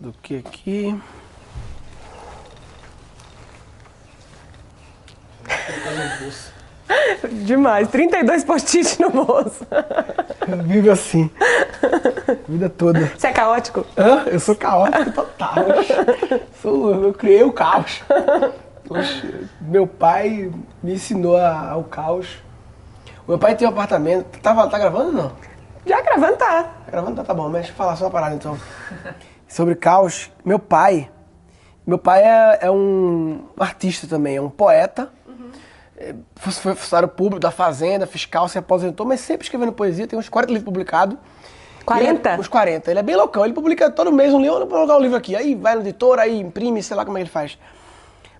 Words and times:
do 0.00 0.12
que 0.22 0.36
aqui. 0.36 0.98
Demais. 7.44 7.88
32 7.88 8.44
post-it 8.44 9.00
no 9.00 9.10
bolso. 9.10 9.66
Eu 10.48 10.62
vivo 10.64 10.90
assim. 10.90 11.30
Vida 12.48 12.68
toda. 12.68 13.06
Você 13.16 13.26
é 13.28 13.32
caótico? 13.32 13.84
Hã? 13.96 14.24
Eu 14.26 14.38
sou 14.40 14.54
caótico 14.54 15.10
total. 15.12 15.54
Sou, 16.62 17.04
eu 17.04 17.12
criei 17.12 17.42
o 17.42 17.52
caos. 17.52 18.02
Oxe, 18.88 19.48
meu 19.60 19.86
pai 19.86 20.50
me 20.82 20.94
ensinou 20.94 21.36
a- 21.36 21.70
ao 21.70 21.82
caos. 21.84 22.28
O 23.26 23.30
meu 23.32 23.38
pai 23.38 23.56
tem 23.56 23.66
um 23.66 23.70
apartamento. 23.70 24.38
Tava, 24.40 24.68
tá 24.68 24.78
gravando 24.78 25.08
ou 25.08 25.12
não? 25.24 25.32
Já 25.84 26.00
gravando 26.02 26.36
tá. 26.36 26.62
Tá 26.64 26.90
gravando? 26.90 27.16
Tá, 27.16 27.24
tá 27.24 27.34
bom, 27.34 27.44
mas 27.44 27.52
deixa 27.62 27.70
eu 27.72 27.76
falar 27.76 27.96
só 27.96 28.04
uma 28.04 28.10
parada 28.10 28.34
então. 28.34 28.56
Sobre 29.48 29.74
caos. 29.74 30.30
Meu 30.44 30.58
pai. 30.58 31.10
Meu 31.86 31.98
pai 31.98 32.22
é, 32.24 32.58
é 32.62 32.70
um 32.70 33.44
artista 33.58 34.06
também, 34.06 34.36
é 34.36 34.40
um 34.40 34.50
poeta. 34.50 35.10
É, 35.96 36.14
Foi 36.34 36.74
funcionário 36.74 37.08
público 37.08 37.38
da 37.40 37.50
Fazenda, 37.50 38.06
fiscal, 38.06 38.48
se 38.48 38.58
aposentou, 38.58 39.06
mas 39.06 39.20
sempre 39.20 39.44
escrevendo 39.44 39.72
poesia, 39.72 40.06
tem 40.06 40.18
uns 40.18 40.28
40 40.28 40.52
livros 40.52 40.64
publicados. 40.64 41.16
40? 41.86 42.28
E 42.28 42.32
ele- 42.32 42.40
uns 42.40 42.48
40. 42.48 42.90
Ele 42.90 42.98
é 43.00 43.02
bem 43.02 43.14
loucão. 43.16 43.44
Ele 43.44 43.54
publica 43.54 43.88
todo 43.90 44.12
mês 44.12 44.34
um 44.34 44.40
livro, 44.40 44.58
vou 44.58 44.66
colocar 44.68 44.96
um 44.96 45.00
livro 45.00 45.16
aqui. 45.16 45.36
Aí 45.36 45.54
vai 45.54 45.74
no 45.76 45.80
editor, 45.82 46.18
aí 46.18 46.38
imprime, 46.40 46.82
sei 46.82 46.96
lá 46.96 47.04
como 47.04 47.16
é 47.16 47.20
que 47.20 47.22
ele 47.24 47.30
faz. 47.30 47.56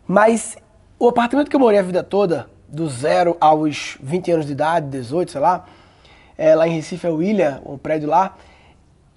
Mas 0.06 0.56
o 0.98 1.08
apartamento 1.08 1.48
que 1.48 1.54
eu 1.56 1.60
morei 1.60 1.78
a 1.78 1.82
vida 1.82 2.02
toda, 2.02 2.50
do 2.68 2.88
zero 2.88 3.36
aos 3.40 3.96
20 4.02 4.32
anos 4.32 4.46
de 4.46 4.52
idade, 4.52 4.88
18, 4.88 5.30
sei 5.30 5.40
lá, 5.40 5.64
é, 6.36 6.54
lá 6.56 6.66
em 6.66 6.72
Recife 6.72 7.06
é 7.06 7.10
o 7.10 7.22
Ilha, 7.22 7.62
um 7.64 7.78
prédio 7.78 8.08
lá. 8.08 8.36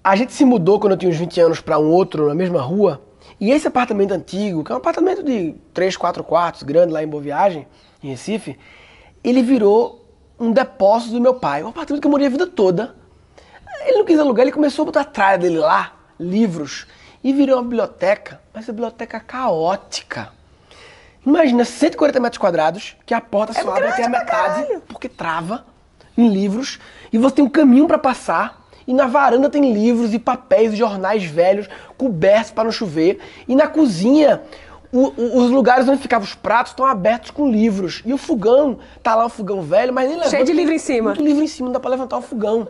A 0.02 0.16
gente 0.16 0.32
se 0.32 0.44
mudou 0.46 0.80
quando 0.80 0.92
eu 0.92 0.96
tinha 0.96 1.10
uns 1.10 1.18
20 1.18 1.40
anos 1.40 1.60
para 1.60 1.78
um 1.78 1.90
outro 1.90 2.26
na 2.28 2.34
mesma 2.34 2.60
rua. 2.62 3.02
E 3.38 3.50
esse 3.50 3.68
apartamento 3.68 4.12
antigo, 4.12 4.64
que 4.64 4.72
é 4.72 4.74
um 4.74 4.78
apartamento 4.78 5.22
de 5.22 5.54
3, 5.74 5.96
4 5.96 6.24
quartos, 6.24 6.62
grande 6.62 6.92
lá 6.92 7.02
em 7.02 7.06
Boa 7.06 7.22
Viagem, 7.22 7.66
em 8.02 8.08
Recife, 8.08 8.58
ele 9.22 9.42
virou 9.42 10.06
um 10.38 10.52
depósito 10.52 11.12
do 11.12 11.20
meu 11.20 11.34
pai. 11.34 11.62
Um 11.62 11.68
apartamento 11.68 12.00
que 12.00 12.06
eu 12.06 12.10
morei 12.10 12.26
a 12.26 12.30
vida 12.30 12.46
toda. 12.46 12.96
Ele 13.84 13.98
não 13.98 14.04
quis 14.06 14.18
alugar, 14.18 14.44
ele 14.44 14.52
começou 14.52 14.84
a 14.84 14.86
botar 14.86 15.00
a 15.02 15.04
tralha 15.04 15.38
dele 15.38 15.58
lá, 15.58 15.92
livros, 16.18 16.86
e 17.22 17.32
virou 17.32 17.56
uma 17.56 17.62
biblioteca, 17.62 18.40
mas 18.52 18.66
uma 18.68 18.74
biblioteca 18.74 19.20
caótica. 19.20 20.32
Imagina 21.24 21.64
140 21.64 22.20
metros 22.20 22.38
quadrados, 22.38 22.96
que 23.04 23.12
a 23.12 23.20
porta 23.20 23.52
só 23.52 23.70
abre 23.70 23.88
até 23.88 24.04
a 24.04 24.08
metade, 24.08 24.62
caralho. 24.62 24.82
porque 24.88 25.08
trava 25.08 25.66
em 26.16 26.28
livros, 26.28 26.78
e 27.12 27.18
você 27.18 27.36
tem 27.36 27.44
um 27.44 27.48
caminho 27.48 27.86
para 27.86 27.98
passar, 27.98 28.59
e 28.86 28.92
na 28.94 29.06
varanda 29.06 29.48
tem 29.50 29.72
livros 29.72 30.12
e 30.14 30.18
papéis 30.18 30.72
e 30.72 30.76
jornais 30.76 31.24
velhos 31.24 31.68
cobertos 31.96 32.50
para 32.50 32.64
não 32.64 32.72
chover, 32.72 33.18
e 33.46 33.54
na 33.54 33.66
cozinha 33.66 34.42
o- 34.92 35.12
o- 35.16 35.38
os 35.44 35.50
lugares 35.50 35.88
onde 35.88 36.02
ficavam 36.02 36.26
os 36.26 36.34
pratos 36.34 36.72
estão 36.72 36.84
abertos 36.84 37.30
com 37.30 37.48
livros, 37.50 38.02
e 38.04 38.12
o 38.12 38.18
fogão, 38.18 38.78
tá 39.02 39.14
lá 39.14 39.26
um 39.26 39.28
fogão 39.28 39.62
velho, 39.62 39.92
mas 39.92 40.06
nem 40.06 40.16
levanta. 40.16 40.30
Cheio 40.30 40.44
de 40.44 40.52
livro 40.52 40.72
em 40.74 40.78
cima. 40.78 41.10
Muito 41.10 41.22
livro 41.22 41.42
em 41.44 41.46
cima, 41.46 41.66
não 41.68 41.72
dá 41.74 41.80
para 41.80 41.90
levantar 41.90 42.18
o 42.18 42.22
fogão. 42.22 42.68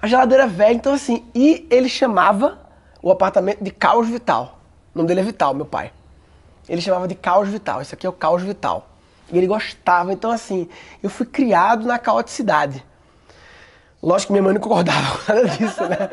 A 0.00 0.06
geladeira 0.06 0.46
velha, 0.46 0.72
então 0.74 0.94
assim, 0.94 1.24
e 1.34 1.66
ele 1.70 1.88
chamava 1.88 2.58
o 3.02 3.10
apartamento 3.10 3.62
de 3.62 3.70
Caos 3.70 4.08
Vital. 4.08 4.58
O 4.94 4.98
nome 4.98 5.08
dele 5.08 5.20
é 5.20 5.24
Vital, 5.24 5.52
meu 5.52 5.66
pai. 5.66 5.92
Ele 6.68 6.80
chamava 6.80 7.06
de 7.06 7.14
Caos 7.14 7.48
Vital. 7.48 7.82
Esse 7.82 7.94
aqui 7.94 8.06
é 8.06 8.08
o 8.08 8.12
Caos 8.12 8.42
Vital. 8.42 8.88
E 9.32 9.36
ele 9.36 9.46
gostava, 9.46 10.12
então 10.12 10.30
assim, 10.30 10.68
eu 11.02 11.10
fui 11.10 11.26
criado 11.26 11.86
na 11.86 11.98
caoticidade. 11.98 12.82
Lógico 14.02 14.28
que 14.28 14.32
minha 14.32 14.42
mãe 14.42 14.54
não 14.54 14.60
concordava 14.60 15.18
com 15.24 15.32
nada 15.32 15.48
disso, 15.48 15.82
né? 15.86 16.08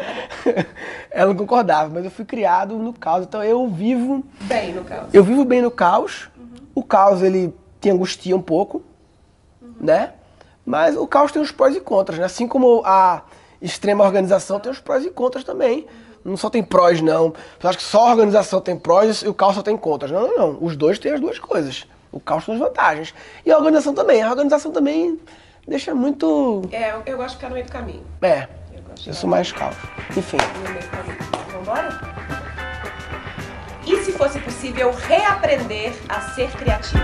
Ela 1.10 1.30
não 1.30 1.38
concordava, 1.38 1.90
mas 1.94 2.04
eu 2.04 2.12
fui 2.12 2.26
criado 2.26 2.76
no 2.78 2.92
caos. 2.94 3.24
Então 3.26 3.44
eu 3.44 3.68
vivo 3.68 4.24
Bem, 4.42 4.74
no 4.74 4.84
caso. 4.84 5.08
eu 5.14 5.24
vivo 5.24 5.46
bem 5.46 5.62
no 5.62 5.72
caos. 5.72 6.30
O 6.76 6.84
caos, 6.84 7.22
ele 7.22 7.54
te 7.80 7.90
angustia 7.90 8.36
um 8.36 8.42
pouco, 8.42 8.84
né? 9.80 10.14
Mas 10.66 10.98
o 10.98 11.08
caos 11.08 11.32
tem 11.32 11.42
os 11.42 11.52
prós 11.52 11.76
e 11.76 11.80
contras, 11.80 12.20
né? 12.20 12.26
Assim 12.26 12.48
como 12.48 12.82
a 12.86 13.22
extrema 13.62 14.04
organização 14.04 14.60
tem 14.60 14.72
os 14.72 14.80
prós 14.80 15.06
e 15.06 15.10
contras 15.10 15.44
também. 15.46 15.88
Não 16.26 16.36
só 16.36 16.50
tem 16.50 16.62
prós, 16.62 17.02
não. 17.02 17.34
Você 17.58 17.68
acha 17.68 17.78
que 17.78 17.84
só 17.84 18.08
a 18.08 18.12
organização 18.12 18.60
tem 18.60 18.78
prós 18.78 19.22
e 19.22 19.30
o 19.30 19.34
caos 19.34 19.56
só 19.56 19.62
tem 19.62 19.78
contras. 19.78 20.12
Não, 20.12 20.28
não, 20.28 20.38
não. 20.38 20.58
Os 20.62 20.76
dois 20.76 21.00
têm 21.00 21.14
as 21.14 21.22
duas 21.22 21.40
coisas. 21.40 21.88
O 22.12 22.20
caos 22.20 22.46
tem 22.46 22.54
as 22.54 22.60
vantagens. 22.60 23.14
E 23.46 23.52
a 23.52 23.58
organização 23.58 23.94
também. 23.94 24.22
A 24.22 24.30
organização 24.30 24.72
também 24.72 25.18
deixa 25.68 25.94
muito... 25.94 26.62
É, 26.72 26.92
eu, 26.92 27.04
eu 27.06 27.18
gosto 27.18 27.30
de 27.32 27.36
ficar 27.36 27.50
no 27.50 27.54
meio 27.56 27.66
do 27.66 27.72
caminho. 27.72 28.04
É, 28.22 28.48
Eu 28.74 28.82
gosto 28.84 29.08
eu 29.08 29.14
sou 29.14 29.30
mais 29.30 29.52
caos. 29.52 29.76
Enfim. 30.16 30.38
no 30.64 30.70
meio 30.70 30.82
do 30.84 30.90
caminho. 30.90 31.18
Vambora? 31.52 32.18
E 33.86 34.04
se 34.04 34.12
fosse 34.12 34.40
possível 34.40 34.92
reaprender 34.92 35.94
a 36.10 36.20
ser 36.22 36.50
criativo? 36.52 37.02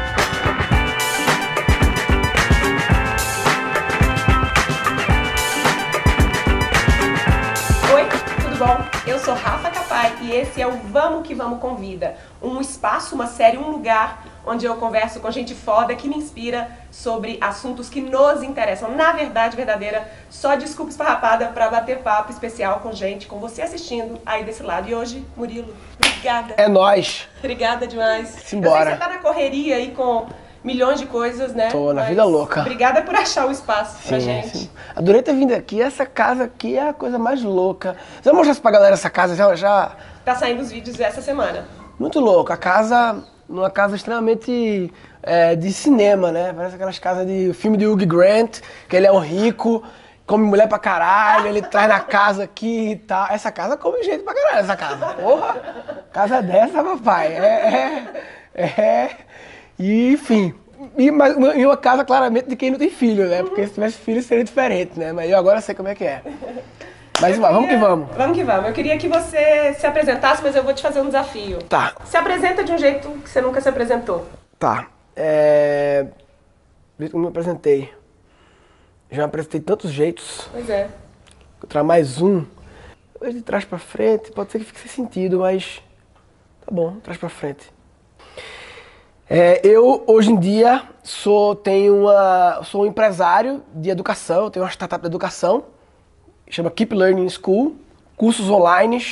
Oi, 7.94 8.04
tudo 8.42 8.58
bom? 8.58 8.78
Eu 9.06 9.20
sou 9.20 9.34
Rafa 9.34 9.70
Capai 9.70 10.14
e 10.22 10.32
esse 10.32 10.62
é 10.62 10.68
o 10.68 10.72
Vamos 10.72 11.28
Que 11.28 11.36
Vamos 11.36 11.60
Convida. 11.60 12.16
Um 12.42 12.60
espaço, 12.60 13.14
uma 13.16 13.28
série, 13.28 13.58
um 13.58 13.70
lugar 13.70 14.24
onde 14.46 14.66
eu 14.66 14.76
converso 14.76 15.20
com 15.20 15.32
gente 15.32 15.54
foda 15.56 15.96
que 15.96 16.08
me 16.08 16.18
inspira 16.18 16.70
sobre 16.92 17.38
assuntos 17.42 17.90
que 17.90 18.02
nos 18.02 18.44
interessam. 18.44 18.92
Na 18.92 19.12
verdade, 19.14 19.56
verdadeira, 19.56 20.10
só 20.30 20.56
desculpa 20.56 20.92
esfarrapada 20.92 21.48
pra 21.48 21.70
bater 21.70 22.00
papo 22.00 22.32
especial 22.32 22.80
com 22.82 22.92
gente, 22.92 23.26
com 23.28 23.40
você 23.40 23.62
assistindo 23.62 24.20
aí 24.26 24.44
desse 24.44 24.62
lado. 24.64 24.90
E 24.90 24.94
hoje, 24.96 25.26
Murilo, 25.38 25.74
obrigada. 25.98 26.54
É 26.58 26.68
nós. 26.68 27.28
Obrigada 27.40 27.88
demais. 27.88 28.30
Simbora. 28.46 28.80
Eu 28.80 28.86
sei 28.86 28.94
que 28.94 29.00
você 29.04 29.10
tá 29.10 29.10
na 29.10 29.20
correria 29.20 29.76
aí 29.78 29.92
com 29.92 30.28
milhões 30.64 31.00
de 31.00 31.06
coisas, 31.06 31.54
né? 31.54 31.70
Tô 31.70 31.88
na 31.94 32.02
Mas 32.02 32.10
vida 32.10 32.24
louca. 32.24 32.62
Obrigada 32.62 33.02
por 33.02 33.16
achar 33.16 33.48
o 33.48 33.52
espaço 33.52 33.98
pra 34.08 34.20
Sim, 34.20 34.26
gente. 34.26 34.58
sim. 34.58 34.70
Adorei 34.96 35.22
ter 35.22 35.34
vindo 35.34 35.54
aqui. 35.54 35.82
Essa 35.82 36.06
casa 36.06 36.46
aqui 36.46 36.78
é 36.78 36.90
a 36.90 36.94
coisa 36.94 37.18
mais 37.20 37.42
louca. 37.44 37.98
Você 38.22 38.30
vai 38.32 38.34
mostrar 38.44 38.62
pra 38.62 38.72
galera 38.72 38.94
essa 38.94 39.10
casa 39.10 39.36
já, 39.36 39.54
já 39.56 39.92
Tá 40.24 40.36
saindo 40.36 40.62
os 40.62 40.72
vídeos 40.72 40.98
essa 41.00 41.22
semana. 41.22 41.66
muito 42.00 42.20
louca. 42.22 42.54
A 42.54 42.58
casa, 42.58 43.24
uma 43.60 43.70
casa 43.70 43.96
extremamente 43.96 44.92
é, 45.22 45.56
de 45.56 45.72
cinema, 45.72 46.32
né? 46.32 46.54
Parece 46.54 46.76
aquelas 46.76 47.00
casas 47.00 47.26
de 47.28 47.54
filme 47.54 47.78
de 47.78 47.86
Hugh 47.88 48.06
Grant, 48.06 48.60
que 48.90 48.96
ele 48.96 49.08
é 49.08 49.12
um 49.12 49.20
rico, 49.20 49.84
come 50.26 50.46
mulher 50.46 50.68
pra 50.68 50.80
caralho, 50.80 51.48
ele 51.48 51.62
traz 51.62 51.88
na 51.88 52.00
casa 52.00 52.44
aqui 52.44 52.92
e 52.92 52.96
tal. 52.96 53.28
Essa 53.30 53.52
casa 53.52 53.78
come 53.78 54.04
gente 54.04 54.24
pra 54.24 54.34
caralho, 54.34 54.60
essa 54.60 54.76
casa. 54.76 55.14
Porra! 55.14 55.56
Casa 56.12 56.42
dessa, 56.42 56.84
papai. 56.84 57.28
É. 57.34 58.04
é, 58.54 58.64
é 58.66 59.18
enfim. 59.80 60.54
E, 60.98 61.10
mas, 61.12 61.36
e 61.56 61.66
uma 61.66 61.78
casa 61.78 62.04
claramente 62.04 62.50
de 62.50 62.56
quem 62.56 62.72
não 62.72 62.78
tem 62.78 62.90
filho, 62.90 63.28
né? 63.28 63.42
Porque 63.42 63.66
se 63.66 63.74
tivesse 63.74 63.98
filho 63.98 64.22
seria 64.22 64.44
diferente, 64.44 65.00
né? 65.00 65.12
Mas 65.12 65.30
eu 65.30 65.38
agora 65.38 65.62
sei 65.62 65.74
como 65.74 65.88
é 65.88 65.96
que 65.96 66.04
é. 66.04 66.22
Mas 67.24 67.38
vai, 67.38 67.54
vamos 67.54 67.70
que 67.70 67.78
vamos. 67.78 68.10
Vamos 68.18 68.38
que 68.38 68.44
vamos. 68.44 68.66
Eu 68.68 68.74
queria 68.74 68.98
que 68.98 69.08
você 69.08 69.74
se 69.76 69.88
apresentasse, 69.88 70.44
mas 70.44 70.54
eu 70.58 70.64
vou 70.64 70.74
te 70.74 70.82
fazer 70.82 71.00
um 71.00 71.06
desafio. 71.06 71.60
Tá, 71.70 71.96
Se 72.04 72.18
apresenta 72.18 72.66
de 72.66 72.72
um 72.74 72.78
jeito 72.78 73.10
que 73.24 73.30
você 73.30 73.40
nunca 73.40 73.62
se 73.62 73.70
apresentou. 73.70 74.28
Tá. 74.60 74.88
É. 75.16 76.06
Eu 77.00 77.18
me 77.18 77.28
apresentei. 77.28 77.94
Já 79.10 79.20
me 79.20 79.24
apresentei 79.24 79.62
de 79.62 79.66
tantos 79.66 79.92
jeitos. 79.92 80.50
Pois 80.52 80.70
é. 80.70 80.90
Trazer 81.70 81.86
mais 81.86 82.22
um. 82.22 82.46
Hoje 83.22 83.38
de 83.38 83.42
trás 83.42 83.64
pra 83.64 83.80
frente, 83.80 84.30
pode 84.34 84.52
ser 84.52 84.60
que 84.60 84.66
fique 84.66 84.80
sem 84.82 84.90
sentido, 84.90 85.40
mas. 85.40 85.82
Tá 86.66 86.72
bom, 86.72 86.98
trás 87.00 87.18
pra 87.18 87.30
frente. 87.30 87.72
É, 89.30 89.62
eu, 89.66 90.04
hoje 90.06 90.30
em 90.30 90.38
dia, 90.38 90.84
sou, 91.02 91.56
tenho 91.56 92.02
uma, 92.02 92.62
sou 92.64 92.84
um 92.84 92.86
empresário 92.86 93.64
de 93.74 93.90
educação, 93.90 94.50
tenho 94.50 94.66
uma 94.66 94.72
startup 94.72 95.02
de 95.02 95.08
educação, 95.08 95.64
chama 96.50 96.70
Keep 96.70 96.94
Learning 96.94 97.30
School, 97.30 97.76
cursos 98.16 98.50
online, 98.50 99.04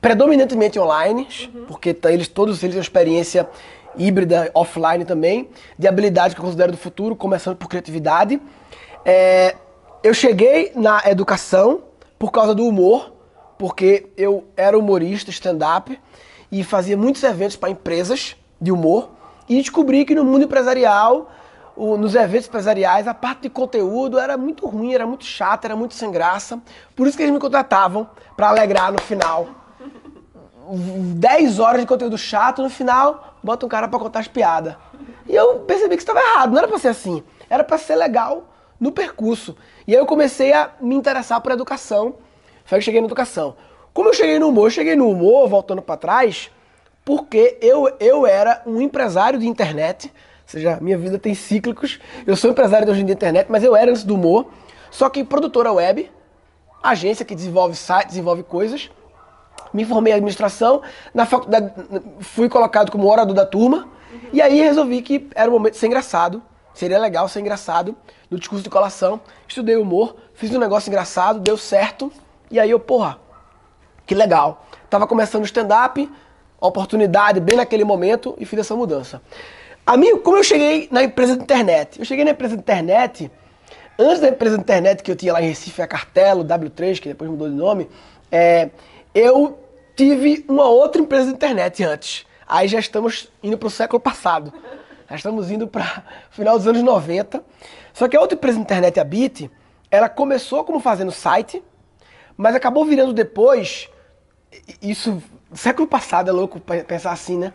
predominantemente 0.00 0.78
online, 0.78 1.26
porque 1.66 1.94
tá- 1.94 2.12
eles 2.12 2.28
todos 2.28 2.62
eles 2.62 2.72
têm 2.74 2.78
uma 2.78 2.82
experiência 2.82 3.48
híbrida, 3.96 4.50
offline 4.54 5.04
também, 5.04 5.48
de 5.78 5.86
habilidades 5.86 6.34
que 6.34 6.40
eu 6.40 6.44
considero 6.44 6.72
do 6.72 6.78
futuro, 6.78 7.14
começando 7.16 7.56
por 7.56 7.68
criatividade. 7.68 8.40
É, 9.04 9.56
eu 10.02 10.12
cheguei 10.12 10.72
na 10.74 11.02
educação 11.06 11.82
por 12.18 12.30
causa 12.30 12.54
do 12.54 12.66
humor, 12.66 13.12
porque 13.58 14.06
eu 14.16 14.44
era 14.56 14.78
humorista, 14.78 15.30
stand-up, 15.30 15.98
e 16.50 16.62
fazia 16.62 16.96
muitos 16.96 17.22
eventos 17.22 17.56
para 17.56 17.70
empresas 17.70 18.36
de 18.60 18.70
humor, 18.70 19.10
e 19.48 19.56
descobri 19.60 20.04
que 20.04 20.14
no 20.14 20.24
mundo 20.24 20.44
empresarial, 20.44 21.30
o- 21.76 21.96
nos 21.96 22.14
eventos 22.14 22.46
empresariais, 22.48 23.06
a 23.08 23.14
parte 23.14 23.42
de 23.42 23.50
conteúdo 23.50 24.18
era 24.18 24.36
muito 24.36 24.66
ruim, 24.66 24.94
era 24.94 25.06
muito 25.06 25.24
chata, 25.24 25.66
era 25.66 25.76
muito 25.76 25.94
sem 25.94 26.10
graça. 26.10 26.60
Por 26.94 27.06
isso 27.06 27.16
que 27.16 27.22
eles 27.22 27.32
me 27.34 27.40
contratavam 27.40 28.08
para 28.36 28.48
alegrar 28.48 28.92
no 28.92 29.00
final. 29.00 29.48
10 30.68 31.58
horas 31.58 31.80
de 31.80 31.86
conteúdo 31.86 32.16
chato, 32.16 32.62
no 32.62 32.70
final, 32.70 33.34
bota 33.42 33.66
um 33.66 33.68
cara 33.68 33.86
pra 33.88 33.98
contar 33.98 34.20
as 34.20 34.28
piadas. 34.28 34.74
E 35.26 35.34
eu 35.34 35.60
percebi 35.60 35.96
que 35.96 36.02
estava 36.02 36.20
errado, 36.20 36.50
não 36.52 36.58
era 36.58 36.68
pra 36.68 36.78
ser 36.78 36.88
assim. 36.88 37.22
Era 37.50 37.62
pra 37.62 37.76
ser 37.76 37.96
legal 37.96 38.44
no 38.80 38.90
percurso. 38.90 39.56
E 39.86 39.92
aí 39.94 39.98
eu 40.00 40.06
comecei 40.06 40.52
a 40.52 40.70
me 40.80 40.94
interessar 40.94 41.40
por 41.40 41.52
educação. 41.52 42.14
Foi 42.64 42.78
que 42.78 42.82
eu 42.82 42.82
cheguei 42.82 43.00
na 43.00 43.06
educação. 43.06 43.56
Como 43.92 44.08
eu 44.08 44.14
cheguei 44.14 44.38
no 44.38 44.48
humor? 44.48 44.66
Eu 44.66 44.70
cheguei 44.70 44.96
no 44.96 45.08
humor, 45.08 45.48
voltando 45.48 45.82
para 45.82 45.96
trás, 45.98 46.50
porque 47.04 47.58
eu, 47.60 47.94
eu 48.00 48.26
era 48.26 48.62
um 48.66 48.80
empresário 48.80 49.38
de 49.38 49.46
internet, 49.46 50.10
ou 50.44 50.50
seja, 50.50 50.78
minha 50.80 50.96
vida 50.96 51.18
tem 51.18 51.34
cíclicos. 51.34 51.98
Eu 52.26 52.36
sou 52.36 52.50
empresário 52.50 52.84
de 52.86 52.92
hoje 52.92 53.00
em 53.00 53.06
dia 53.06 53.14
internet, 53.14 53.46
mas 53.50 53.64
eu 53.64 53.74
era 53.74 53.90
antes 53.90 54.04
do 54.04 54.14
humor, 54.14 54.46
só 54.90 55.08
que 55.08 55.24
produtora 55.24 55.72
web, 55.72 56.10
agência 56.82 57.24
que 57.24 57.34
desenvolve 57.34 57.74
sites, 57.74 58.08
desenvolve 58.08 58.42
coisas. 58.42 58.90
Me 59.72 59.84
formei 59.84 60.12
em 60.12 60.16
administração, 60.16 60.82
na 61.12 61.26
faculdade 61.26 61.72
fui 62.20 62.48
colocado 62.48 62.92
como 62.92 63.10
orador 63.10 63.34
da 63.34 63.46
turma, 63.46 63.88
e 64.32 64.40
aí 64.40 64.60
resolvi 64.60 65.02
que 65.02 65.28
era 65.34 65.50
o 65.50 65.52
momento 65.52 65.72
de 65.72 65.78
ser 65.78 65.86
engraçado, 65.86 66.42
seria 66.72 66.98
legal 66.98 67.26
ser 67.28 67.40
engraçado 67.40 67.96
no 68.30 68.38
discurso 68.38 68.62
de 68.62 68.70
colação. 68.70 69.20
Estudei 69.48 69.76
humor, 69.76 70.14
fiz 70.34 70.54
um 70.54 70.58
negócio 70.58 70.88
engraçado, 70.88 71.40
deu 71.40 71.56
certo, 71.56 72.12
e 72.50 72.60
aí 72.60 72.70
eu, 72.70 72.78
porra, 72.78 73.18
que 74.06 74.14
legal. 74.14 74.66
Tava 74.88 75.06
começando 75.06 75.42
o 75.42 75.46
stand-up, 75.46 76.08
oportunidade 76.60 77.40
bem 77.40 77.56
naquele 77.56 77.84
momento 77.84 78.34
e 78.38 78.44
fiz 78.44 78.60
essa 78.60 78.76
mudança. 78.76 79.20
A 79.86 79.96
mim, 79.98 80.18
como 80.18 80.38
eu 80.38 80.44
cheguei 80.44 80.88
na 80.90 81.04
empresa 81.04 81.36
de 81.36 81.42
internet? 81.42 81.98
Eu 81.98 82.04
cheguei 82.06 82.24
na 82.24 82.30
empresa 82.30 82.56
de 82.56 82.62
internet, 82.62 83.30
antes 83.98 84.20
da 84.20 84.28
empresa 84.28 84.56
de 84.56 84.62
internet 84.62 85.02
que 85.02 85.10
eu 85.10 85.16
tinha 85.16 85.32
lá 85.32 85.42
em 85.42 85.48
Recife, 85.48 85.82
a 85.82 85.86
Cartelo, 85.86 86.42
W3, 86.42 87.00
que 87.00 87.08
depois 87.08 87.30
mudou 87.30 87.48
de 87.48 87.54
nome, 87.54 87.88
é, 88.32 88.70
eu 89.14 89.58
tive 89.94 90.44
uma 90.48 90.66
outra 90.66 91.02
empresa 91.02 91.26
de 91.26 91.34
internet 91.34 91.84
antes. 91.84 92.26
Aí 92.46 92.66
já 92.66 92.78
estamos 92.78 93.30
indo 93.42 93.58
para 93.58 93.66
o 93.66 93.70
século 93.70 94.00
passado. 94.00 94.52
Já 95.08 95.16
estamos 95.16 95.50
indo 95.50 95.66
para 95.66 96.02
o 96.30 96.34
final 96.34 96.56
dos 96.56 96.66
anos 96.66 96.82
90. 96.82 97.44
Só 97.92 98.08
que 98.08 98.16
a 98.16 98.20
outra 98.20 98.36
empresa 98.36 98.56
de 98.56 98.62
internet, 98.62 98.98
a 98.98 99.04
Bit, 99.04 99.50
ela 99.90 100.08
começou 100.08 100.64
como 100.64 100.80
fazendo 100.80 101.12
site, 101.12 101.62
mas 102.36 102.54
acabou 102.54 102.84
virando 102.86 103.12
depois 103.12 103.88
isso, 104.82 105.22
século 105.52 105.86
passado 105.86 106.30
é 106.30 106.32
louco 106.32 106.60
pensar 106.60 107.12
assim, 107.12 107.36
né? 107.38 107.52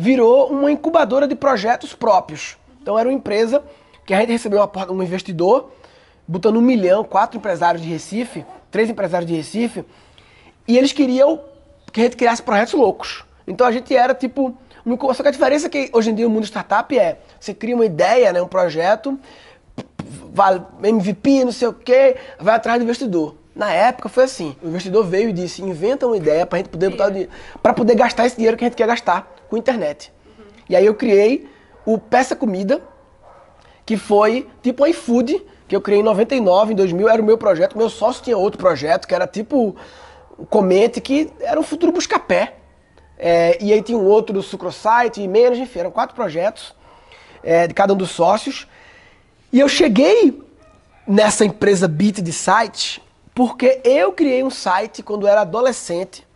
Virou 0.00 0.46
uma 0.46 0.70
incubadora 0.70 1.26
de 1.26 1.34
projetos 1.34 1.92
próprios. 1.92 2.56
Então 2.80 2.96
era 2.96 3.08
uma 3.08 3.14
empresa 3.14 3.64
que 4.06 4.14
a 4.14 4.20
gente 4.20 4.30
recebeu 4.30 4.60
uma, 4.62 4.92
um 4.92 5.02
investidor, 5.02 5.72
botando 6.26 6.56
um 6.56 6.62
milhão, 6.62 7.02
quatro 7.02 7.36
empresários 7.36 7.82
de 7.82 7.88
Recife, 7.88 8.46
três 8.70 8.88
empresários 8.88 9.28
de 9.28 9.36
Recife, 9.36 9.84
e 10.68 10.78
eles 10.78 10.92
queriam 10.92 11.40
que 11.92 12.00
a 12.00 12.04
gente 12.04 12.16
criasse 12.16 12.40
projetos 12.40 12.74
loucos. 12.74 13.24
Então 13.44 13.66
a 13.66 13.72
gente 13.72 13.94
era 13.96 14.14
tipo. 14.14 14.56
Só 15.14 15.22
que 15.22 15.28
a 15.28 15.32
diferença 15.32 15.66
é 15.66 15.70
que 15.70 15.90
hoje 15.92 16.10
em 16.10 16.14
dia 16.14 16.28
o 16.28 16.30
mundo 16.30 16.44
startup 16.44 16.96
é: 16.96 17.18
você 17.40 17.52
cria 17.52 17.74
uma 17.74 17.84
ideia, 17.84 18.32
né, 18.32 18.40
um 18.40 18.46
projeto, 18.46 19.18
MVP, 20.82 21.44
não 21.44 21.52
sei 21.52 21.66
o 21.68 21.72
quê, 21.72 22.16
vai 22.38 22.54
atrás 22.54 22.78
do 22.78 22.84
investidor. 22.84 23.34
Na 23.58 23.72
época 23.72 24.08
foi 24.08 24.22
assim, 24.22 24.54
o 24.62 24.68
investidor 24.68 25.04
veio 25.04 25.30
e 25.30 25.32
disse, 25.32 25.64
inventa 25.64 26.06
uma 26.06 26.16
ideia 26.16 26.46
para 26.46 26.58
gente 26.58 26.68
poder 26.68 26.90
botar 26.90 27.10
para 27.60 27.74
poder 27.74 27.96
gastar 27.96 28.24
esse 28.24 28.36
dinheiro 28.36 28.56
que 28.56 28.64
a 28.64 28.68
gente 28.68 28.76
quer 28.76 28.86
gastar 28.86 29.34
com 29.50 29.56
internet. 29.56 30.12
Uhum. 30.24 30.44
E 30.70 30.76
aí 30.76 30.86
eu 30.86 30.94
criei 30.94 31.50
o 31.84 31.98
Peça 31.98 32.36
Comida, 32.36 32.80
que 33.84 33.96
foi 33.96 34.46
tipo 34.62 34.84
um 34.84 34.86
iFood, 34.86 35.44
que 35.66 35.74
eu 35.74 35.80
criei 35.80 35.98
em 35.98 36.04
99, 36.04 36.72
em 36.72 36.76
2000, 36.76 37.08
era 37.08 37.20
o 37.20 37.24
meu 37.24 37.36
projeto, 37.36 37.76
meu 37.76 37.90
sócio 37.90 38.22
tinha 38.22 38.38
outro 38.38 38.60
projeto, 38.60 39.08
que 39.08 39.14
era 39.14 39.26
tipo 39.26 39.74
o 40.38 40.46
Comente, 40.46 41.00
que 41.00 41.28
era 41.40 41.58
um 41.58 41.64
futuro 41.64 41.90
busca-pé. 41.90 42.54
É, 43.18 43.58
e 43.60 43.72
aí 43.72 43.82
tinha 43.82 43.98
um 43.98 44.06
outro 44.06 44.32
do 44.32 44.40
Sucrosite 44.40 45.20
e 45.20 45.26
menos, 45.26 45.58
enfim, 45.58 45.80
eram 45.80 45.90
quatro 45.90 46.14
projetos 46.14 46.76
é, 47.42 47.66
de 47.66 47.74
cada 47.74 47.92
um 47.92 47.96
dos 47.96 48.10
sócios. 48.10 48.68
E 49.52 49.58
eu 49.58 49.68
cheguei 49.68 50.40
nessa 51.04 51.44
empresa 51.44 51.88
Bit 51.88 52.22
de 52.22 52.32
site 52.32 53.02
porque 53.38 53.80
eu 53.84 54.12
criei 54.12 54.42
um 54.42 54.50
site 54.50 55.00
quando 55.00 55.24
era 55.24 55.42
adolescente, 55.42 56.26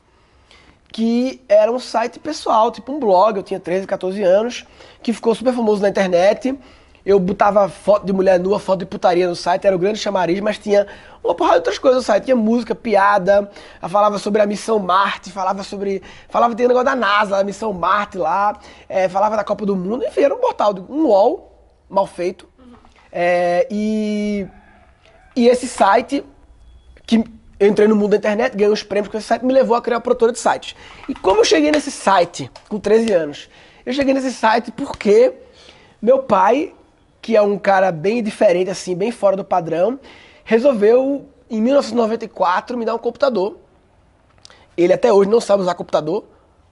que 0.86 1.42
era 1.48 1.72
um 1.72 1.80
site 1.80 2.20
pessoal, 2.20 2.70
tipo 2.70 2.92
um 2.92 3.00
blog, 3.00 3.36
eu 3.36 3.42
tinha 3.42 3.58
13, 3.58 3.88
14 3.88 4.22
anos, 4.22 4.64
que 5.02 5.12
ficou 5.12 5.34
super 5.34 5.52
famoso 5.52 5.82
na 5.82 5.88
internet. 5.88 6.56
Eu 7.04 7.18
botava 7.18 7.68
foto 7.68 8.06
de 8.06 8.12
mulher 8.12 8.38
nua, 8.38 8.60
foto 8.60 8.78
de 8.78 8.86
putaria 8.86 9.26
no 9.26 9.34
site, 9.34 9.66
era 9.66 9.74
o 9.74 9.80
grande 9.80 9.98
chamariz, 9.98 10.38
mas 10.38 10.58
tinha 10.58 10.86
uma 11.24 11.34
porrada 11.34 11.54
de 11.54 11.62
outras 11.62 11.78
coisas 11.80 12.02
no 12.02 12.06
site. 12.06 12.26
Tinha 12.26 12.36
música, 12.36 12.72
piada, 12.72 13.50
falava 13.80 14.16
sobre 14.20 14.40
a 14.40 14.46
missão 14.46 14.78
Marte, 14.78 15.32
falava 15.32 15.64
sobre. 15.64 16.00
Falava, 16.28 16.54
tinha 16.54 16.68
negócio 16.68 16.86
da 16.86 16.94
NASA, 16.94 17.36
a 17.36 17.42
missão 17.42 17.72
Marte 17.72 18.16
lá, 18.16 18.56
é, 18.88 19.08
falava 19.08 19.36
da 19.36 19.42
Copa 19.42 19.66
do 19.66 19.74
Mundo, 19.74 20.04
enfim, 20.04 20.20
era 20.20 20.32
um 20.32 20.38
portal, 20.38 20.72
um 20.88 21.06
UOL 21.06 21.52
mal 21.90 22.06
feito. 22.06 22.48
É, 23.10 23.66
e, 23.68 24.46
e 25.34 25.48
esse 25.48 25.66
site 25.66 26.24
que 27.12 27.24
entrei 27.60 27.86
no 27.86 27.94
mundo 27.94 28.12
da 28.12 28.16
internet, 28.16 28.56
ganhei 28.56 28.72
uns 28.72 28.82
prêmios 28.82 29.10
com 29.10 29.18
esse 29.18 29.26
site, 29.26 29.44
me 29.44 29.52
levou 29.52 29.76
a 29.76 29.82
criar 29.82 29.96
uma 29.96 30.00
produtora 30.00 30.32
de 30.32 30.38
sites. 30.38 30.74
E 31.06 31.14
como 31.14 31.40
eu 31.40 31.44
cheguei 31.44 31.70
nesse 31.70 31.90
site 31.90 32.50
com 32.70 32.78
13 32.78 33.12
anos? 33.12 33.50
Eu 33.84 33.92
cheguei 33.92 34.14
nesse 34.14 34.32
site 34.32 34.72
porque 34.72 35.34
meu 36.00 36.20
pai, 36.22 36.72
que 37.20 37.36
é 37.36 37.42
um 37.42 37.58
cara 37.58 37.92
bem 37.92 38.22
diferente, 38.22 38.70
assim, 38.70 38.94
bem 38.96 39.12
fora 39.12 39.36
do 39.36 39.44
padrão, 39.44 40.00
resolveu, 40.42 41.26
em 41.50 41.60
1994, 41.60 42.78
me 42.78 42.86
dar 42.86 42.94
um 42.94 42.98
computador. 42.98 43.58
Ele 44.74 44.92
até 44.92 45.12
hoje 45.12 45.28
não 45.28 45.40
sabe 45.40 45.62
usar 45.62 45.74
computador, 45.74 46.24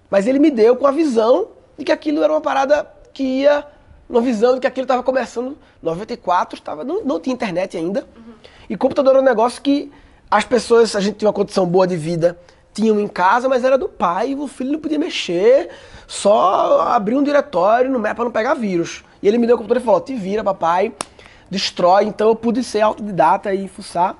mas 0.08 0.26
ele 0.26 0.38
me 0.38 0.50
deu 0.50 0.74
com 0.74 0.86
a 0.86 0.90
visão 0.90 1.48
de 1.76 1.84
que 1.84 1.92
aquilo 1.92 2.24
era 2.24 2.32
uma 2.32 2.40
parada 2.40 2.90
que 3.12 3.22
ia, 3.22 3.64
uma 4.08 4.22
visão 4.22 4.54
de 4.54 4.60
que 4.60 4.66
aquilo 4.66 4.84
estava 4.84 5.02
começando. 5.02 5.58
94, 5.82 6.58
estava, 6.58 6.82
não, 6.82 7.04
não 7.04 7.20
tinha 7.20 7.34
internet 7.34 7.76
ainda. 7.76 8.06
Uhum. 8.16 8.32
E 8.70 8.76
computador 8.76 9.12
era 9.12 9.22
um 9.22 9.24
negócio 9.24 9.60
que 9.60 9.92
as 10.30 10.44
pessoas, 10.44 10.94
a 10.94 11.00
gente 11.00 11.16
tinha 11.16 11.28
uma 11.28 11.34
condição 11.34 11.66
boa 11.66 11.86
de 11.86 11.96
vida, 11.96 12.38
tinham 12.72 13.00
em 13.00 13.08
casa, 13.08 13.48
mas 13.48 13.64
era 13.64 13.76
do 13.76 13.88
pai, 13.88 14.34
o 14.34 14.46
filho 14.46 14.72
não 14.72 14.78
podia 14.78 14.98
mexer, 14.98 15.68
só 16.06 16.82
abrir 16.82 17.16
um 17.16 17.22
diretório 17.22 17.90
no 17.90 17.98
Mac 17.98 18.14
para 18.14 18.24
não 18.24 18.30
pegar 18.30 18.54
vírus. 18.54 19.02
E 19.22 19.28
ele 19.28 19.38
me 19.38 19.46
deu 19.46 19.56
o 19.56 19.58
computador 19.58 19.82
e 19.82 19.84
falou: 19.84 20.00
te 20.00 20.14
vira, 20.14 20.44
papai, 20.44 20.92
destrói. 21.50 22.04
Então 22.04 22.28
eu 22.28 22.36
pude 22.36 22.62
ser 22.62 22.80
autodidata 22.80 23.52
e 23.52 23.66
fuçar. 23.68 24.16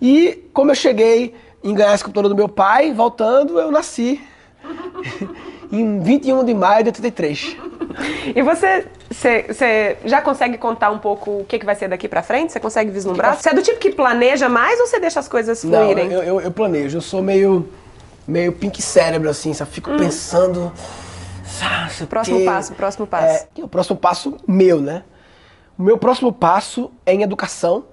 E 0.00 0.48
como 0.52 0.70
eu 0.70 0.74
cheguei 0.74 1.34
em 1.62 1.74
ganhar 1.74 1.94
esse 1.94 2.02
computador 2.02 2.30
do 2.30 2.36
meu 2.36 2.48
pai, 2.48 2.92
voltando, 2.92 3.58
eu 3.60 3.70
nasci. 3.70 4.20
em 5.70 6.00
21 6.00 6.44
de 6.44 6.54
maio 6.54 6.84
de 6.84 6.88
83. 6.88 7.56
E 8.34 8.42
você, 8.42 8.86
você, 9.10 9.96
já 10.04 10.20
consegue 10.20 10.58
contar 10.58 10.90
um 10.90 10.98
pouco 10.98 11.40
o 11.40 11.44
que, 11.44 11.58
que 11.58 11.66
vai 11.66 11.74
ser 11.74 11.88
daqui 11.88 12.08
pra 12.08 12.22
frente? 12.22 12.52
Você 12.52 12.60
consegue 12.60 12.90
vislumbrar? 12.90 13.36
Você 13.36 13.50
é 13.50 13.54
do 13.54 13.62
tipo 13.62 13.78
que 13.78 13.90
planeja 13.90 14.48
mais 14.48 14.78
ou 14.80 14.86
você 14.86 14.98
deixa 15.00 15.20
as 15.20 15.28
coisas 15.28 15.60
fluírem? 15.60 16.08
Não, 16.08 16.16
eu, 16.16 16.22
eu, 16.22 16.40
eu 16.40 16.50
planejo. 16.50 16.98
Eu 16.98 17.02
sou 17.02 17.22
meio, 17.22 17.68
meio 18.26 18.52
pink 18.52 18.80
cérebro, 18.82 19.28
assim, 19.28 19.52
só 19.54 19.66
fico 19.66 19.90
hum. 19.90 19.96
pensando... 19.96 20.72
Sabe, 21.44 22.06
próximo 22.06 22.38
que, 22.38 22.44
passo, 22.46 22.72
próximo 22.72 23.06
passo. 23.06 23.46
É, 23.56 23.60
é 23.60 23.64
o 23.64 23.68
próximo 23.68 23.96
passo 23.96 24.36
meu, 24.48 24.80
né? 24.80 25.04
O 25.78 25.82
meu 25.82 25.98
próximo 25.98 26.32
passo 26.32 26.90
é 27.04 27.12
em 27.12 27.22
educação. 27.22 27.84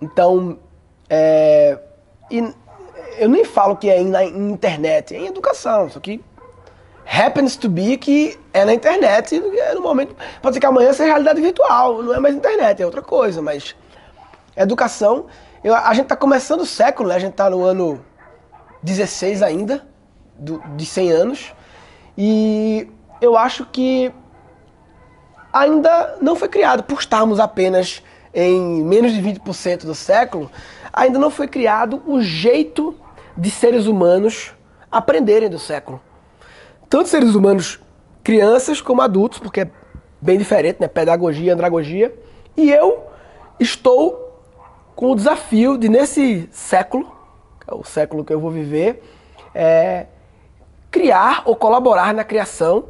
Então, 0.00 0.58
é, 1.08 1.78
eu 3.18 3.28
nem 3.28 3.44
falo 3.44 3.76
que 3.76 3.88
é 3.88 4.02
na 4.02 4.24
internet, 4.24 5.14
é 5.14 5.18
em 5.18 5.26
educação, 5.26 5.88
só 5.90 6.00
que 6.00 6.22
happens 7.12 7.56
to 7.56 7.68
be 7.68 7.98
que 7.98 8.38
é 8.54 8.64
na 8.64 8.72
internet, 8.72 9.36
é 9.36 9.74
no 9.74 9.82
momento. 9.82 10.16
Pode 10.40 10.54
ser 10.54 10.60
que 10.60 10.66
amanhã 10.66 10.92
seja 10.94 11.10
realidade 11.10 11.42
virtual, 11.42 12.02
não 12.02 12.14
é 12.14 12.18
mais 12.18 12.34
internet, 12.34 12.80
é 12.80 12.86
outra 12.86 13.02
coisa, 13.02 13.42
mas 13.42 13.76
educação. 14.56 15.26
Eu, 15.62 15.74
a 15.74 15.92
gente 15.92 16.04
está 16.04 16.16
começando 16.16 16.62
o 16.62 16.66
século, 16.66 17.10
né? 17.10 17.16
a 17.16 17.18
gente 17.18 17.32
está 17.32 17.50
no 17.50 17.62
ano 17.62 18.02
16 18.82 19.42
ainda, 19.42 19.86
do, 20.38 20.58
de 20.74 20.86
100 20.86 21.10
anos, 21.10 21.54
e 22.16 22.88
eu 23.20 23.36
acho 23.36 23.66
que 23.66 24.10
ainda 25.52 26.16
não 26.20 26.34
foi 26.34 26.48
criado, 26.48 26.82
por 26.82 26.98
estarmos 26.98 27.38
apenas 27.38 28.02
em 28.32 28.82
menos 28.82 29.12
de 29.12 29.20
20% 29.20 29.84
do 29.84 29.94
século, 29.94 30.50
ainda 30.90 31.18
não 31.18 31.30
foi 31.30 31.46
criado 31.46 32.02
o 32.06 32.22
jeito 32.22 32.96
de 33.36 33.50
seres 33.50 33.86
humanos 33.86 34.54
aprenderem 34.90 35.50
do 35.50 35.58
século 35.58 36.00
tanto 36.92 37.08
seres 37.08 37.34
humanos, 37.34 37.80
crianças 38.22 38.82
como 38.82 39.00
adultos, 39.00 39.38
porque 39.38 39.62
é 39.62 39.70
bem 40.20 40.36
diferente, 40.36 40.76
né? 40.78 40.86
Pedagogia, 40.86 41.54
andragogia. 41.54 42.14
E 42.54 42.70
eu 42.70 43.04
estou 43.58 44.38
com 44.94 45.10
o 45.10 45.16
desafio 45.16 45.78
de, 45.78 45.88
nesse 45.88 46.50
século, 46.52 47.10
que 47.58 47.72
é 47.72 47.74
o 47.74 47.82
século 47.82 48.22
que 48.22 48.30
eu 48.30 48.38
vou 48.38 48.50
viver, 48.50 49.02
é, 49.54 50.04
criar 50.90 51.44
ou 51.46 51.56
colaborar 51.56 52.12
na 52.12 52.24
criação. 52.24 52.84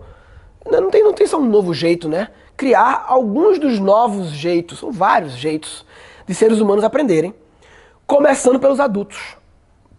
Não 0.68 0.90
tem, 0.90 1.04
não 1.04 1.12
tem 1.12 1.28
só 1.28 1.38
um 1.38 1.46
novo 1.46 1.72
jeito, 1.72 2.08
né? 2.08 2.30
Criar 2.56 3.04
alguns 3.06 3.56
dos 3.60 3.78
novos 3.78 4.30
jeitos, 4.30 4.80
são 4.80 4.90
vários 4.90 5.34
jeitos, 5.34 5.86
de 6.26 6.34
seres 6.34 6.58
humanos 6.58 6.82
aprenderem. 6.82 7.32
Começando 8.04 8.58
pelos 8.58 8.80
adultos. 8.80 9.36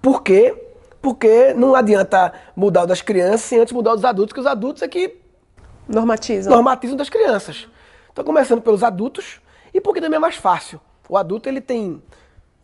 Por 0.01 0.21
quê? 0.21 0.62
Porque 1.03 1.53
não 1.53 1.75
adianta 1.75 2.31
mudar 2.55 2.83
o 2.83 2.87
das 2.87 3.01
crianças 3.01 3.41
sem 3.41 3.59
antes 3.59 3.73
mudar 3.73 3.91
o 3.91 3.95
dos 3.95 4.05
adultos, 4.05 4.31
que 4.31 4.39
os 4.39 4.45
adultos 4.45 4.81
é 4.81 4.87
que 4.87 5.17
normatizam. 5.85 6.53
normatizam 6.53 6.95
das 6.95 7.09
crianças. 7.09 7.67
Então, 8.09 8.23
começando 8.23 8.61
pelos 8.61 8.83
adultos, 8.83 9.41
e 9.73 9.81
porque 9.81 9.99
também 9.99 10.15
é 10.15 10.19
mais 10.19 10.37
fácil. 10.37 10.79
O 11.09 11.17
adulto 11.17 11.49
ele 11.49 11.59
tem 11.59 12.01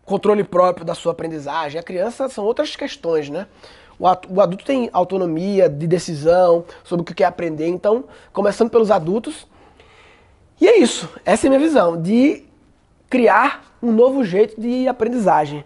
controle 0.05 0.41
próprio 0.45 0.85
da 0.85 0.95
sua 0.95 1.11
aprendizagem. 1.11 1.77
A 1.77 1.83
criança 1.83 2.29
são 2.29 2.45
outras 2.45 2.77
questões, 2.77 3.29
né? 3.29 3.45
O 3.99 4.39
adulto 4.39 4.63
tem 4.63 4.89
autonomia 4.93 5.67
de 5.67 5.85
decisão 5.85 6.63
sobre 6.81 7.01
o 7.01 7.05
que 7.05 7.13
quer 7.13 7.25
aprender. 7.25 7.67
Então, 7.67 8.05
começando 8.31 8.69
pelos 8.69 8.89
adultos. 8.89 9.45
E 10.61 10.65
é 10.65 10.79
isso. 10.79 11.09
Essa 11.25 11.45
é 11.45 11.47
a 11.47 11.51
minha 11.51 11.59
visão, 11.59 12.01
de 12.01 12.45
criar 13.09 13.75
um 13.83 13.91
novo 13.91 14.23
jeito 14.23 14.59
de 14.61 14.87
aprendizagem. 14.87 15.65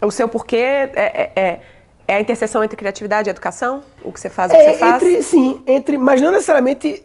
O 0.00 0.10
seu 0.10 0.28
porquê 0.28 0.56
é, 0.56 0.92
é, 0.94 1.32
é, 1.36 1.60
é 2.08 2.14
a 2.14 2.20
interseção 2.20 2.62
entre 2.62 2.76
criatividade 2.76 3.28
e 3.28 3.30
educação? 3.30 3.82
O 4.02 4.12
que 4.12 4.20
você 4.20 4.30
faz, 4.30 4.52
o 4.52 4.54
que 4.54 4.60
é, 4.60 4.72
você 4.72 4.78
faz? 4.78 5.02
Entre, 5.02 5.22
sim, 5.22 5.62
entre, 5.66 5.98
mas 5.98 6.20
não 6.20 6.30
necessariamente 6.30 7.04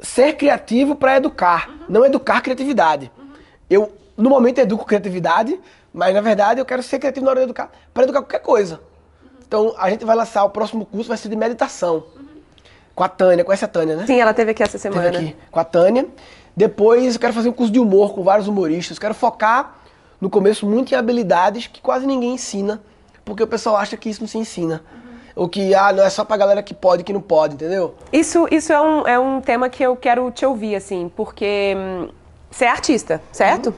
ser 0.00 0.34
criativo 0.34 0.94
para 0.94 1.16
educar, 1.16 1.68
uhum. 1.68 1.78
não 1.88 2.04
educar 2.04 2.40
criatividade. 2.40 3.10
Uhum. 3.16 3.28
Eu, 3.68 3.92
no 4.16 4.30
momento, 4.30 4.58
educo 4.58 4.84
criatividade, 4.84 5.58
mas 5.92 6.14
na 6.14 6.20
verdade 6.20 6.60
eu 6.60 6.64
quero 6.64 6.82
ser 6.82 6.98
criativo 6.98 7.24
na 7.24 7.32
hora 7.32 7.40
de 7.40 7.44
educar, 7.44 7.70
para 7.92 8.04
educar 8.04 8.20
qualquer 8.20 8.40
coisa. 8.40 8.80
Uhum. 9.22 9.28
Então 9.46 9.74
a 9.76 9.90
gente 9.90 10.04
vai 10.04 10.16
lançar 10.16 10.44
o 10.44 10.50
próximo 10.50 10.84
curso, 10.86 11.08
vai 11.08 11.16
ser 11.16 11.28
de 11.28 11.36
meditação. 11.36 12.04
Com 12.94 13.04
a 13.04 13.08
Tânia, 13.08 13.42
conhece 13.42 13.64
a 13.64 13.68
Tânia, 13.68 13.96
né? 13.96 14.06
Sim, 14.06 14.20
ela 14.20 14.34
teve 14.34 14.50
aqui 14.50 14.62
essa 14.62 14.76
semana. 14.76 15.10
Teve 15.10 15.16
aqui, 15.16 15.36
com 15.50 15.58
a 15.58 15.64
Tânia. 15.64 16.06
Depois 16.54 17.14
eu 17.14 17.20
quero 17.20 17.32
fazer 17.32 17.48
um 17.48 17.52
curso 17.52 17.72
de 17.72 17.78
humor 17.78 18.14
com 18.14 18.22
vários 18.22 18.46
humoristas. 18.46 18.98
Quero 18.98 19.14
focar 19.14 19.78
no 20.20 20.28
começo 20.28 20.66
muito 20.66 20.92
em 20.92 20.94
habilidades 20.94 21.66
que 21.66 21.80
quase 21.80 22.06
ninguém 22.06 22.34
ensina, 22.34 22.82
porque 23.24 23.42
o 23.42 23.46
pessoal 23.46 23.76
acha 23.76 23.96
que 23.96 24.08
isso 24.08 24.20
não 24.20 24.28
se 24.28 24.38
ensina. 24.38 24.82
Ou 25.34 25.48
que, 25.48 25.74
ah, 25.74 25.92
não 25.92 26.04
é 26.04 26.10
só 26.10 26.24
pra 26.24 26.36
galera 26.36 26.62
que 26.62 26.74
pode 26.74 27.04
que 27.04 27.12
não 27.12 27.20
pode, 27.20 27.54
entendeu? 27.54 27.94
Isso, 28.12 28.46
isso 28.50 28.72
é, 28.72 28.80
um, 28.80 29.06
é 29.06 29.18
um 29.18 29.40
tema 29.40 29.68
que 29.68 29.82
eu 29.82 29.96
quero 29.96 30.30
te 30.30 30.44
ouvir, 30.44 30.74
assim, 30.74 31.10
porque 31.16 31.74
hum, 31.76 32.08
você 32.50 32.66
é 32.66 32.68
artista, 32.68 33.22
certo? 33.32 33.68
Uhum. 33.68 33.74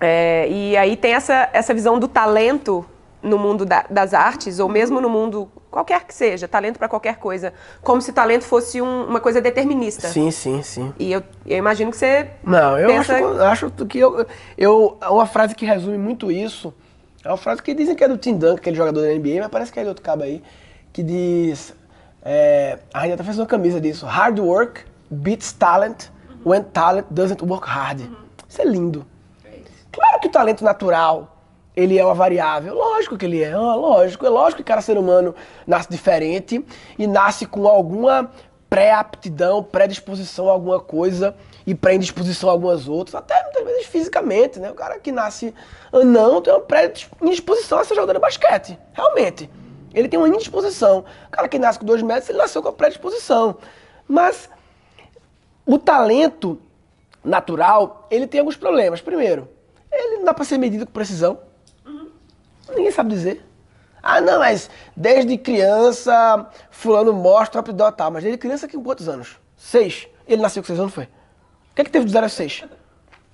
É, 0.00 0.48
e 0.48 0.76
aí 0.76 0.96
tem 0.96 1.14
essa, 1.14 1.48
essa 1.52 1.74
visão 1.74 1.98
do 1.98 2.06
talento 2.06 2.86
no 3.22 3.38
mundo 3.38 3.64
da, 3.64 3.84
das 3.90 4.14
artes, 4.14 4.60
ou 4.60 4.68
mesmo 4.68 5.00
no 5.00 5.08
mundo 5.08 5.50
qualquer 5.70 6.04
que 6.04 6.14
seja, 6.14 6.46
talento 6.46 6.78
para 6.78 6.88
qualquer 6.88 7.16
coisa, 7.16 7.52
como 7.82 8.00
se 8.00 8.12
talento 8.12 8.44
fosse 8.44 8.80
um, 8.80 9.06
uma 9.06 9.20
coisa 9.20 9.40
determinista. 9.40 10.08
Sim, 10.08 10.30
sim, 10.30 10.62
sim. 10.62 10.94
E 10.98 11.12
eu, 11.12 11.22
eu 11.44 11.58
imagino 11.58 11.90
que 11.90 11.96
você. 11.96 12.30
Não, 12.44 12.78
eu 12.78 12.86
pensa... 12.86 13.16
acho, 13.16 13.42
acho 13.42 13.70
que 13.86 13.98
eu, 13.98 14.26
eu. 14.56 14.96
Uma 15.10 15.26
frase 15.26 15.54
que 15.54 15.66
resume 15.66 15.98
muito 15.98 16.30
isso 16.30 16.72
é 17.26 17.30
uma 17.30 17.36
frase 17.36 17.60
que 17.60 17.74
dizem 17.74 17.96
que 17.96 18.04
é 18.04 18.08
do 18.08 18.16
Tim 18.16 18.34
Duncan, 18.34 18.54
aquele 18.54 18.76
jogador 18.76 19.02
da 19.02 19.08
NBA, 19.08 19.40
mas 19.40 19.48
parece 19.48 19.72
que 19.72 19.80
é 19.80 19.82
de 19.82 19.88
outro 19.88 20.02
cabo 20.02 20.22
aí 20.22 20.42
que 20.92 21.02
diz. 21.02 21.74
É, 22.22 22.78
a 22.94 23.02
gente 23.02 23.14
até 23.14 23.24
fez 23.24 23.38
uma 23.38 23.46
camisa 23.46 23.80
disso. 23.80 24.06
Hard 24.06 24.38
work 24.38 24.84
beats 25.10 25.52
talent 25.52 26.04
when 26.44 26.62
talent 26.62 27.06
doesn't 27.10 27.44
work 27.44 27.68
hard. 27.68 28.00
Isso 28.48 28.62
é 28.62 28.64
lindo. 28.64 29.04
Claro 29.90 30.20
que 30.20 30.28
o 30.28 30.30
talento 30.30 30.62
natural 30.62 31.36
ele 31.74 31.98
é 31.98 32.04
uma 32.04 32.14
variável. 32.14 32.74
Lógico 32.74 33.18
que 33.18 33.26
ele 33.26 33.42
é, 33.42 33.52
ah, 33.52 33.74
lógico. 33.74 34.24
É 34.24 34.28
lógico 34.28 34.62
que 34.62 34.68
cada 34.68 34.80
ser 34.80 34.96
humano 34.96 35.34
nasce 35.66 35.90
diferente 35.90 36.64
e 36.96 37.06
nasce 37.08 37.44
com 37.44 37.66
alguma 37.66 38.30
pré-aptidão, 38.70 39.62
predisposição 39.64 40.48
a 40.48 40.52
alguma 40.52 40.78
coisa 40.78 41.34
e 41.66 41.74
pré-indisposição 41.74 42.48
a 42.48 42.52
algumas 42.52 42.86
outras, 42.88 43.16
até 43.16 43.42
muitas 43.42 43.64
vezes 43.64 43.86
fisicamente, 43.86 44.60
né? 44.60 44.70
O 44.70 44.74
cara 44.74 45.00
que 45.00 45.10
nasce 45.10 45.52
anão 45.92 46.40
tem 46.40 46.52
uma 46.52 46.60
pré-indisposição 46.60 47.78
a 47.78 47.84
ser 47.84 47.94
jogador 47.94 48.14
de 48.14 48.20
basquete, 48.20 48.78
realmente. 48.92 49.50
Ele 49.92 50.08
tem 50.08 50.18
uma 50.18 50.28
indisposição. 50.28 51.04
O 51.26 51.30
cara 51.30 51.48
que 51.48 51.58
nasce 51.58 51.78
com 51.78 51.84
dois 51.84 52.02
metros, 52.02 52.28
ele 52.28 52.38
nasceu 52.38 52.62
com 52.62 52.68
a 52.68 52.72
predisposição. 52.72 53.56
Mas 54.06 54.48
o 55.64 55.78
talento 55.78 56.60
natural, 57.24 58.06
ele 58.10 58.26
tem 58.26 58.38
alguns 58.38 58.56
problemas. 58.56 59.00
Primeiro, 59.00 59.48
ele 59.90 60.18
não 60.18 60.24
dá 60.24 60.34
para 60.34 60.44
ser 60.44 60.58
medido 60.58 60.86
com 60.86 60.92
precisão. 60.92 61.40
Uhum. 61.84 62.10
Ninguém 62.68 62.92
sabe 62.92 63.10
dizer. 63.10 63.44
Ah, 64.00 64.20
não, 64.20 64.38
mas 64.38 64.70
desde 64.94 65.36
criança, 65.36 66.48
fulano 66.70 67.12
mostra 67.12 67.58
aptidão 67.58 67.90
tal. 67.90 68.12
Mas 68.12 68.22
desde 68.22 68.38
criança, 68.38 68.68
com 68.68 68.82
quantos 68.82 69.08
anos? 69.08 69.36
Seis. 69.56 70.06
Ele 70.28 70.40
nasceu 70.40 70.62
com 70.62 70.66
seis 70.68 70.78
anos, 70.78 70.94
foi? 70.94 71.08
O 71.76 71.76
que 71.76 71.82
é 71.82 71.84
que 71.84 71.90
teve 71.90 72.06
de 72.06 72.12
zero 72.12 72.24
a 72.24 72.28
seis? 72.30 72.64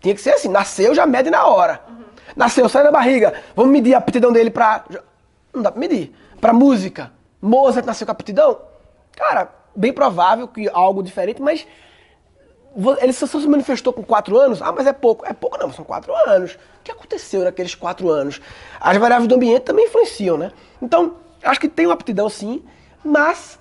Tinha 0.01 0.15
que 0.17 0.21
ser 0.21 0.31
assim, 0.31 0.49
nasceu, 0.49 0.93
já 0.97 1.07
mede 1.07 1.31
na 1.31 1.47
hora. 1.47 1.81
Uhum. 1.89 2.03
Nasceu, 2.35 2.69
sai 2.69 2.83
da 2.83 2.91
barriga, 2.91 3.35
vamos 3.55 3.71
medir 3.71 3.95
a 3.95 3.99
aptidão 3.99 4.33
dele 4.33 4.51
pra... 4.51 4.85
Não 5.55 5.63
dá 5.63 5.71
pra 5.71 5.79
medir 5.79 6.13
para 6.41 6.53
música. 6.53 7.13
Mozart 7.41 7.87
nasceu 7.87 8.05
com 8.05 8.11
aptidão? 8.11 8.59
Cara, 9.15 9.49
bem 9.77 9.93
provável 9.93 10.49
que 10.49 10.69
algo 10.73 11.05
diferente, 11.05 11.41
mas 11.41 11.65
ele 13.01 13.13
só 13.13 13.29
se 13.29 13.47
manifestou 13.47 13.93
com 13.93 14.03
quatro 14.03 14.37
anos? 14.37 14.61
Ah, 14.61 14.73
mas 14.73 14.89
é 14.89 14.93
pouco. 14.93 15.25
É 15.25 15.33
pouco 15.33 15.57
não, 15.57 15.73
são 15.73 15.85
quatro 15.85 16.13
anos. 16.27 16.55
O 16.55 16.83
que 16.83 16.91
aconteceu 16.91 17.45
naqueles 17.45 17.77
quatro 17.77 18.11
anos? 18.11 18.41
As 18.81 18.97
variáveis 18.97 19.29
do 19.29 19.37
ambiente 19.37 19.63
também 19.63 19.85
influenciam, 19.85 20.37
né? 20.37 20.51
Então, 20.81 21.15
acho 21.45 21.61
que 21.61 21.69
tem 21.69 21.87
uma 21.87 21.95
aptidão 21.95 22.29
sim, 22.29 22.65
mas 23.05 23.57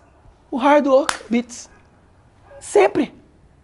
o 0.49 0.57
hard 0.57 0.87
work 0.87 1.13
beats. 1.29 1.69
Sempre. 2.59 3.20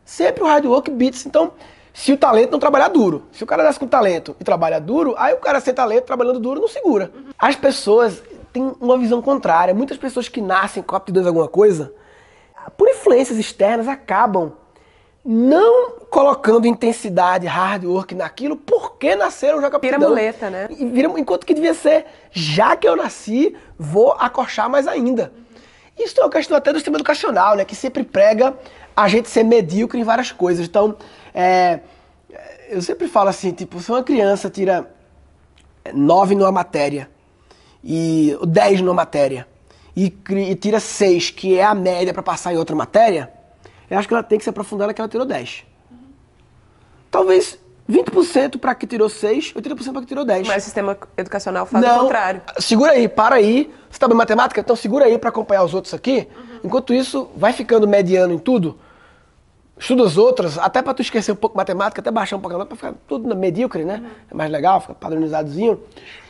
Sempre 0.07 0.41
o 0.41 0.47
hard 0.47 0.65
work 0.65 0.89
beats. 0.89 1.25
Então, 1.25 1.51
se 1.93 2.13
o 2.13 2.17
talento 2.17 2.51
não 2.51 2.59
trabalhar 2.59 2.87
duro. 2.87 3.23
Se 3.29 3.43
o 3.43 3.45
cara 3.45 3.61
nasce 3.61 3.77
com 3.77 3.85
talento 3.85 4.37
e 4.39 4.43
trabalha 4.43 4.79
duro, 4.79 5.13
aí 5.17 5.33
o 5.33 5.37
cara 5.37 5.59
sem 5.59 5.73
talento, 5.73 6.05
trabalhando 6.05 6.39
duro, 6.39 6.61
não 6.61 6.67
segura. 6.69 7.11
As 7.37 7.57
pessoas 7.57 8.23
tem 8.53 8.73
uma 8.79 8.97
visão 8.97 9.21
contrária. 9.21 9.73
Muitas 9.73 9.97
pessoas 9.97 10.29
que 10.29 10.39
nascem 10.39 10.81
com 10.81 10.95
aptidões 10.95 11.25
em 11.25 11.27
alguma 11.27 11.49
coisa, 11.49 11.93
por 12.77 12.87
influências 12.87 13.37
externas, 13.37 13.85
acabam 13.85 14.53
não 15.25 15.99
colocando 16.09 16.65
intensidade, 16.65 17.45
hard 17.45 17.83
work 17.83 18.15
naquilo, 18.15 18.55
porque 18.55 19.13
nasceram 19.13 19.59
já 19.59 19.69
com 19.69 19.75
aptidão. 19.75 19.99
Vira 19.99 20.09
muleta, 20.09 20.49
né? 20.49 20.69
Vira, 20.69 21.11
enquanto 21.19 21.45
que 21.45 21.53
devia 21.53 21.73
ser, 21.73 22.05
já 22.31 22.77
que 22.77 22.87
eu 22.87 22.95
nasci, 22.95 23.53
vou 23.77 24.13
acorchar 24.13 24.69
mais 24.69 24.87
ainda. 24.87 25.33
Isso 25.99 26.17
é 26.21 26.23
uma 26.23 26.29
questão 26.29 26.55
até 26.55 26.71
do 26.71 26.77
sistema 26.77 26.95
educacional, 26.95 27.57
né? 27.57 27.65
Que 27.65 27.75
sempre 27.75 28.05
prega 28.05 28.57
a 28.97 29.07
gente 29.07 29.29
ser 29.29 29.43
medíocre 29.43 29.99
em 29.99 30.03
várias 30.03 30.31
coisas. 30.31 30.65
Então, 30.65 30.97
é, 31.33 31.81
eu 32.67 32.81
sempre 32.81 33.07
falo 33.07 33.29
assim, 33.29 33.51
tipo, 33.51 33.79
se 33.79 33.91
uma 33.91 34.03
criança 34.03 34.49
tira 34.49 34.91
nove 35.93 36.33
numa 36.33 36.51
matéria, 36.51 37.07
e 37.83 38.37
10 38.45 38.81
numa 38.81 38.95
matéria 38.95 39.47
e, 39.95 40.13
e 40.29 40.55
tira 40.55 40.79
6, 40.79 41.29
que 41.29 41.57
é 41.57 41.63
a 41.63 41.73
média 41.73 42.13
para 42.13 42.23
passar 42.23 42.53
em 42.53 42.57
outra 42.57 42.75
matéria, 42.75 43.31
eu 43.89 43.97
acho 43.97 44.07
que 44.07 44.13
ela 44.13 44.23
tem 44.23 44.37
que 44.37 44.43
se 44.43 44.49
aprofundar 44.49 44.87
naquela 44.87 45.07
que 45.07 45.15
ela 45.15 45.25
tirou 45.25 45.37
10. 45.37 45.63
Talvez 47.09 47.57
20% 47.89 48.59
para 48.59 48.75
que 48.75 48.85
tirou 48.85 49.09
6, 49.09 49.53
80% 49.53 49.91
para 49.91 50.01
que 50.01 50.07
tirou 50.07 50.25
10. 50.25 50.47
Mas 50.47 50.63
o 50.63 50.65
sistema 50.65 50.97
educacional 51.15 51.65
faz 51.65 51.83
Não, 51.85 51.97
o 51.97 52.01
contrário. 52.01 52.41
Segura 52.59 52.91
aí, 52.91 53.07
para 53.07 53.35
aí. 53.35 53.71
Você 53.89 53.95
está 53.95 54.07
bem 54.07 54.17
matemática? 54.17 54.59
Então 54.59 54.75
segura 54.75 55.05
aí 55.05 55.17
para 55.17 55.29
acompanhar 55.29 55.63
os 55.63 55.73
outros 55.73 55.93
aqui. 55.93 56.27
Uhum. 56.35 56.59
Enquanto 56.65 56.93
isso, 56.93 57.29
vai 57.35 57.53
ficando 57.53 57.87
mediano 57.87 58.33
em 58.33 58.39
tudo. 58.39 58.77
Estuda 59.79 60.03
as 60.03 60.17
outras, 60.17 60.57
até 60.57 60.81
para 60.81 60.93
tu 60.93 61.01
esquecer 61.01 61.31
um 61.31 61.35
pouco 61.35 61.55
matemática, 61.55 62.01
até 62.01 62.09
baixar 62.09 62.35
um 62.35 62.39
pouco, 62.39 62.65
para 62.65 62.75
ficar 62.75 62.93
tudo 63.07 63.35
medíocre, 63.35 63.85
né? 63.85 64.01
Uhum. 64.03 64.09
É 64.31 64.33
mais 64.33 64.51
legal, 64.51 64.81
fica 64.81 64.95
padronizadozinho. 64.95 65.79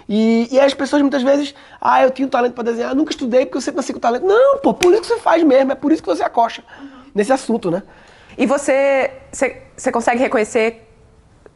E, 0.09 0.47
e 0.51 0.59
as 0.59 0.73
pessoas 0.73 1.01
muitas 1.01 1.23
vezes, 1.23 1.53
ah, 1.81 2.03
eu 2.03 2.11
tinha 2.11 2.27
talento 2.27 2.53
para 2.53 2.65
desenhar, 2.65 2.95
nunca 2.95 3.11
estudei 3.11 3.45
porque 3.45 3.57
eu 3.57 3.61
sempre 3.61 3.77
nasci 3.77 3.93
com 3.93 3.99
talento. 3.99 4.25
Não, 4.25 4.59
pô, 4.59 4.73
por 4.73 4.91
isso 4.91 5.01
que 5.01 5.07
você 5.07 5.19
faz 5.19 5.43
mesmo, 5.43 5.71
é 5.71 5.75
por 5.75 5.91
isso 5.91 6.01
que 6.01 6.09
você 6.09 6.23
acocha 6.23 6.63
uhum. 6.79 6.87
nesse 7.15 7.31
assunto, 7.31 7.71
né? 7.71 7.83
E 8.37 8.45
você, 8.45 9.11
você, 9.31 9.63
você 9.75 9.91
consegue 9.91 10.19
reconhecer 10.19 10.87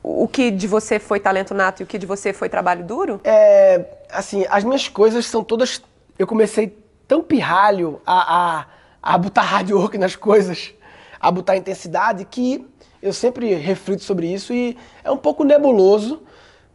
o 0.03 0.27
que 0.27 0.49
de 0.49 0.67
você 0.67 0.97
foi 0.97 1.19
talento 1.19 1.53
nato 1.53 1.81
e 1.81 1.83
o 1.83 1.87
que 1.87 1.97
de 1.97 2.05
você 2.05 2.33
foi 2.33 2.49
trabalho 2.49 2.83
duro? 2.83 3.21
É, 3.23 3.85
assim, 4.11 4.45
as 4.49 4.63
minhas 4.63 4.87
coisas 4.87 5.25
são 5.25 5.43
todas. 5.43 5.81
Eu 6.17 6.25
comecei 6.25 6.75
tão 7.07 7.21
pirralho 7.21 8.01
a, 8.05 8.59
a, 8.59 9.13
a 9.13 9.17
botar 9.17 9.43
hard 9.43 9.71
work 9.71 9.97
nas 9.97 10.15
coisas, 10.15 10.73
a 11.21 11.31
botar 11.31 11.55
intensidade, 11.55 12.25
que 12.25 12.67
eu 13.01 13.13
sempre 13.13 13.53
reflito 13.53 14.03
sobre 14.03 14.31
isso 14.31 14.53
e 14.53 14.77
é 15.03 15.11
um 15.11 15.17
pouco 15.17 15.43
nebuloso 15.43 16.21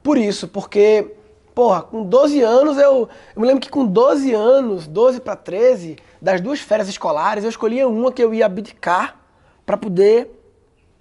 por 0.02 0.16
isso, 0.16 0.46
porque 0.48 1.16
Porra, 1.56 1.80
com 1.80 2.04
12 2.04 2.42
anos 2.42 2.76
eu. 2.76 3.08
Eu 3.34 3.40
me 3.40 3.46
lembro 3.46 3.62
que 3.62 3.70
com 3.70 3.86
12 3.86 4.34
anos, 4.34 4.86
12 4.86 5.20
para 5.20 5.34
13, 5.34 5.96
das 6.20 6.38
duas 6.38 6.60
férias 6.60 6.86
escolares, 6.86 7.44
eu 7.44 7.48
escolhia 7.48 7.88
uma 7.88 8.12
que 8.12 8.22
eu 8.22 8.34
ia 8.34 8.44
abdicar 8.44 9.16
para 9.64 9.78
poder 9.78 10.30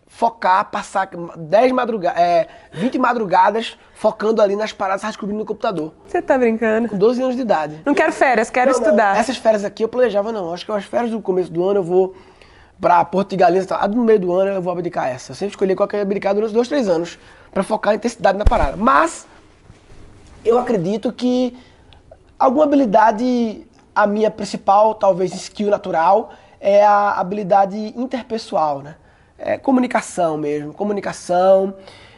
focar, 0.07 0.71
passar 0.71 1.09
10 1.35 1.73
madrugadas, 1.73 2.21
é, 2.21 2.47
20 2.71 2.97
madrugadas 2.97 3.77
focando 3.95 4.41
ali 4.41 4.55
nas 4.55 4.71
paradas 4.71 5.01
descobrindo 5.01 5.39
no 5.39 5.45
computador. 5.45 5.93
Você 6.07 6.21
tá 6.21 6.37
brincando? 6.37 6.87
Com 6.87 6.97
12 6.97 7.21
anos 7.21 7.35
de 7.35 7.41
idade. 7.41 7.81
Não 7.85 7.93
quero 7.93 8.13
férias, 8.13 8.49
quero 8.49 8.71
não, 8.71 8.79
estudar. 8.79 9.13
Não, 9.13 9.19
essas 9.19 9.35
férias 9.35 9.65
aqui 9.65 9.83
eu 9.83 9.89
planejava 9.89 10.31
não. 10.31 10.53
Acho 10.53 10.65
que 10.65 10.71
as 10.71 10.85
férias 10.85 11.11
do 11.11 11.21
começo 11.21 11.51
do 11.51 11.67
ano 11.67 11.79
eu 11.79 11.83
vou 11.83 12.15
de 13.27 13.35
Galinhas, 13.35 13.65
tá? 13.65 13.87
no 13.87 14.03
meio 14.03 14.19
do 14.19 14.33
ano 14.33 14.51
eu 14.51 14.61
vou 14.61 14.71
abdicar 14.71 15.07
essa. 15.07 15.31
Eu 15.31 15.35
sempre 15.35 15.53
escolhi 15.53 15.75
qual 15.75 15.87
que 15.87 15.95
eu 15.95 15.99
ia 15.99 16.03
abdicar 16.03 16.33
durante 16.33 16.53
dois, 16.53 16.67
três 16.67 16.87
anos 16.87 17.17
para 17.51 17.63
focar 17.63 17.93
a 17.93 17.95
intensidade 17.95 18.37
na 18.37 18.45
parada. 18.45 18.75
Mas 18.75 19.25
eu 20.43 20.59
acredito 20.59 21.11
que 21.11 21.57
alguma 22.37 22.65
habilidade, 22.65 23.65
a 23.93 24.05
minha 24.05 24.29
principal, 24.29 24.93
talvez 24.95 25.33
skill 25.33 25.69
natural, 25.69 26.33
é 26.59 26.83
a 26.83 27.13
habilidade 27.13 27.77
interpessoal, 27.97 28.81
né? 28.81 28.95
É 29.37 29.57
comunicação 29.57 30.37
mesmo, 30.37 30.73
comunicação, 30.73 31.73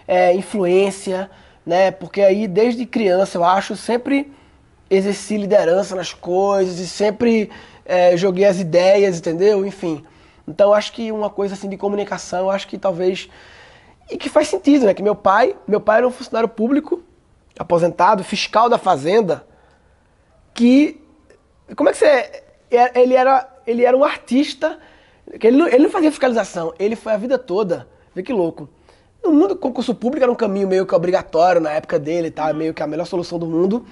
é 0.08 0.34
influência, 0.34 1.30
né? 1.66 1.92
Porque 1.92 2.22
aí 2.22 2.48
desde 2.48 2.86
criança 2.86 3.38
eu 3.38 3.44
acho 3.44 3.76
sempre 3.76 4.32
exerci 4.90 5.38
liderança 5.38 5.96
nas 5.96 6.14
coisas 6.14 6.80
e 6.80 6.88
sempre 6.88 7.50
é, 7.86 8.16
joguei 8.16 8.46
as 8.46 8.60
ideias, 8.60 9.20
entendeu? 9.20 9.66
Enfim. 9.66 10.04
Então 10.48 10.74
acho 10.74 10.94
que 10.94 11.12
uma 11.12 11.30
coisa 11.30 11.56
assim 11.56 11.70
de 11.70 11.76
comunicação, 11.76 12.50
acho 12.50 12.68
que 12.68 12.78
talvez 12.78 13.30
e 14.10 14.18
que 14.18 14.30
faz 14.30 14.48
sentido, 14.48 14.86
né? 14.86 14.94
Que 14.94 15.04
meu 15.04 15.16
pai, 15.16 15.56
meu 15.68 15.82
pai 15.82 15.98
era 15.98 16.08
um 16.08 16.12
funcionário 16.12 16.48
público, 16.48 17.04
aposentado, 17.60 18.24
fiscal 18.24 18.70
da 18.70 18.78
fazenda, 18.78 19.46
que 20.54 21.02
como 21.76 21.90
é 21.90 21.92
que 21.92 21.98
você 21.98 22.06
é, 22.72 23.02
ele 23.02 23.14
era 23.14 23.54
ele 23.68 23.84
era 23.84 23.98
um 23.98 24.04
artista, 24.04 24.80
que 25.38 25.48
ele 25.48 25.58
não, 25.58 25.68
ele 25.68 25.84
não 25.84 25.90
fazia 25.90 26.10
fiscalização, 26.10 26.74
ele 26.80 26.96
foi 26.96 27.12
a 27.12 27.18
vida 27.18 27.38
toda. 27.38 27.88
Vê 28.16 28.24
que 28.24 28.32
louco. 28.32 28.70
No 29.22 29.34
mundo 29.34 29.50
do 29.50 29.56
concurso 29.58 29.94
público 29.94 30.24
era 30.24 30.32
um 30.32 30.36
caminho 30.36 30.70
meio 30.70 30.86
que 30.86 30.96
obrigatório 30.96 31.60
na 31.60 31.72
época 31.72 32.00
dele, 32.00 32.32
tá? 32.32 32.54
Meio 32.54 32.74
que 32.74 32.82
a 32.82 32.88
melhor 32.88 33.06
solução 33.06 33.38
do 33.38 33.46
mundo. 33.46 33.86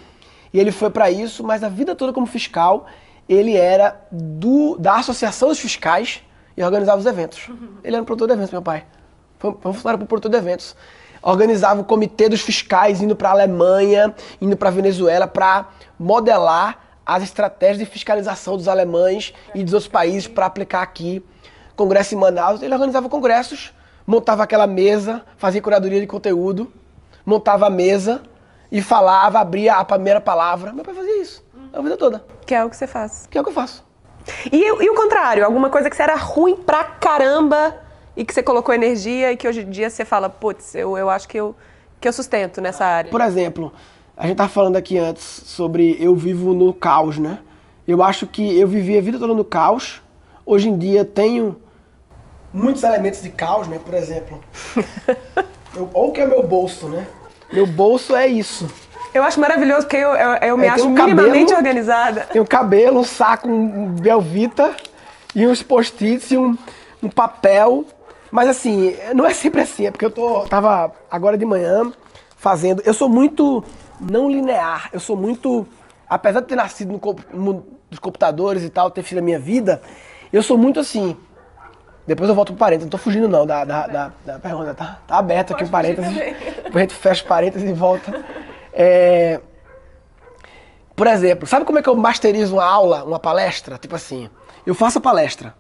E 0.54 0.60
ele 0.60 0.72
foi 0.72 0.90
para 0.90 1.12
isso, 1.12 1.44
mas 1.44 1.62
a 1.62 1.68
vida 1.68 1.94
toda 1.94 2.14
como 2.14 2.26
fiscal, 2.26 2.86
ele 3.28 3.58
era 3.58 4.08
do 4.10 4.78
da 4.78 4.96
Associação 4.96 5.50
dos 5.50 5.60
Fiscais 5.60 6.24
e 6.56 6.64
organizava 6.64 6.98
os 6.98 7.06
eventos. 7.06 7.50
Ele 7.84 7.96
era 7.96 8.02
um 8.02 8.06
produtor 8.06 8.28
de 8.28 8.34
eventos, 8.34 8.52
meu 8.52 8.62
pai. 8.62 8.86
Foi 9.40 9.52
um 9.52 9.74
funcionário 9.74 10.00
para 10.00 10.08
produtor 10.08 10.32
de 10.32 10.38
eventos. 10.38 10.76
Organizava 11.22 11.82
o 11.82 11.84
comitê 11.84 12.30
dos 12.30 12.42
fiscais 12.42 13.02
indo 13.02 13.16
para 13.16 13.30
a 13.30 13.32
Alemanha, 13.32 14.14
indo 14.40 14.56
para 14.56 14.70
a 14.70 14.72
Venezuela 14.72 15.28
para 15.28 15.70
modelar 15.98 16.80
as 17.06 17.24
estratégias 17.24 17.80
de 17.80 17.86
fiscalização 17.86 18.58
dos 18.58 18.68
alemães 18.68 19.34
e 19.54 19.64
dos 19.64 19.74
outros 19.74 19.92
países 19.92 20.28
para 20.28 20.46
aplicar 20.46 20.82
aqui. 20.82 21.24
Congresso 21.76 22.16
em 22.16 22.18
Manaus, 22.18 22.62
ele 22.62 22.74
organizava 22.74 23.10
congressos, 23.10 23.74
montava 24.08 24.44
aquela 24.44 24.66
mesa, 24.66 25.24
fazia 25.38 25.62
curadoria 25.62 26.00
de 26.00 26.08
conteúdo, 26.08 26.72
montava 27.26 27.68
a 27.68 27.70
mesa 27.70 28.22
e 28.72 28.82
falava, 28.82 29.40
abria 29.40 29.76
a 29.76 29.86
primeira 29.86 30.22
palavra. 30.22 30.72
Meu 30.72 30.84
pai 30.84 30.94
fazia 30.94 31.22
isso 31.22 31.46
a 31.76 31.82
vida 31.82 31.98
toda. 31.98 32.24
Que 32.46 32.56
é 32.56 32.64
o 32.64 32.70
que 32.70 32.78
você 32.78 32.88
faz. 32.88 33.28
Que 33.30 33.38
é 33.38 33.42
o 33.42 33.44
que 33.44 33.50
eu 33.50 33.54
faço. 33.54 33.85
E, 34.52 34.58
e 34.58 34.90
o 34.90 34.96
contrário, 34.96 35.46
alguma 35.46 35.70
coisa 35.70 35.90
que 35.90 35.96
você 35.96 36.04
era 36.04 36.16
ruim 36.16 36.56
pra 36.56 36.84
caramba 36.84 37.76
e 38.16 38.24
que 38.24 38.34
você 38.34 38.42
colocou 38.42 38.74
energia 38.74 39.32
e 39.32 39.38
que 39.38 39.48
hoje 39.48 39.62
em 39.62 39.70
dia 39.70 39.90
você 39.90 40.06
fala, 40.06 40.30
putz, 40.30 40.74
eu, 40.76 40.98
eu 40.98 41.10
acho 41.10 41.28
que 41.28 41.38
eu, 41.38 41.56
que 42.00 42.08
eu 42.08 42.14
sustento 42.14 42.62
nessa 42.62 42.86
área. 42.86 43.12
Por 43.12 43.22
exemplo, 43.22 43.72
a 44.16 44.28
gente 44.28 44.38
tava 44.38 44.50
falando 44.50 44.78
aqui 44.78 44.98
antes 44.98 45.24
sobre 45.24 45.98
eu 46.00 46.16
vivo 46.16 46.54
no 46.54 46.74
caos, 46.74 47.18
né? 47.18 47.40
Eu 47.88 48.02
acho 48.02 48.26
que 48.26 48.58
eu 48.58 48.68
vivi 48.68 48.98
a 48.98 49.02
vida 49.02 49.20
toda 49.20 49.34
no 49.34 49.46
caos. 49.46 50.02
Hoje 50.46 50.70
em 50.70 50.78
dia 50.78 51.04
tenho 51.04 51.58
muitos 52.54 52.84
elementos 52.84 53.22
de 53.22 53.30
caos, 53.30 53.68
né? 53.68 53.80
Por 53.84 53.94
exemplo, 53.94 54.40
eu, 55.76 55.90
ou 55.94 56.12
que 56.12 56.22
é 56.22 56.26
meu 56.26 56.42
bolso, 56.42 56.88
né? 56.88 57.06
Meu 57.52 57.68
bolso 57.68 58.16
é 58.16 58.26
isso. 58.28 58.68
Eu 59.16 59.24
acho 59.24 59.40
maravilhoso 59.40 59.84
porque 59.84 59.96
eu, 59.96 60.10
eu, 60.14 60.32
eu 60.42 60.58
me 60.58 60.66
É, 60.66 60.70
acho 60.72 60.86
um 60.86 60.90
minimamente 60.90 61.54
cabelo- 61.54 61.56
organizada. 61.56 62.22
Tem 62.34 62.42
um 62.42 62.46
cabelo, 62.46 63.00
um 63.00 63.04
saco, 63.06 63.48
um 63.48 63.88
Belvita 63.88 64.76
e 65.34 65.48
uns 65.48 65.64
post-its 65.64 66.32
e 66.32 66.38
um, 66.38 66.58
um 67.02 67.10
papel. 67.10 67.86
Mas 68.30 68.50
assim, 68.50 68.94
não 69.14 69.26
é 69.26 69.34
sempre 69.34 69.62
assim, 69.62 69.86
é 69.88 69.92
porque 69.92 70.04
eu 70.04 70.12
tô, 70.12 70.42
tava 70.42 70.92
agora 71.10 71.38
de 71.38 71.46
manhã 71.46 71.94
fazendo. 72.36 72.82
Eu 72.86 72.94
sou 72.94 73.08
muito 73.08 73.64
não 74.02 74.30
linear, 74.30 74.90
eu 74.92 75.00
sou 75.00 75.16
muito. 75.16 75.66
Apesar 76.10 76.42
de 76.42 76.48
ter 76.48 76.58
nascido 76.58 76.92
no, 76.92 77.40
mundo 77.40 77.66
dos 77.90 78.00
computadores 78.00 78.64
e 78.64 78.70
tal, 78.70 78.92
ter 78.92 79.02
sido 79.06 79.20
a 79.20 79.22
minha 79.22 79.40
vida, 79.40 79.82
eu 80.34 80.44
sou 80.44 80.58
muito 80.58 80.78
assim. 80.78 81.16
Depois 82.06 82.28
eu 82.28 82.36
volto 82.36 82.50
pro 82.50 82.58
parênteses, 82.58 82.86
não 82.86 82.92
tô 82.92 82.98
fugindo 82.98 83.30
não 83.30 83.48
da, 83.48 83.64
da, 83.64 83.88
da, 83.88 84.12
da 84.26 84.40
pergunta, 84.40 84.74
tá, 84.76 85.00
tá 85.08 85.18
aberto 85.18 85.54
aqui 85.54 85.64
o 85.64 85.70
parênteses. 85.70 86.14
Depois 86.14 86.76
a 86.76 86.80
gente 86.82 86.96
fecha 86.96 87.24
o 87.24 87.28
parênteses 87.28 87.70
e 87.70 87.74
volta. 87.74 88.14
É, 88.76 89.40
por 90.96 91.08
exemplo, 91.08 91.48
sabe 91.48 91.66
como 91.66 91.80
é 91.80 91.82
que 91.82 91.90
eu 91.90 91.96
masterizo 91.96 92.56
uma 92.56 92.66
aula, 92.66 93.04
uma 93.04 93.20
palestra? 93.20 93.78
Tipo 93.78 93.96
assim, 93.96 94.30
eu 94.66 94.76
faço 94.76 94.98
a 94.98 95.02
palestra, 95.02 95.56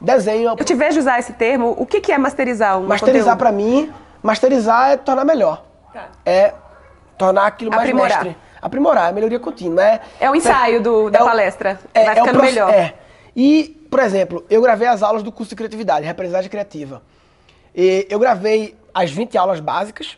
desenho. 0.00 0.50
Eu 0.58 0.64
te 0.64 0.74
vejo 0.74 0.98
usar 1.00 1.18
esse 1.18 1.32
termo. 1.32 1.74
O 1.76 1.84
que, 1.84 2.00
que 2.00 2.12
é 2.12 2.18
masterizar 2.18 2.78
um 2.78 2.86
Masterizar 2.86 3.36
pra 3.36 3.50
mim, 3.52 3.92
masterizar 4.22 4.92
é 4.92 4.96
tornar 4.96 5.24
melhor. 5.24 5.64
Tá. 5.92 6.08
É 6.24 6.54
tornar 7.18 7.46
aquilo 7.46 7.70
mais 7.70 7.82
Aprimorar. 7.82 8.24
mestre. 8.24 8.36
Aprimorar, 8.60 9.10
é 9.10 9.12
melhoria 9.12 9.40
contínua. 9.40 9.82
É, 9.82 10.00
É 10.20 10.30
o 10.30 10.36
ensaio 10.36 10.80
do- 10.80 11.10
da 11.10 11.18
é 11.18 11.24
palestra. 11.24 11.80
É, 11.92 12.04
Vai 12.04 12.18
é 12.18 12.20
ficando 12.20 12.40
melhor. 12.40 12.70
É. 12.72 12.94
E, 13.34 13.84
por 13.90 13.98
exemplo, 13.98 14.44
eu 14.48 14.62
gravei 14.62 14.86
as 14.86 15.02
aulas 15.02 15.22
do 15.24 15.32
curso 15.32 15.50
de 15.50 15.56
criatividade, 15.56 16.06
representagem 16.06 16.48
criativa. 16.48 17.02
E 17.74 18.06
eu 18.08 18.18
gravei 18.20 18.76
as 18.94 19.10
20 19.10 19.36
aulas 19.36 19.58
básicas, 19.58 20.16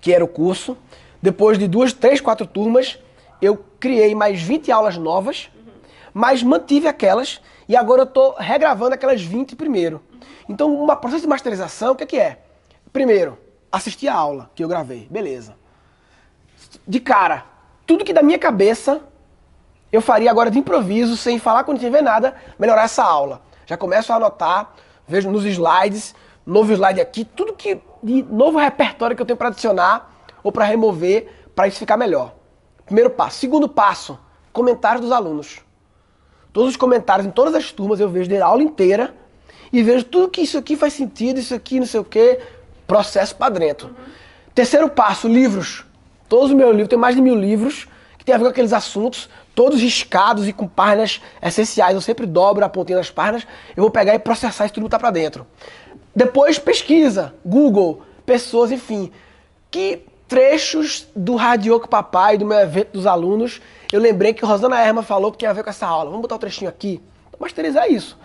que 0.00 0.12
era 0.12 0.24
o 0.24 0.28
curso. 0.28 0.76
Depois 1.22 1.56
de 1.56 1.68
duas, 1.68 1.92
três, 1.92 2.20
quatro 2.20 2.44
turmas, 2.44 2.98
eu 3.40 3.64
criei 3.78 4.12
mais 4.12 4.42
20 4.42 4.72
aulas 4.72 4.96
novas, 4.96 5.48
mas 6.12 6.42
mantive 6.42 6.88
aquelas 6.88 7.40
e 7.68 7.76
agora 7.76 8.02
eu 8.02 8.06
tô 8.06 8.32
regravando 8.32 8.94
aquelas 8.94 9.22
20 9.22 9.54
primeiro. 9.54 10.02
Então, 10.48 10.82
um 10.82 10.96
processo 10.96 11.22
de 11.22 11.28
masterização, 11.28 11.92
o 11.92 11.94
que, 11.94 12.04
que 12.04 12.18
é? 12.18 12.40
Primeiro, 12.92 13.38
assistir 13.70 14.08
a 14.08 14.14
aula 14.14 14.50
que 14.54 14.64
eu 14.64 14.68
gravei, 14.68 15.06
beleza. 15.08 15.54
De 16.86 16.98
cara, 16.98 17.46
tudo 17.86 18.04
que 18.04 18.12
da 18.12 18.22
minha 18.22 18.38
cabeça 18.38 19.00
eu 19.92 20.00
faria 20.00 20.30
agora 20.30 20.50
de 20.50 20.58
improviso, 20.58 21.16
sem 21.16 21.38
falar 21.38 21.62
quando 21.62 21.78
tiver 21.78 22.02
nada, 22.02 22.34
melhorar 22.58 22.84
essa 22.84 23.04
aula. 23.04 23.42
Já 23.64 23.76
começo 23.76 24.12
a 24.12 24.16
anotar, 24.16 24.74
vejo 25.06 25.30
nos 25.30 25.44
slides, 25.44 26.14
novo 26.44 26.72
slide 26.72 27.00
aqui, 27.00 27.24
tudo 27.24 27.52
que 27.52 27.80
de 28.02 28.22
novo 28.24 28.58
repertório 28.58 29.14
que 29.14 29.22
eu 29.22 29.26
tenho 29.26 29.36
para 29.36 29.48
adicionar 29.48 30.11
ou 30.42 30.50
para 30.50 30.64
remover 30.64 31.28
para 31.54 31.68
isso 31.68 31.78
ficar 31.78 31.96
melhor. 31.96 32.34
Primeiro 32.84 33.10
passo. 33.10 33.38
Segundo 33.38 33.68
passo, 33.68 34.18
comentários 34.52 35.02
dos 35.02 35.12
alunos. 35.12 35.60
Todos 36.52 36.70
os 36.70 36.76
comentários 36.76 37.26
em 37.26 37.30
todas 37.30 37.54
as 37.54 37.72
turmas 37.72 38.00
eu 38.00 38.08
vejo 38.08 38.28
da 38.28 38.44
aula 38.44 38.62
inteira 38.62 39.14
e 39.72 39.82
vejo 39.82 40.04
tudo 40.04 40.28
que 40.28 40.42
isso 40.42 40.58
aqui 40.58 40.76
faz 40.76 40.92
sentido, 40.92 41.40
isso 41.40 41.54
aqui 41.54 41.78
não 41.78 41.86
sei 41.86 42.00
o 42.00 42.04
que, 42.04 42.38
processo 42.86 43.34
para 43.36 43.54
dentro. 43.58 43.94
Terceiro 44.54 44.88
passo, 44.90 45.28
livros. 45.28 45.84
Todos 46.28 46.50
os 46.50 46.56
meus 46.56 46.70
livros, 46.70 46.88
tem 46.88 46.98
mais 46.98 47.14
de 47.14 47.22
mil 47.22 47.34
livros 47.34 47.88
que 48.18 48.24
tem 48.24 48.34
a 48.34 48.38
ver 48.38 48.44
com 48.44 48.50
aqueles 48.50 48.72
assuntos, 48.72 49.28
todos 49.52 49.80
riscados 49.80 50.46
e 50.46 50.52
com 50.52 50.68
páginas 50.68 51.20
essenciais. 51.42 51.94
Eu 51.94 52.00
sempre 52.00 52.24
dobro 52.24 52.64
a 52.64 52.68
pontinha 52.68 52.98
das 52.98 53.10
páginas, 53.10 53.46
eu 53.76 53.82
vou 53.82 53.90
pegar 53.90 54.14
e 54.14 54.18
processar 54.18 54.64
isso 54.64 54.74
tudo 54.74 54.84
botar 54.84 54.98
para 54.98 55.10
dentro. 55.10 55.46
Depois 56.14 56.58
pesquisa, 56.58 57.34
Google, 57.44 58.02
pessoas, 58.24 58.70
enfim. 58.70 59.10
Que 59.70 60.06
trechos 60.32 61.06
do 61.14 61.36
Radioco 61.36 61.86
Papai, 61.86 62.38
do 62.38 62.46
meu 62.46 62.58
evento 62.58 62.92
dos 62.92 63.06
alunos, 63.06 63.60
eu 63.92 64.00
lembrei 64.00 64.32
que 64.32 64.42
Rosana 64.42 64.80
Erma 64.80 65.02
falou 65.02 65.30
que 65.30 65.36
tinha 65.36 65.50
a 65.50 65.52
ver 65.52 65.62
com 65.62 65.68
essa 65.68 65.86
aula. 65.86 66.06
Vamos 66.06 66.22
botar 66.22 66.36
o 66.36 66.38
trechinho 66.38 66.70
aqui. 66.70 67.02
Masterizar 67.38 67.86
isso. 67.92 68.18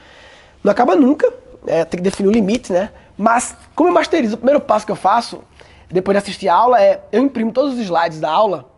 Não 0.64 0.72
acaba 0.72 0.96
nunca, 0.96 1.30
é, 1.66 1.84
tem 1.84 1.98
que 1.98 2.04
definir 2.06 2.30
o 2.30 2.32
limite, 2.32 2.72
né? 2.72 2.92
Mas 3.18 3.58
como 3.76 3.90
eu 3.90 3.94
masterizo, 3.94 4.36
o 4.36 4.38
primeiro 4.38 4.62
passo 4.62 4.86
que 4.86 4.92
eu 4.94 4.96
faço, 4.96 5.44
depois 5.90 6.14
de 6.16 6.20
assistir 6.20 6.48
a 6.48 6.56
aula, 6.56 6.82
é 6.82 7.02
eu 7.12 7.22
imprimo 7.22 7.52
todos 7.52 7.74
os 7.74 7.80
slides 7.82 8.22
da 8.22 8.32
aula, 8.32 8.72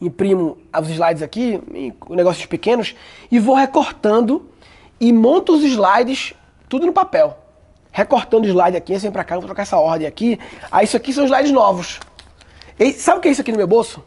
imprimo 0.00 0.58
os 0.76 0.90
slides 0.90 1.22
aqui, 1.22 1.62
negócios 2.10 2.46
pequenos, 2.46 2.96
e 3.30 3.38
vou 3.38 3.54
recortando 3.54 4.50
e 4.98 5.12
monto 5.12 5.54
os 5.54 5.62
slides 5.62 6.34
tudo 6.68 6.84
no 6.84 6.92
papel. 6.92 7.38
Recortando 7.92 8.44
o 8.44 8.48
slide 8.48 8.76
aqui, 8.76 8.94
assim 8.94 9.10
pra 9.10 9.24
cá, 9.24 9.36
vou 9.36 9.44
trocar 9.44 9.62
essa 9.62 9.78
ordem 9.78 10.06
aqui. 10.06 10.38
Aí 10.70 10.84
isso 10.84 10.96
aqui 10.96 11.12
são 11.12 11.24
slides 11.24 11.52
novos. 11.52 12.00
E 12.78 12.92
sabe 12.92 13.18
o 13.18 13.20
que 13.20 13.28
é 13.28 13.30
isso 13.30 13.40
aqui 13.40 13.50
no 13.50 13.58
meu 13.58 13.66
bolso? 13.66 14.04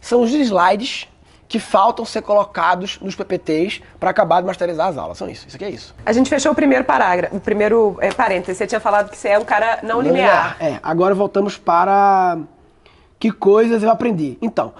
São 0.00 0.22
os 0.22 0.30
slides 0.30 1.08
que 1.48 1.58
faltam 1.58 2.04
ser 2.04 2.22
colocados 2.22 2.98
nos 3.00 3.14
PPTs 3.14 3.82
para 4.00 4.10
acabar 4.10 4.40
de 4.40 4.46
masterizar 4.46 4.88
as 4.88 4.96
aulas. 4.96 5.18
São 5.18 5.28
isso. 5.28 5.46
Isso 5.46 5.56
aqui 5.56 5.64
é 5.64 5.70
isso. 5.70 5.94
A 6.04 6.12
gente 6.12 6.28
fechou 6.28 6.52
o 6.52 6.54
primeiro 6.54 6.84
parágrafo, 6.84 7.36
o 7.36 7.40
primeiro 7.40 7.96
é, 8.00 8.12
parêntese. 8.12 8.58
Você 8.58 8.66
tinha 8.66 8.80
falado 8.80 9.10
que 9.10 9.16
você 9.16 9.28
é 9.28 9.38
um 9.38 9.44
cara 9.44 9.80
não, 9.82 10.00
linear. 10.00 10.56
É, 10.60 10.80
agora 10.82 11.14
voltamos 11.14 11.56
para 11.56 12.38
que 13.18 13.30
coisas 13.30 13.82
eu 13.82 13.90
aprendi. 13.90 14.38
Então, 14.42 14.74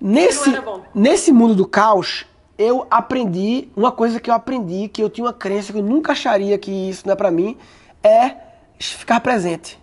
nesse, 0.00 0.50
Não 0.50 0.82
nesse 0.94 1.32
mundo 1.32 1.54
do 1.54 1.66
caos, 1.66 2.26
eu 2.58 2.86
aprendi 2.90 3.68
uma 3.76 3.92
coisa 3.92 4.20
que 4.20 4.30
eu 4.30 4.34
aprendi, 4.34 4.88
que 4.88 5.02
eu 5.02 5.10
tinha 5.10 5.26
uma 5.26 5.32
crença 5.32 5.72
que 5.72 5.78
eu 5.78 5.82
nunca 5.82 6.12
acharia 6.12 6.58
que 6.58 6.70
isso 6.70 7.06
não 7.06 7.12
é 7.12 7.16
pra 7.16 7.30
mim, 7.30 7.56
é 8.02 8.34
ficar 8.78 9.20
presente. 9.20 9.78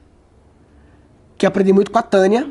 Que 1.42 1.46
aprendi 1.48 1.74
muito 1.74 1.90
com 1.90 1.98
a 1.98 2.04
Tânia, 2.04 2.48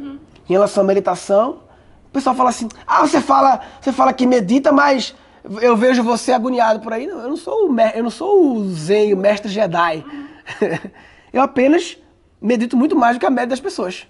em 0.49 0.53
relação 0.53 0.83
à 0.83 0.87
meditação. 0.89 1.61
O 2.09 2.11
pessoal 2.13 2.35
fala 2.35 2.51
assim: 2.51 2.69
"Ah, 2.85 3.07
você 3.07 3.21
fala, 3.21 3.61
você 3.81 3.93
fala 3.93 4.13
que 4.13 4.27
medita, 4.27 4.73
mas 4.73 5.15
eu 5.63 5.77
vejo 5.77 6.03
você 6.03 6.33
agoniado 6.33 6.81
por 6.81 6.93
aí". 6.93 7.07
Não, 7.07 7.21
eu 7.21 7.29
não 7.29 7.37
sou 7.37 7.71
o, 7.71 7.81
eu 7.95 8.03
não 8.03 8.11
sou 8.11 8.57
o 8.57 8.69
Zen, 8.69 9.15
o 9.15 9.17
mestre 9.17 9.49
Jedi. 9.49 10.05
eu 11.33 11.41
apenas 11.41 11.99
medito 12.43 12.77
muito 12.77 12.97
mais 12.97 13.15
do 13.15 13.21
que 13.21 13.27
a 13.27 13.31
média 13.31 13.51
das 13.51 13.61
pessoas. 13.61 14.09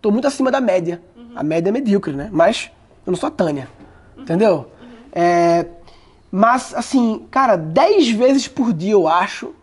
Tô 0.00 0.10
muito 0.10 0.26
acima 0.26 0.50
da 0.50 0.58
média. 0.58 1.02
A 1.36 1.42
média 1.42 1.68
é 1.68 1.72
medíocre, 1.72 2.14
né? 2.14 2.30
Mas 2.32 2.70
eu 3.06 3.10
não 3.10 3.18
sou 3.18 3.26
a 3.26 3.30
Tânia. 3.30 3.68
Entendeu? 4.16 4.70
É, 5.12 5.66
mas, 6.30 6.72
assim, 6.74 7.26
cara, 7.30 7.56
10 7.56 8.08
vezes 8.12 8.48
por 8.48 8.72
dia, 8.72 8.92
eu 8.92 9.06
acho, 9.06 9.54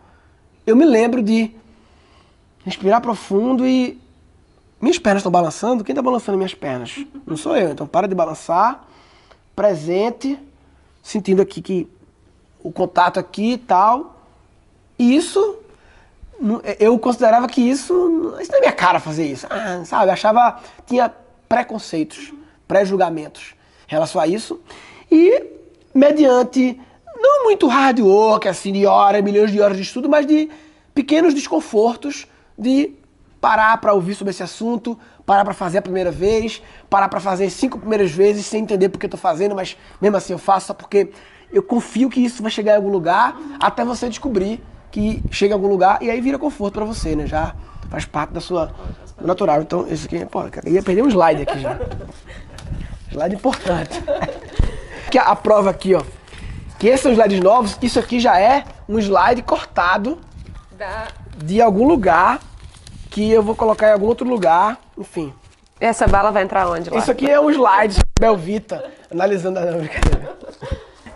eu 0.64 0.76
me 0.76 0.84
lembro 0.84 1.20
de 1.20 1.52
respirar 2.64 3.00
profundo 3.00 3.66
e 3.66 3.99
minhas 4.80 4.98
pernas 4.98 5.20
estão 5.20 5.30
balançando, 5.30 5.84
quem 5.84 5.92
está 5.92 6.02
balançando 6.02 6.38
minhas 6.38 6.54
pernas? 6.54 7.04
Não 7.26 7.36
sou 7.36 7.56
eu. 7.56 7.70
Então 7.70 7.86
para 7.86 8.08
de 8.08 8.14
balançar, 8.14 8.84
presente, 9.54 10.38
sentindo 11.02 11.42
aqui 11.42 11.60
que 11.60 11.88
o 12.62 12.72
contato 12.72 13.18
aqui 13.18 13.52
e 13.52 13.58
tal. 13.58 14.16
Isso, 14.98 15.58
eu 16.78 16.98
considerava 16.98 17.46
que 17.46 17.60
isso, 17.60 18.36
isso 18.40 18.50
não 18.50 18.58
é 18.58 18.60
minha 18.60 18.72
cara 18.72 19.00
fazer 19.00 19.26
isso. 19.26 19.46
Ah, 19.48 19.82
sabe, 19.84 20.10
achava, 20.10 20.60
tinha 20.86 21.12
preconceitos, 21.48 22.32
pré-julgamentos 22.68 23.54
em 23.88 23.92
relação 23.92 24.20
a 24.20 24.26
isso. 24.26 24.60
E 25.10 25.42
mediante, 25.94 26.80
não 27.16 27.44
muito 27.44 27.66
hard 27.66 28.00
work, 28.00 28.48
assim, 28.48 28.72
de 28.72 28.86
horas, 28.86 29.22
milhões 29.22 29.50
de 29.50 29.60
horas 29.60 29.76
de 29.76 29.82
estudo, 29.82 30.08
mas 30.08 30.26
de 30.26 30.50
pequenos 30.94 31.34
desconfortos 31.34 32.26
de 32.58 32.92
parar 33.40 33.78
para 33.78 33.92
ouvir 33.92 34.14
sobre 34.14 34.30
esse 34.30 34.42
assunto, 34.42 34.98
parar 35.24 35.44
para 35.44 35.54
fazer 35.54 35.78
a 35.78 35.82
primeira 35.82 36.10
vez, 36.10 36.62
parar 36.88 37.08
para 37.08 37.20
fazer 37.20 37.48
cinco 37.50 37.78
primeiras 37.78 38.10
vezes 38.10 38.46
sem 38.46 38.62
entender 38.62 38.88
porque 38.88 39.06
eu 39.06 39.10
tô 39.10 39.16
fazendo, 39.16 39.54
mas 39.54 39.76
mesmo 40.00 40.16
assim 40.16 40.32
eu 40.32 40.38
faço 40.38 40.68
só 40.68 40.74
porque 40.74 41.10
eu 41.52 41.62
confio 41.62 42.10
que 42.10 42.20
isso 42.20 42.42
vai 42.42 42.50
chegar 42.50 42.74
em 42.74 42.76
algum 42.76 42.90
lugar 42.90 43.36
até 43.58 43.84
você 43.84 44.08
descobrir 44.08 44.62
que 44.90 45.22
chega 45.30 45.52
em 45.52 45.56
algum 45.56 45.68
lugar 45.68 46.02
e 46.02 46.10
aí 46.10 46.20
vira 46.20 46.38
conforto 46.38 46.74
para 46.74 46.84
você, 46.84 47.16
né? 47.16 47.26
Já 47.26 47.54
faz 47.88 48.04
parte 48.04 48.32
da 48.32 48.40
sua 48.40 48.72
do 49.18 49.26
natural. 49.26 49.62
Então, 49.62 49.86
isso 49.88 50.06
aqui, 50.06 50.24
pô, 50.26 50.42
eu 50.64 50.72
ia 50.72 50.82
perder 50.82 51.02
um 51.02 51.08
slide 51.08 51.42
aqui 51.42 51.60
já. 51.60 51.78
slide 53.10 53.34
importante. 53.34 54.02
que 55.10 55.18
a, 55.18 55.24
a 55.24 55.36
prova 55.36 55.70
aqui, 55.70 55.94
ó. 55.94 56.02
Que 56.78 56.88
esses 56.88 57.02
são 57.02 57.12
slides 57.12 57.40
novos, 57.40 57.76
isso 57.82 57.98
aqui 57.98 58.18
já 58.18 58.38
é 58.38 58.64
um 58.88 58.98
slide 58.98 59.42
cortado 59.42 60.18
da... 60.76 61.08
de 61.36 61.60
algum 61.60 61.86
lugar 61.86 62.40
que 63.10 63.30
eu 63.30 63.42
vou 63.42 63.56
colocar 63.56 63.88
em 63.88 63.92
algum 63.92 64.06
outro 64.06 64.26
lugar, 64.26 64.78
enfim. 64.96 65.34
Essa 65.80 66.06
bala 66.06 66.30
vai 66.30 66.42
entrar 66.42 66.68
onde 66.68 66.90
lá? 66.90 66.98
Isso 66.98 67.10
aqui 67.10 67.28
é 67.28 67.40
um 67.40 67.50
slide 67.50 67.98
Belvita, 68.18 68.84
analisando 69.10 69.58
a 69.58 69.62
brincadeira. 69.62 70.38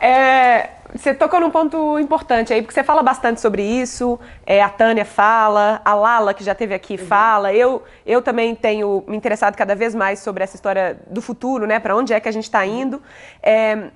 É, 0.00 0.70
você 0.94 1.14
tocou 1.14 1.40
num 1.40 1.50
ponto 1.50 1.98
importante 1.98 2.52
aí, 2.52 2.62
porque 2.62 2.74
você 2.74 2.82
fala 2.82 3.02
bastante 3.02 3.40
sobre 3.40 3.62
isso, 3.62 4.18
é, 4.46 4.62
a 4.62 4.68
Tânia 4.68 5.04
fala, 5.04 5.80
a 5.84 5.94
Lala, 5.94 6.32
que 6.32 6.42
já 6.42 6.52
esteve 6.52 6.74
aqui, 6.74 6.94
uhum. 6.94 7.06
fala. 7.06 7.52
Eu, 7.52 7.82
eu 8.06 8.22
também 8.22 8.54
tenho 8.54 9.04
me 9.06 9.16
interessado 9.16 9.54
cada 9.54 9.74
vez 9.74 9.94
mais 9.94 10.18
sobre 10.18 10.42
essa 10.42 10.56
história 10.56 10.98
do 11.08 11.20
futuro, 11.20 11.66
né? 11.66 11.78
Para 11.78 11.94
onde 11.96 12.12
é 12.12 12.20
que 12.20 12.28
a 12.28 12.32
gente 12.32 12.44
está 12.44 12.64
indo. 12.66 13.02
É, 13.42 13.90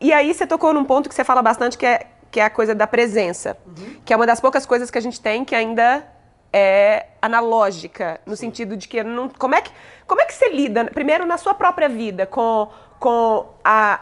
e 0.00 0.12
aí 0.12 0.32
você 0.32 0.46
tocou 0.46 0.72
num 0.72 0.84
ponto 0.84 1.08
que 1.08 1.14
você 1.14 1.24
fala 1.24 1.42
bastante, 1.42 1.76
que 1.76 1.86
é, 1.86 2.06
que 2.30 2.40
é 2.40 2.44
a 2.44 2.50
coisa 2.50 2.74
da 2.74 2.86
presença, 2.86 3.56
uhum. 3.66 3.96
que 4.04 4.12
é 4.12 4.16
uma 4.16 4.26
das 4.26 4.40
poucas 4.40 4.64
coisas 4.64 4.90
que 4.90 4.98
a 4.98 5.02
gente 5.02 5.20
tem 5.20 5.44
que 5.44 5.54
ainda 5.54 6.06
é 6.52 7.06
analógica, 7.20 8.20
no 8.24 8.36
Sim. 8.36 8.46
sentido 8.46 8.76
de 8.76 8.88
que 8.88 9.02
não, 9.02 9.28
como 9.28 9.54
é 9.54 9.60
que 9.60 9.70
como 10.06 10.20
é 10.20 10.24
que 10.24 10.34
você 10.34 10.48
lida 10.50 10.84
primeiro 10.86 11.26
na 11.26 11.36
sua 11.36 11.54
própria 11.54 11.88
vida 11.88 12.26
com 12.26 12.68
com 12.98 13.46
a 13.64 14.00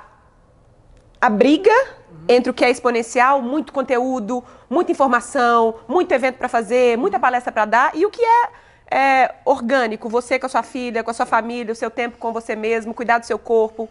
a 1.25 1.31
briga 1.31 1.71
uhum. 1.71 2.25
entre 2.29 2.51
o 2.51 2.55
que 2.55 2.63
é 2.63 2.71
exponencial, 2.71 3.41
muito 3.41 3.73
conteúdo, 3.73 4.45
muita 4.69 4.93
informação, 4.93 5.77
muito 5.89 6.13
evento 6.13 6.37
para 6.37 6.51
fazer, 6.51 6.99
muita 6.99 7.19
palestra 7.19 7.51
para 7.51 7.65
dar, 7.65 7.97
e 7.97 8.05
o 8.05 8.11
que 8.11 8.23
é, 8.23 8.49
é, 8.91 9.35
orgânico, 9.43 10.07
você 10.07 10.39
com 10.39 10.45
a 10.45 10.49
sua 10.51 10.63
filha, 10.63 11.03
com 11.03 11.11
a 11.11 11.15
sua 11.15 11.25
família, 11.25 11.73
o 11.73 11.75
seu 11.75 11.91
tempo 11.91 12.19
com 12.19 12.31
você 12.31 12.55
mesmo, 12.55 12.93
cuidar 12.93 13.19
do 13.19 13.25
seu 13.25 13.39
corpo. 13.39 13.89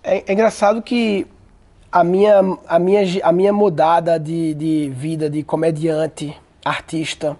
É, 0.00 0.22
é 0.28 0.32
engraçado 0.32 0.80
que 0.80 1.26
a 1.90 2.04
minha, 2.04 2.40
a 2.68 2.78
minha, 2.78 3.02
a 3.24 3.32
minha 3.32 3.52
mudada 3.52 4.16
de, 4.16 4.54
de 4.54 4.88
vida 4.94 5.28
de 5.28 5.42
comediante, 5.42 6.40
artista, 6.64 7.36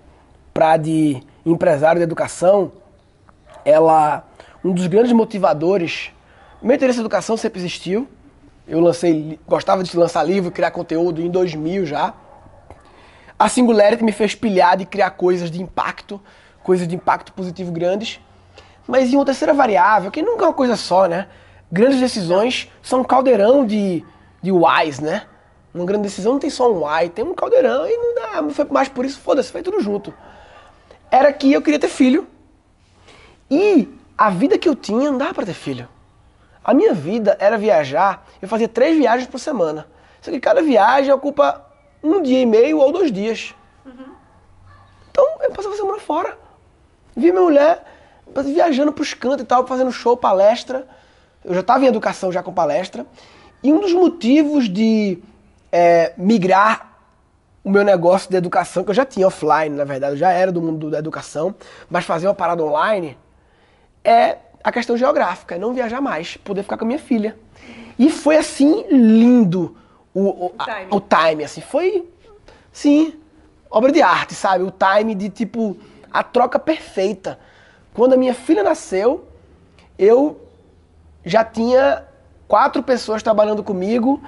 para 0.56 0.78
de 0.78 1.22
empresário 1.44 1.98
de 1.98 2.04
educação, 2.04 2.72
ela 3.62 4.24
um 4.64 4.72
dos 4.72 4.86
grandes 4.86 5.12
motivadores. 5.12 6.10
Meu 6.62 6.74
interesse 6.74 6.98
em 6.98 7.02
educação 7.02 7.36
sempre 7.36 7.60
existiu. 7.60 8.08
Eu 8.66 8.80
lancei, 8.80 9.38
gostava 9.46 9.84
de 9.84 9.94
lançar 9.94 10.22
livro, 10.22 10.50
criar 10.50 10.70
conteúdo 10.70 11.20
em 11.20 11.28
2000 11.28 11.84
já. 11.84 12.14
A 13.38 13.50
Singularity 13.50 14.02
me 14.02 14.12
fez 14.12 14.34
pilhar 14.34 14.78
de 14.78 14.86
criar 14.86 15.10
coisas 15.10 15.50
de 15.50 15.60
impacto, 15.60 16.18
coisas 16.62 16.88
de 16.88 16.96
impacto 16.96 17.34
positivo 17.34 17.70
grandes. 17.70 18.18
Mas 18.88 19.12
em 19.12 19.16
uma 19.16 19.26
terceira 19.26 19.52
variável, 19.52 20.10
que 20.10 20.22
nunca 20.22 20.46
é 20.46 20.48
uma 20.48 20.54
coisa 20.54 20.74
só, 20.74 21.06
né? 21.06 21.26
Grandes 21.70 22.00
decisões 22.00 22.72
são 22.82 23.00
um 23.00 23.04
caldeirão 23.04 23.66
de, 23.66 24.02
de 24.40 24.50
whys, 24.50 25.00
né? 25.00 25.24
Uma 25.74 25.84
grande 25.84 26.04
decisão 26.04 26.32
não 26.32 26.40
tem 26.40 26.48
só 26.48 26.72
um 26.72 26.86
why, 26.86 27.10
tem 27.10 27.26
um 27.26 27.34
caldeirão 27.34 27.86
e 27.86 27.94
não 27.94 28.14
dá, 28.14 28.54
foi 28.54 28.64
mais 28.70 28.88
por 28.88 29.04
isso, 29.04 29.20
foda-se, 29.20 29.52
foi 29.52 29.60
tudo 29.62 29.82
junto 29.82 30.14
era 31.16 31.32
que 31.32 31.52
eu 31.52 31.62
queria 31.62 31.78
ter 31.78 31.88
filho. 31.88 32.26
E 33.50 33.88
a 34.16 34.30
vida 34.30 34.58
que 34.58 34.68
eu 34.68 34.74
tinha 34.74 35.10
não 35.10 35.18
dava 35.18 35.34
para 35.34 35.46
ter 35.46 35.54
filho. 35.54 35.88
A 36.62 36.74
minha 36.74 36.92
vida 36.92 37.36
era 37.40 37.56
viajar, 37.56 38.26
eu 38.42 38.48
fazia 38.48 38.68
três 38.68 38.96
viagens 38.96 39.28
por 39.28 39.38
semana. 39.38 39.86
Só 40.20 40.30
que 40.30 40.40
cada 40.40 40.60
viagem 40.60 41.12
ocupa 41.12 41.64
um 42.02 42.20
dia 42.20 42.40
e 42.40 42.46
meio 42.46 42.78
ou 42.78 42.92
dois 42.92 43.12
dias. 43.12 43.54
Uhum. 43.84 44.14
Então 45.10 45.24
eu 45.42 45.50
passava 45.52 45.74
a 45.74 45.78
semana 45.78 46.00
fora. 46.00 46.36
Vi 47.16 47.30
minha 47.30 47.42
mulher 47.42 47.84
viajando 48.44 48.92
pros 48.92 49.14
cantos 49.14 49.42
e 49.42 49.44
tal, 49.44 49.66
fazendo 49.66 49.92
show, 49.92 50.16
palestra. 50.16 50.86
Eu 51.44 51.54
já 51.54 51.60
estava 51.60 51.84
em 51.84 51.88
educação 51.88 52.32
já 52.32 52.42
com 52.42 52.52
palestra. 52.52 53.06
E 53.62 53.72
um 53.72 53.80
dos 53.80 53.92
motivos 53.92 54.68
de 54.68 55.22
é, 55.70 56.12
migrar 56.16 56.95
o 57.66 57.70
meu 57.70 57.82
negócio 57.82 58.30
de 58.30 58.36
educação, 58.36 58.84
que 58.84 58.90
eu 58.90 58.94
já 58.94 59.04
tinha 59.04 59.26
offline, 59.26 59.70
na 59.70 59.82
verdade, 59.82 60.12
eu 60.12 60.16
já 60.16 60.30
era 60.30 60.52
do 60.52 60.62
mundo 60.62 60.88
da 60.88 61.00
educação, 61.00 61.52
mas 61.90 62.04
fazer 62.04 62.28
uma 62.28 62.34
parada 62.34 62.62
online 62.62 63.18
é 64.04 64.36
a 64.62 64.70
questão 64.70 64.96
geográfica, 64.96 65.56
é 65.56 65.58
não 65.58 65.74
viajar 65.74 66.00
mais, 66.00 66.36
poder 66.36 66.62
ficar 66.62 66.76
com 66.76 66.84
a 66.84 66.86
minha 66.86 66.98
filha. 67.00 67.36
E 67.98 68.08
foi 68.08 68.36
assim 68.36 68.86
lindo 68.88 69.76
o, 70.14 70.46
o, 70.46 70.50
time. 70.50 70.86
o 70.92 71.00
time, 71.00 71.42
assim, 71.42 71.60
foi, 71.60 72.08
sim, 72.70 73.14
obra 73.68 73.90
de 73.90 74.00
arte, 74.00 74.32
sabe? 74.32 74.62
O 74.62 74.70
time 74.70 75.12
de 75.16 75.28
tipo, 75.28 75.76
a 76.12 76.22
troca 76.22 76.60
perfeita. 76.60 77.36
Quando 77.92 78.12
a 78.12 78.16
minha 78.16 78.34
filha 78.34 78.62
nasceu, 78.62 79.26
eu 79.98 80.40
já 81.24 81.42
tinha 81.42 82.04
quatro 82.46 82.80
pessoas 82.80 83.24
trabalhando 83.24 83.64
comigo 83.64 84.22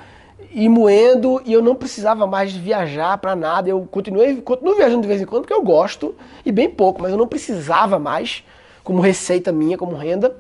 e 0.51 0.69
moendo 0.69 1.43
e 1.45 1.53
eu 1.53 1.63
não 1.63 1.75
precisava 1.75 2.27
mais 2.27 2.53
viajar 2.53 3.19
para 3.19 3.35
nada. 3.35 3.69
Eu 3.69 3.87
continuei, 3.91 4.41
continuo 4.41 4.77
viajando 4.77 5.03
de 5.03 5.09
vez 5.09 5.21
em 5.21 5.27
quando 5.27 5.43
porque 5.43 5.55
eu 5.55 5.63
gosto 5.63 6.15
e 6.45 6.53
bem 6.53 6.69
pouco, 6.69 7.03
mas 7.03 7.13
eu 7.13 7.19
não 7.19 7.27
precisava 7.27 7.99
mais 7.99 8.45
como 8.83 9.01
receita 9.01 9.53
minha, 9.53 9.77
como 9.77 9.97
renda. 9.97 10.37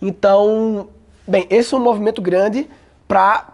Então, 0.00 0.88
bem, 1.26 1.46
esse 1.50 1.74
é 1.74 1.76
um 1.76 1.80
movimento 1.80 2.22
grande 2.22 2.68
para 3.06 3.48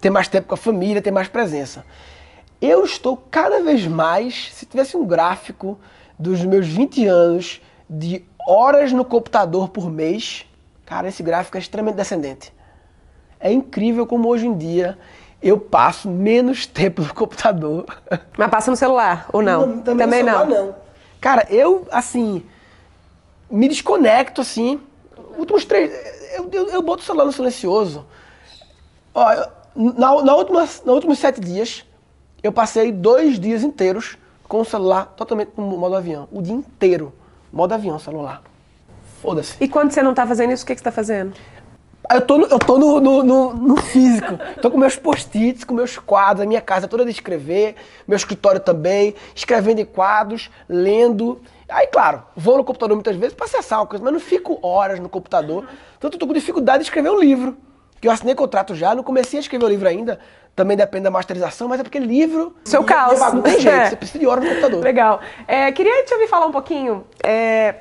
ter 0.00 0.10
mais 0.10 0.28
tempo 0.28 0.48
com 0.48 0.54
a 0.54 0.58
família, 0.58 1.02
ter 1.02 1.10
mais 1.10 1.28
presença. 1.28 1.84
Eu 2.60 2.84
estou 2.84 3.16
cada 3.30 3.62
vez 3.62 3.86
mais, 3.86 4.50
se 4.52 4.66
tivesse 4.66 4.96
um 4.96 5.06
gráfico 5.06 5.78
dos 6.18 6.44
meus 6.44 6.66
20 6.66 7.06
anos 7.06 7.60
de 7.88 8.24
horas 8.46 8.92
no 8.92 9.04
computador 9.04 9.68
por 9.68 9.90
mês, 9.90 10.46
cara, 10.84 11.08
esse 11.08 11.22
gráfico 11.22 11.56
é 11.56 11.60
extremamente 11.60 11.96
descendente. 11.96 12.52
É 13.40 13.50
incrível 13.50 14.06
como 14.06 14.28
hoje 14.28 14.46
em 14.46 14.56
dia 14.56 14.98
eu 15.42 15.58
passo 15.58 16.08
menos 16.08 16.66
tempo 16.68 17.02
no 17.02 17.14
computador. 17.14 17.86
Mas 18.36 18.50
passa 18.50 18.70
no 18.70 18.76
celular, 18.76 19.28
ou 19.32 19.42
não? 19.42 19.66
não 19.66 19.78
também, 19.80 20.06
também 20.06 20.24
celular, 20.24 20.46
não. 20.46 20.66
não. 20.66 20.74
Cara, 21.20 21.46
eu, 21.50 21.86
assim, 21.90 22.44
me 23.50 23.68
desconecto, 23.68 24.40
assim. 24.40 24.80
Últimos 25.36 25.64
três. 25.64 25.90
Eu, 26.34 26.48
eu, 26.52 26.68
eu 26.68 26.82
boto 26.82 27.02
o 27.02 27.06
celular 27.06 27.24
no 27.24 27.32
silencioso. 27.32 28.06
Ó, 29.14 29.46
na, 29.74 30.22
na 30.22 30.34
última, 30.34 30.68
na 30.84 30.92
últimos 30.92 31.18
sete 31.18 31.40
dias, 31.40 31.84
eu 32.42 32.52
passei 32.52 32.92
dois 32.92 33.38
dias 33.38 33.62
inteiros 33.62 34.16
com 34.48 34.60
o 34.60 34.64
celular 34.64 35.06
totalmente 35.16 35.52
no 35.56 35.64
modo 35.64 35.94
avião. 35.94 36.28
O 36.32 36.42
dia 36.42 36.54
inteiro. 36.54 37.12
Modo 37.52 37.72
avião, 37.72 37.98
celular. 37.98 38.42
Foda-se. 39.20 39.56
E 39.60 39.68
quando 39.68 39.90
você 39.90 40.02
não 40.02 40.14
tá 40.14 40.26
fazendo 40.26 40.52
isso, 40.52 40.64
o 40.64 40.66
que, 40.66 40.74
que 40.74 40.80
você 40.80 40.84
tá 40.84 40.92
fazendo? 40.92 41.34
Eu 42.12 42.20
tô, 42.20 42.38
no, 42.38 42.46
eu 42.46 42.58
tô 42.58 42.78
no, 42.78 43.00
no, 43.00 43.22
no, 43.22 43.54
no 43.54 43.76
físico. 43.76 44.38
Tô 44.60 44.70
com 44.70 44.76
meus 44.76 44.96
post-its, 44.96 45.62
com 45.62 45.74
meus 45.74 45.96
quadros, 45.96 46.42
a 46.42 46.46
minha 46.46 46.60
casa 46.60 46.88
toda 46.88 47.04
de 47.04 47.10
escrever, 47.10 47.76
meu 48.06 48.16
escritório 48.16 48.60
também, 48.60 49.14
escrevendo 49.34 49.80
em 49.80 49.84
quadros, 49.84 50.50
lendo. 50.68 51.40
Aí, 51.68 51.86
claro, 51.86 52.22
vou 52.34 52.56
no 52.56 52.64
computador 52.64 52.96
muitas 52.96 53.14
vezes 53.14 53.34
para 53.34 53.46
acessar 53.46 53.78
uma 53.80 53.86
coisa, 53.86 54.04
mas 54.04 54.12
não 54.12 54.20
fico 54.20 54.58
horas 54.60 54.98
no 54.98 55.08
computador. 55.08 55.68
Tanto 56.00 56.14
eu 56.14 56.18
tô 56.18 56.26
com 56.26 56.32
dificuldade 56.32 56.78
de 56.78 56.84
escrever 56.84 57.10
um 57.10 57.20
livro. 57.20 57.56
Que 58.00 58.08
eu 58.08 58.12
assinei 58.12 58.34
contrato 58.34 58.74
já, 58.74 58.94
não 58.94 59.02
comecei 59.02 59.38
a 59.38 59.42
escrever 59.42 59.64
o 59.64 59.68
livro 59.68 59.86
ainda. 59.86 60.18
Também 60.56 60.76
depende 60.76 61.04
da 61.04 61.10
masterização, 61.10 61.68
mas 61.68 61.80
é 61.80 61.82
porque 61.82 61.98
livro. 61.98 62.56
Seu 62.64 62.82
caos. 62.82 63.20
Não 63.20 63.42
tem 63.42 63.60
jeito, 63.60 63.76
é. 63.76 63.90
você 63.90 63.96
precisa 63.96 64.18
de 64.18 64.26
horas 64.26 64.42
no 64.42 64.50
computador. 64.50 64.82
Legal. 64.82 65.20
É, 65.46 65.70
queria 65.70 66.04
te 66.04 66.12
ouvir 66.12 66.26
falar 66.26 66.46
um 66.46 66.52
pouquinho 66.52 67.04
é, 67.22 67.74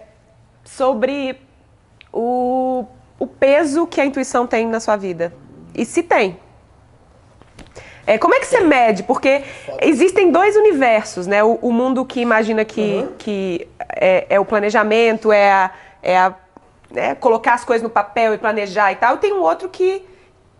sobre 0.64 1.40
o 2.12 2.86
o 3.20 3.28
peso 3.28 3.86
que 3.86 4.00
a 4.00 4.06
intuição 4.06 4.48
tem 4.48 4.66
na 4.66 4.80
sua 4.80 4.96
vida. 4.96 5.34
E 5.76 5.86
se 5.86 6.02
tem. 6.02 6.40
É, 8.08 8.18
como 8.18 8.34
é 8.34 8.40
que 8.40 8.48
você 8.48 8.62
mede? 8.62 9.04
Porque 9.04 9.44
existem 9.82 10.32
dois 10.32 10.56
universos, 10.56 11.28
né? 11.28 11.44
O, 11.44 11.60
o 11.62 11.72
mundo 11.72 12.04
que 12.04 12.20
imagina 12.20 12.66
que, 12.66 12.82
uhum. 12.82 13.14
que 13.18 13.68
é, 13.96 14.26
é 14.30 14.40
o 14.40 14.46
planejamento, 14.46 15.32
é, 15.32 15.52
a, 15.52 15.72
é, 16.02 16.18
a, 16.18 16.34
é 16.96 17.14
colocar 17.14 17.54
as 17.54 17.64
coisas 17.64 17.84
no 17.84 17.90
papel 17.90 18.34
e 18.34 18.38
planejar 18.40 18.92
e 18.92 18.96
tal. 18.96 19.18
Tem 19.18 19.32
um 19.34 19.42
outro 19.42 19.70
que 19.70 20.04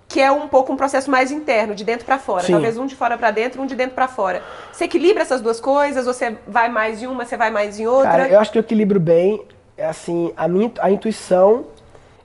que 0.08 0.20
é 0.20 0.32
um 0.32 0.48
pouco 0.48 0.74
um 0.74 0.76
processo 0.76 1.10
mais 1.10 1.32
interno, 1.32 1.76
de 1.76 1.84
dentro 1.84 2.04
para 2.04 2.18
fora. 2.18 2.44
Sim. 2.44 2.54
Talvez 2.54 2.76
um 2.80 2.88
de 2.88 2.96
fora 2.96 3.16
para 3.16 3.30
dentro, 3.30 3.62
um 3.62 3.68
de 3.68 3.76
dentro 3.76 3.94
para 3.94 4.08
fora. 4.08 4.42
Você 4.74 4.86
equilibra 4.86 5.22
essas 5.22 5.40
duas 5.40 5.60
coisas? 5.60 6.04
Você 6.04 6.36
vai 6.48 6.68
mais 6.68 7.04
em 7.04 7.06
uma, 7.06 7.26
você 7.26 7.38
vai 7.38 7.52
mais 7.52 7.80
em 7.80 7.86
outra? 7.86 8.10
Cara, 8.10 8.28
eu 8.28 8.40
acho 8.40 8.52
que 8.52 8.58
eu 8.58 8.62
equilibro 8.62 9.00
bem. 9.00 9.46
É 9.78 9.86
assim, 9.86 10.34
a 10.36 10.48
minha 10.48 10.72
a 10.80 10.90
intuição 10.90 11.68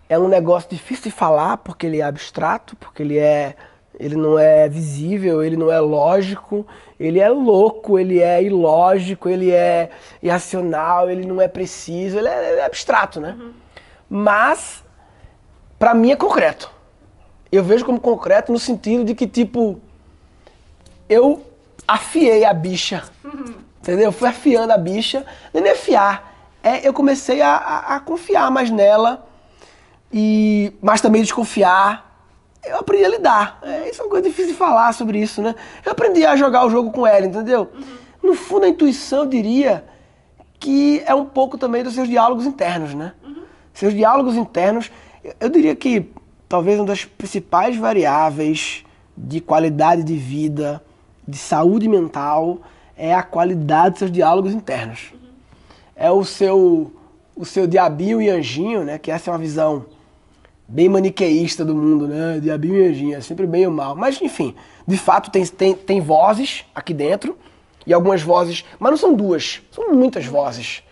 é 0.09 0.19
um 0.19 0.29
negócio 0.29 0.71
difícil 0.71 1.05
de 1.05 1.11
falar 1.11 1.59
porque 1.59 1.87
ele 1.87 2.01
é 2.01 2.05
abstrato, 2.05 2.77
porque 2.77 3.03
ele 3.03 3.19
é 3.19 3.55
ele 3.99 4.17
não 4.17 4.37
é 4.37 4.69
visível, 4.69 5.41
ele 5.41 5.57
não 5.57 5.71
é 5.71 5.79
lógico, 5.79 6.67
ele 6.99 7.21
é 7.21 7.29
louco, 7.29 7.97
ele 7.97 8.21
é 8.21 8.43
ilógico, 8.43 9.29
ele 9.29 9.53
é 9.53 9.89
irracional, 10.21 11.09
ele 11.09 11.25
não 11.25 11.41
é 11.41 11.47
preciso, 11.47 12.19
ele 12.19 12.27
é, 12.27 12.51
ele 12.51 12.61
é 12.61 12.65
abstrato, 12.65 13.21
né? 13.21 13.37
Uhum. 13.39 13.53
Mas 14.11 14.83
para 15.79 15.95
mim 15.95 16.11
é 16.11 16.17
concreto 16.17 16.75
eu 17.57 17.63
vejo 17.63 17.85
como 17.85 18.01
concreto 18.01 18.53
no 18.53 18.59
sentido 18.59 19.05
de 19.05 19.15
que, 19.15 19.27
tipo, 19.27 19.81
eu 21.09 21.45
afiei 21.87 22.45
a 22.45 22.53
bicha. 22.53 23.05
Uhum. 23.23 23.55
Entendeu? 23.81 24.07
Eu 24.07 24.13
fui 24.13 24.29
afiando 24.29 24.73
a 24.73 24.79
bicha. 24.79 25.25
Nem 25.53 25.71
afiar. 25.71 26.35
É, 26.63 26.87
eu 26.87 26.93
comecei 26.93 27.41
a, 27.43 27.55
a, 27.55 27.97
a, 27.97 28.01
confiar 28.01 28.51
mais 28.51 28.71
nela. 28.71 29.27
E, 30.17 30.73
mas 30.81 31.01
também 31.01 31.23
desconfiar. 31.23 32.15
Eu 32.65 32.79
aprendi 32.79 33.05
a 33.05 33.09
lidar. 33.09 33.59
É, 33.63 33.91
isso 33.91 34.01
é 34.01 34.05
uma 34.05 34.11
coisa 34.11 34.29
difícil 34.29 34.53
de 34.53 34.57
falar 34.57 34.95
sobre 34.95 35.19
isso, 35.19 35.43
né? 35.43 35.57
Eu 35.85 35.91
aprendi 35.91 36.25
a 36.25 36.37
jogar 36.37 36.65
o 36.65 36.71
jogo 36.71 36.93
com 36.93 37.05
ela, 37.05 37.27
entendeu? 37.27 37.69
Uhum. 37.75 38.29
No 38.31 38.35
fundo, 38.37 38.65
a 38.65 38.69
intuição, 38.69 39.25
eu 39.25 39.27
diria 39.27 39.85
que 40.61 41.03
é 41.05 41.13
um 41.13 41.25
pouco 41.25 41.59
também 41.59 41.83
dos 41.83 41.95
seus 41.95 42.09
diálogos 42.09 42.47
internos, 42.47 42.95
né? 42.95 43.13
Uhum. 43.25 43.43
Seus 43.73 43.93
diálogos 43.93 44.37
internos, 44.37 44.89
eu 45.41 45.49
diria 45.49 45.75
que 45.75 46.09
talvez 46.49 46.79
uma 46.79 46.87
das 46.87 47.05
principais 47.05 47.77
variáveis 47.77 48.85
de 49.17 49.41
qualidade 49.41 50.05
de 50.05 50.15
vida, 50.15 50.81
de 51.27 51.37
saúde 51.37 51.89
mental, 51.89 52.61
é 52.97 53.13
a 53.13 53.23
qualidade 53.25 53.91
dos 53.91 53.99
seus 53.99 54.13
diálogos 54.13 54.53
internos. 54.53 55.11
Uhum. 55.13 55.19
É 55.97 56.11
o 56.13 56.25
seu 56.25 56.93
o 57.37 57.45
seu 57.45 57.67
diabinho 57.67 58.23
e 58.23 58.31
anjinho, 58.31 58.85
né? 58.85 58.97
Que 58.97 59.11
essa 59.11 59.29
é 59.29 59.33
uma 59.33 59.41
visão 59.41 59.87
bem 60.75 60.89
maniqueísta 60.89 61.65
do 61.65 61.73
mundo, 61.73 62.09
né? 62.09 62.41
Diabinho 62.43 62.75
e 62.75 62.89
anjinho, 62.89 63.17
é 63.17 63.21
sempre 63.21 63.47
bem 63.47 63.65
ou 63.65 63.73
mal. 63.73 63.95
Mas, 63.95 64.21
enfim, 64.21 64.57
de 64.85 64.97
fato 64.97 65.31
tem, 65.31 65.47
tem, 65.47 65.73
tem 65.73 66.01
vozes 66.01 66.65
aqui 66.75 66.93
dentro, 66.93 67.39
e 67.87 67.95
algumas 67.95 68.23
vozes, 68.23 68.65
mas 68.81 68.91
não 68.91 68.97
são 68.97 69.15
duas, 69.15 69.63
são 69.71 69.93
muitas 69.93 70.27
vozes. 70.27 70.83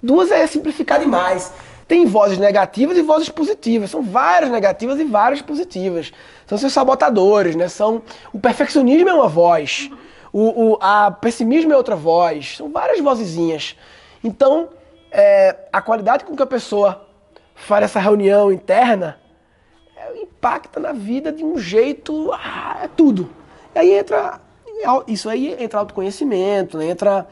Duas 0.00 0.30
é 0.30 0.46
simplificar 0.46 1.00
demais. 1.00 1.52
Tem 1.88 2.06
vozes 2.06 2.38
negativas 2.38 2.96
e 2.96 3.02
vozes 3.02 3.28
positivas. 3.28 3.90
São 3.90 4.02
várias 4.02 4.52
negativas 4.52 5.00
e 5.00 5.04
várias 5.04 5.42
positivas. 5.42 6.12
São 6.46 6.56
seus 6.56 6.72
sabotadores, 6.72 7.56
né? 7.56 7.68
São, 7.68 8.02
o 8.32 8.38
perfeccionismo 8.38 9.08
é 9.08 9.14
uma 9.14 9.28
voz. 9.28 9.90
O, 10.32 10.74
o 10.74 10.78
a 10.80 11.10
pessimismo 11.10 11.72
é 11.72 11.76
outra 11.76 11.96
voz. 11.96 12.56
São 12.58 12.70
várias 12.70 13.00
vozezinhas. 13.00 13.76
Então, 14.22 14.68
é, 15.10 15.56
a 15.72 15.82
qualidade 15.82 16.24
com 16.24 16.36
que 16.36 16.42
a 16.42 16.46
pessoa 16.46 17.06
faz 17.54 17.84
essa 17.84 17.98
reunião 17.98 18.52
interna 18.52 19.23
impacta 20.44 20.78
na 20.78 20.92
vida 20.92 21.32
de 21.32 21.42
um 21.42 21.58
jeito. 21.58 22.30
Ah, 22.32 22.80
é 22.82 22.88
tudo. 22.88 23.30
E 23.74 23.78
aí 23.78 23.92
entra. 23.94 24.40
Isso 25.08 25.30
aí 25.30 25.56
entra 25.58 25.78
autoconhecimento, 25.78 26.76
né? 26.76 26.88
entra 26.90 27.26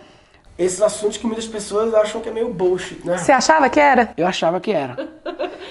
esses 0.58 0.80
assuntos 0.80 1.18
que 1.18 1.26
muitas 1.26 1.46
pessoas 1.46 1.92
acham 1.92 2.20
que 2.20 2.28
é 2.28 2.32
meio 2.32 2.52
bullshit, 2.52 3.04
né? 3.04 3.18
Você 3.18 3.32
achava 3.32 3.68
que 3.68 3.80
era? 3.80 4.14
Eu 4.16 4.26
achava 4.26 4.60
que 4.60 4.70
era. 4.70 5.08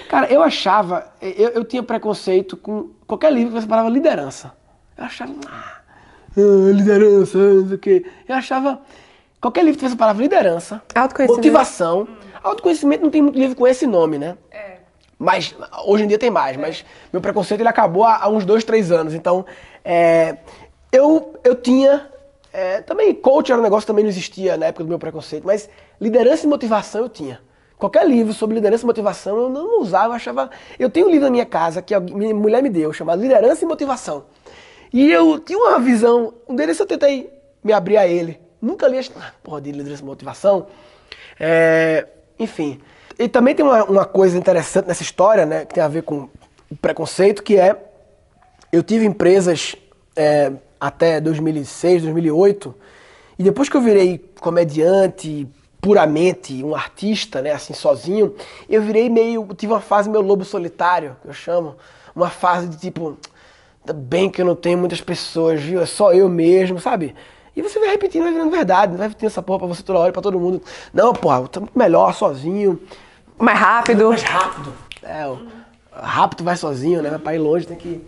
Cara, 0.08 0.30
eu 0.30 0.42
achava, 0.42 1.06
eu, 1.20 1.50
eu 1.50 1.64
tinha 1.64 1.82
preconceito 1.82 2.56
com 2.56 2.90
qualquer 3.06 3.32
livro 3.32 3.54
que 3.54 3.60
você 3.60 3.66
falava 3.66 3.88
liderança. 3.88 4.52
Eu 4.98 5.04
achava, 5.04 5.32
ah, 5.48 5.80
ah 6.36 6.72
liderança, 6.72 7.38
não 7.38 7.68
sei 7.68 7.76
o 7.76 7.78
quê. 7.78 8.06
Eu 8.28 8.34
achava, 8.34 8.80
qualquer 9.40 9.64
livro 9.64 9.80
que 9.80 9.88
você 9.88 9.96
falava 9.96 10.20
liderança, 10.20 10.82
motivação. 11.28 12.06
Autoconhecimento 12.42 13.02
não 13.02 13.10
tem 13.10 13.22
muito 13.22 13.38
livro 13.38 13.56
com 13.56 13.66
esse 13.66 13.86
nome, 13.86 14.18
né? 14.18 14.36
É. 14.50 14.78
Mas 15.22 15.54
hoje 15.86 16.02
em 16.02 16.08
dia 16.08 16.18
tem 16.18 16.30
mais, 16.30 16.56
mas 16.56 16.84
meu 17.12 17.22
preconceito 17.22 17.60
ele 17.60 17.68
acabou 17.68 18.02
há, 18.02 18.24
há 18.24 18.28
uns 18.28 18.44
dois, 18.44 18.64
três 18.64 18.90
anos. 18.90 19.14
Então, 19.14 19.46
é, 19.84 20.36
eu, 20.90 21.34
eu 21.44 21.54
tinha 21.54 22.10
é, 22.52 22.82
também, 22.82 23.14
coach 23.14 23.52
era 23.52 23.60
um 23.60 23.62
negócio 23.62 23.82
que 23.82 23.86
também 23.86 24.02
não 24.02 24.10
existia 24.10 24.56
na 24.56 24.66
época 24.66 24.82
do 24.82 24.88
meu 24.88 24.98
preconceito, 24.98 25.44
mas 25.46 25.70
liderança 26.00 26.44
e 26.44 26.48
motivação 26.48 27.02
eu 27.02 27.08
tinha. 27.08 27.40
Qualquer 27.78 28.04
livro 28.04 28.32
sobre 28.32 28.56
liderança 28.56 28.82
e 28.82 28.86
motivação 28.86 29.36
eu 29.36 29.48
não 29.48 29.80
usava, 29.80 30.08
eu 30.08 30.12
achava. 30.12 30.50
Eu 30.76 30.90
tenho 30.90 31.06
um 31.06 31.08
livro 31.08 31.24
na 31.26 31.30
minha 31.30 31.46
casa 31.46 31.80
que 31.80 31.94
a 31.94 32.00
minha 32.00 32.34
mulher 32.34 32.60
me 32.60 32.68
deu, 32.68 32.92
chamado 32.92 33.22
Liderança 33.22 33.64
e 33.64 33.66
Motivação. 33.66 34.24
E 34.92 35.10
eu 35.10 35.38
tinha 35.38 35.58
uma 35.58 35.78
visão, 35.78 36.34
um 36.48 36.54
deles 36.54 36.78
eu 36.78 36.86
tentei 36.86 37.32
me 37.62 37.72
abrir 37.72 37.96
a 37.96 38.06
ele. 38.06 38.40
Nunca 38.60 38.88
li, 38.88 38.98
ah, 38.98 39.32
porra, 39.42 39.60
de 39.60 39.70
liderança 39.72 40.02
e 40.02 40.04
motivação. 40.04 40.66
É, 41.38 42.06
enfim. 42.38 42.80
E 43.18 43.28
também 43.28 43.54
tem 43.54 43.64
uma, 43.64 43.84
uma 43.84 44.04
coisa 44.04 44.36
interessante 44.36 44.88
nessa 44.88 45.02
história, 45.02 45.46
né, 45.46 45.64
que 45.64 45.74
tem 45.74 45.82
a 45.82 45.88
ver 45.88 46.02
com 46.02 46.28
o 46.70 46.76
preconceito, 46.76 47.42
que 47.42 47.58
é. 47.58 47.76
Eu 48.72 48.82
tive 48.82 49.04
empresas. 49.04 49.76
É, 50.16 50.52
até 50.82 51.20
2006, 51.20 52.02
2008. 52.02 52.74
E 53.38 53.44
depois 53.44 53.68
que 53.68 53.76
eu 53.76 53.80
virei 53.80 54.18
comediante, 54.40 55.46
puramente 55.80 56.62
um 56.64 56.74
artista, 56.74 57.40
né, 57.40 57.52
assim, 57.52 57.72
sozinho, 57.72 58.34
eu 58.68 58.82
virei 58.82 59.08
meio, 59.08 59.46
tive 59.56 59.72
uma 59.72 59.80
fase 59.80 60.10
meu 60.10 60.20
lobo 60.20 60.44
solitário, 60.44 61.16
que 61.22 61.28
eu 61.28 61.32
chamo, 61.32 61.76
uma 62.16 62.28
fase 62.28 62.66
de 62.66 62.76
tipo, 62.78 63.16
ainda 63.80 63.92
bem 63.92 64.28
que 64.28 64.42
eu 64.42 64.44
não 64.44 64.56
tenho 64.56 64.76
muitas 64.76 65.00
pessoas, 65.00 65.60
viu? 65.60 65.80
É 65.80 65.86
só 65.86 66.12
eu 66.12 66.28
mesmo, 66.28 66.80
sabe? 66.80 67.14
E 67.54 67.62
você 67.62 67.78
vai 67.78 67.90
repetindo, 67.90 68.24
vai 68.24 68.32
virando 68.32 68.50
verdade, 68.50 68.90
não 68.90 68.98
vai 68.98 69.06
repetindo 69.06 69.28
essa 69.28 69.42
porra 69.42 69.60
pra 69.60 69.68
você 69.68 69.84
toda 69.84 70.00
hora, 70.00 70.12
pra 70.12 70.22
todo 70.22 70.40
mundo. 70.40 70.60
Não, 70.92 71.12
porra, 71.12 71.42
eu 71.42 71.48
tô 71.48 71.62
melhor 71.76 72.12
sozinho. 72.12 72.80
Mais 73.38 73.58
rápido. 73.58 74.08
Mais 74.08 74.22
rápido. 74.22 74.72
É, 75.02 75.26
o 75.26 75.38
rápido 75.92 76.44
vai 76.44 76.56
sozinho, 76.56 77.02
né? 77.02 77.18
Pra 77.18 77.34
ir 77.34 77.38
longe 77.38 77.66
tem 77.66 77.76
que 77.76 78.00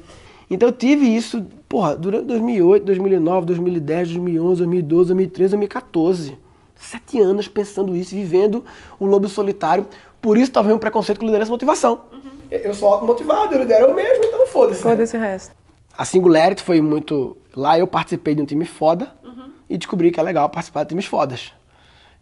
então 0.50 0.68
eu 0.68 0.72
tive 0.72 1.06
isso, 1.06 1.44
porra, 1.68 1.96
durante 1.96 2.26
2008, 2.26 2.84
2009, 2.84 3.46
2010, 3.46 4.08
2011, 4.08 4.58
2012, 4.58 5.08
2013, 5.08 5.50
2014. 5.50 6.38
Sete 6.76 7.20
anos 7.20 7.48
pensando 7.48 7.96
isso, 7.96 8.14
vivendo 8.14 8.64
o 9.00 9.06
lobo 9.06 9.28
solitário. 9.28 9.86
Por 10.20 10.36
isso 10.36 10.52
talvez 10.52 10.74
um 10.74 10.78
preconceito 10.78 11.18
com 11.18 11.26
liderança 11.26 11.50
e 11.50 11.52
motivação. 11.52 12.02
Uhum. 12.12 12.30
Eu 12.50 12.74
sou 12.74 12.88
automotivado, 12.88 13.54
eu 13.54 13.60
lidero 13.60 13.86
eu 13.86 13.94
mesmo, 13.94 14.24
então 14.24 14.46
foda-se. 14.46 14.82
Foda-se 14.82 15.16
o 15.16 15.20
resto. 15.20 15.54
A 15.96 16.04
Singularity 16.04 16.62
foi 16.62 16.80
muito... 16.80 17.36
Lá 17.56 17.78
eu 17.78 17.86
participei 17.86 18.34
de 18.34 18.42
um 18.42 18.44
time 18.44 18.64
foda 18.64 19.12
uhum. 19.24 19.50
e 19.68 19.78
descobri 19.78 20.10
que 20.10 20.20
é 20.20 20.22
legal 20.22 20.48
participar 20.50 20.82
de 20.82 20.90
times 20.90 21.06
fodas. 21.06 21.52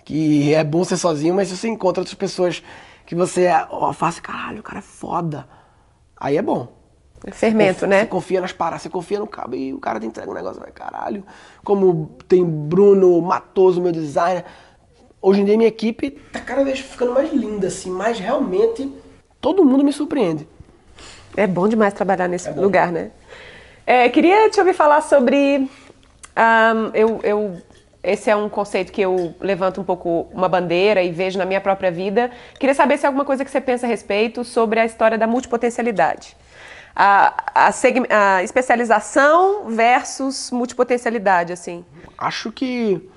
Que 0.05 0.53
é 0.53 0.63
bom 0.63 0.85
ser 0.85 0.97
sozinho, 0.97 1.35
mas 1.35 1.49
se 1.49 1.57
você 1.57 1.69
encontra 1.69 2.01
outras 2.01 2.15
pessoas 2.15 2.63
que 3.13 3.15
você 3.15 3.47
ó, 3.69 3.93
faz, 3.93 4.19
caralho, 4.19 4.61
o 4.61 4.63
cara 4.63 4.79
é 4.79 4.83
foda. 4.83 5.47
Aí 6.19 6.39
é 6.39 6.41
bom. 6.41 6.73
Fermento, 7.31 7.81
você 7.81 7.87
né? 7.87 8.01
Você 8.01 8.07
confia 8.07 8.41
nas 8.41 8.53
paradas, 8.53 8.81
você 8.81 8.89
confia 8.89 9.19
no 9.19 9.27
cabo 9.27 9.55
e 9.55 9.75
o 9.75 9.79
cara 9.79 10.01
te 10.01 10.07
entrega 10.07 10.31
um 10.31 10.35
negócio, 10.35 10.59
vai 10.59 10.71
caralho. 10.71 11.23
Como 11.63 12.17
tem 12.27 12.43
Bruno 12.43 13.21
Matoso, 13.21 13.83
meu 13.83 13.93
designer. 13.93 14.47
Hoje 15.21 15.43
em 15.43 15.45
dia 15.45 15.59
minha 15.59 15.69
equipe 15.69 16.13
tá 16.33 16.41
cada 16.41 16.65
vez 16.65 16.81
ficando 16.81 17.13
mais 17.13 17.31
linda, 17.31 17.67
assim, 17.67 17.91
mas 17.91 18.19
realmente 18.19 18.91
todo 19.43 19.63
mundo 19.63 19.85
me 19.85 19.93
surpreende. 19.93 20.49
É 21.37 21.47
bom 21.47 21.69
demais 21.69 21.93
trabalhar 21.93 22.29
nesse 22.29 22.49
é 22.49 22.53
lugar, 22.53 22.91
né? 22.91 23.11
É, 23.87 24.09
queria 24.09 24.49
te 24.49 24.59
ouvir 24.59 24.73
falar 24.73 25.03
sobre. 25.03 25.69
Um, 26.35 26.91
eu, 26.95 27.21
eu, 27.23 27.63
esse 28.03 28.31
é 28.31 28.37
um 28.37 28.49
conceito 28.49 28.93
que 28.93 29.01
eu 29.01 29.35
levanto 29.41 29.81
um 29.81 29.85
pouco 29.85 30.29
uma 30.33 30.49
bandeira 30.49 31.03
e 31.03 31.13
vejo 31.13 31.39
na 31.39 31.45
minha 31.45 31.61
própria 31.61 31.91
vida. 31.91 32.31
Queria 32.59 32.75
saber 32.75 32.99
se 32.99 33.05
é 33.05 33.07
alguma 33.07 33.25
coisa 33.25 33.45
que 33.45 33.51
você 33.51 33.61
pensa 33.61 33.87
a 33.87 33.89
respeito 33.89 34.45
sobre 34.45 34.81
a 34.81 34.85
história 34.85 35.17
da 35.17 35.27
multipotencialidade 35.27 36.37
a, 36.95 37.35
a, 37.55 37.71
a 38.37 38.43
especialização 38.43 39.71
versus 39.71 40.51
multipotencialidade, 40.51 41.53
assim? 41.53 41.85
Acho 42.17 42.53
que. 42.53 43.09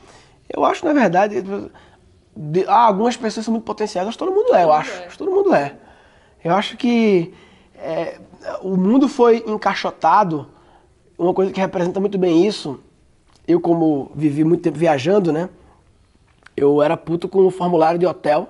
Eu 0.50 0.64
acho, 0.64 0.86
na 0.86 0.94
verdade, 0.94 1.44
de, 2.36 2.66
ah, 2.68 2.86
algumas 2.86 3.18
pessoas 3.18 3.46
são 3.46 3.52
muito 3.52 3.66
potenciais, 3.66 4.06
mas 4.06 4.16
todo 4.16 4.32
mundo 4.32 4.54
é, 4.56 4.64
eu 4.64 4.72
acho. 4.72 4.92
É. 4.92 5.08
Todo 5.18 5.32
mundo 5.32 5.54
é. 5.54 5.76
Eu 6.44 6.54
acho 6.54 6.78
que 6.78 7.34
é, 7.78 8.20
o 8.62 8.78
mundo 8.78 9.10
foi 9.10 9.44
encaixotado, 9.48 10.48
uma 11.18 11.34
coisa 11.34 11.52
que 11.52 11.60
representa 11.60 12.00
muito 12.00 12.18
bem 12.18 12.46
isso. 12.46 12.80
Eu, 13.48 13.60
como 13.60 14.12
vivi 14.16 14.44
muito 14.44 14.64
tempo 14.64 14.78
viajando, 14.78 15.32
né? 15.32 15.50
Eu 16.58 16.82
era 16.82 16.98
puto 16.98 17.28
com 17.28 17.46
um 17.46 17.52
formulário 17.52 18.00
de 18.00 18.06
hotel, 18.06 18.50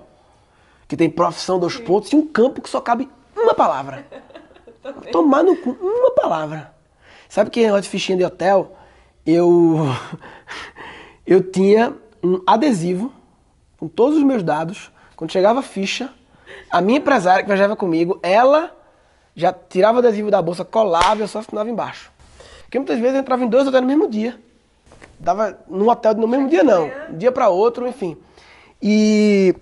que 0.88 0.96
tem 0.96 1.10
profissão 1.10 1.58
dos 1.58 1.76
pontos, 1.76 2.12
e 2.12 2.16
um 2.16 2.26
campo 2.26 2.62
que 2.62 2.68
só 2.68 2.80
cabe 2.80 3.08
uma 3.36 3.54
palavra. 3.54 4.06
Tomar 5.12 5.42
no 5.42 5.56
cu, 5.56 5.76
uma 5.80 6.12
palavra. 6.12 6.72
Sabe 7.28 7.50
que 7.50 7.62
negócio 7.62 7.82
de 7.82 7.88
fichinha 7.88 8.16
de 8.16 8.24
hotel? 8.24 8.76
Eu. 9.24 9.76
Eu 11.26 11.42
tinha 11.42 11.92
um 12.22 12.40
adesivo 12.46 13.12
com 13.76 13.88
todos 13.88 14.16
os 14.16 14.22
meus 14.22 14.44
dados. 14.44 14.92
Quando 15.16 15.32
chegava 15.32 15.58
a 15.58 15.62
ficha, 15.62 16.08
a 16.70 16.80
minha 16.80 16.98
empresária 16.98 17.42
que 17.42 17.48
viajava 17.48 17.74
comigo, 17.74 18.20
ela 18.22 18.72
já 19.34 19.52
tirava 19.52 19.96
o 19.96 19.98
adesivo 19.98 20.30
da 20.30 20.40
bolsa, 20.40 20.64
colava 20.64 21.16
e 21.16 21.20
eu 21.22 21.28
só 21.28 21.40
assinava 21.40 21.68
embaixo. 21.68 22.12
Porque 22.62 22.78
muitas 22.78 22.98
vezes 22.98 23.14
eu 23.14 23.20
entrava 23.20 23.44
em 23.44 23.48
dois 23.48 23.66
hotéis 23.66 23.82
no 23.82 23.88
mesmo 23.88 24.08
dia. 24.08 24.38
Dava 25.18 25.58
no 25.68 25.90
hotel 25.90 26.14
no 26.14 26.28
mesmo 26.28 26.48
dia 26.48 26.62
não, 26.62 26.90
um 27.10 27.16
dia 27.16 27.32
para 27.32 27.48
outro, 27.48 27.86
enfim. 27.86 28.16
E 28.80 29.54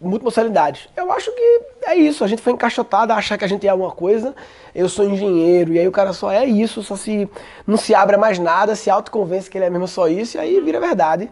multipossibilidades. 0.00 0.88
Eu 0.96 1.10
acho 1.10 1.32
que 1.32 1.60
é 1.84 1.94
isso. 1.96 2.24
A 2.24 2.26
gente 2.26 2.42
foi 2.42 2.52
encaixotado 2.52 3.12
a 3.12 3.16
achar 3.16 3.38
que 3.38 3.44
a 3.44 3.48
gente 3.48 3.66
é 3.66 3.70
alguma 3.70 3.90
coisa. 3.90 4.34
Eu 4.74 4.88
sou 4.88 5.08
engenheiro, 5.08 5.72
e 5.72 5.78
aí 5.78 5.88
o 5.88 5.92
cara 5.92 6.12
só 6.12 6.30
é 6.30 6.44
isso, 6.44 6.82
só 6.82 6.96
se 6.96 7.28
não 7.66 7.76
se 7.76 7.94
abre 7.94 8.16
mais 8.16 8.38
nada, 8.38 8.74
se 8.74 8.90
autoconvence 8.90 9.48
que 9.48 9.56
ele 9.56 9.64
é 9.64 9.70
mesmo 9.70 9.88
só 9.88 10.08
isso, 10.08 10.36
e 10.36 10.40
aí 10.40 10.60
vira 10.60 10.80
verdade. 10.80 11.30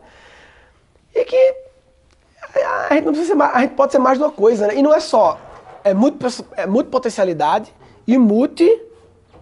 E 1.14 1.24
que 1.24 1.54
a 2.90 2.94
gente, 2.94 3.04
não 3.04 3.12
precisa 3.12 3.34
ser 3.34 3.42
a 3.42 3.60
gente 3.60 3.74
pode 3.74 3.92
ser 3.92 3.98
mais 3.98 4.18
de 4.18 4.24
uma 4.24 4.30
coisa, 4.30 4.68
né? 4.68 4.76
E 4.76 4.82
não 4.82 4.94
é 4.94 5.00
só. 5.00 5.38
É 5.82 5.92
muito, 5.92 6.26
é 6.56 6.66
muito 6.66 6.88
potencialidade 6.88 7.72
e 8.06 8.16
multi 8.16 8.80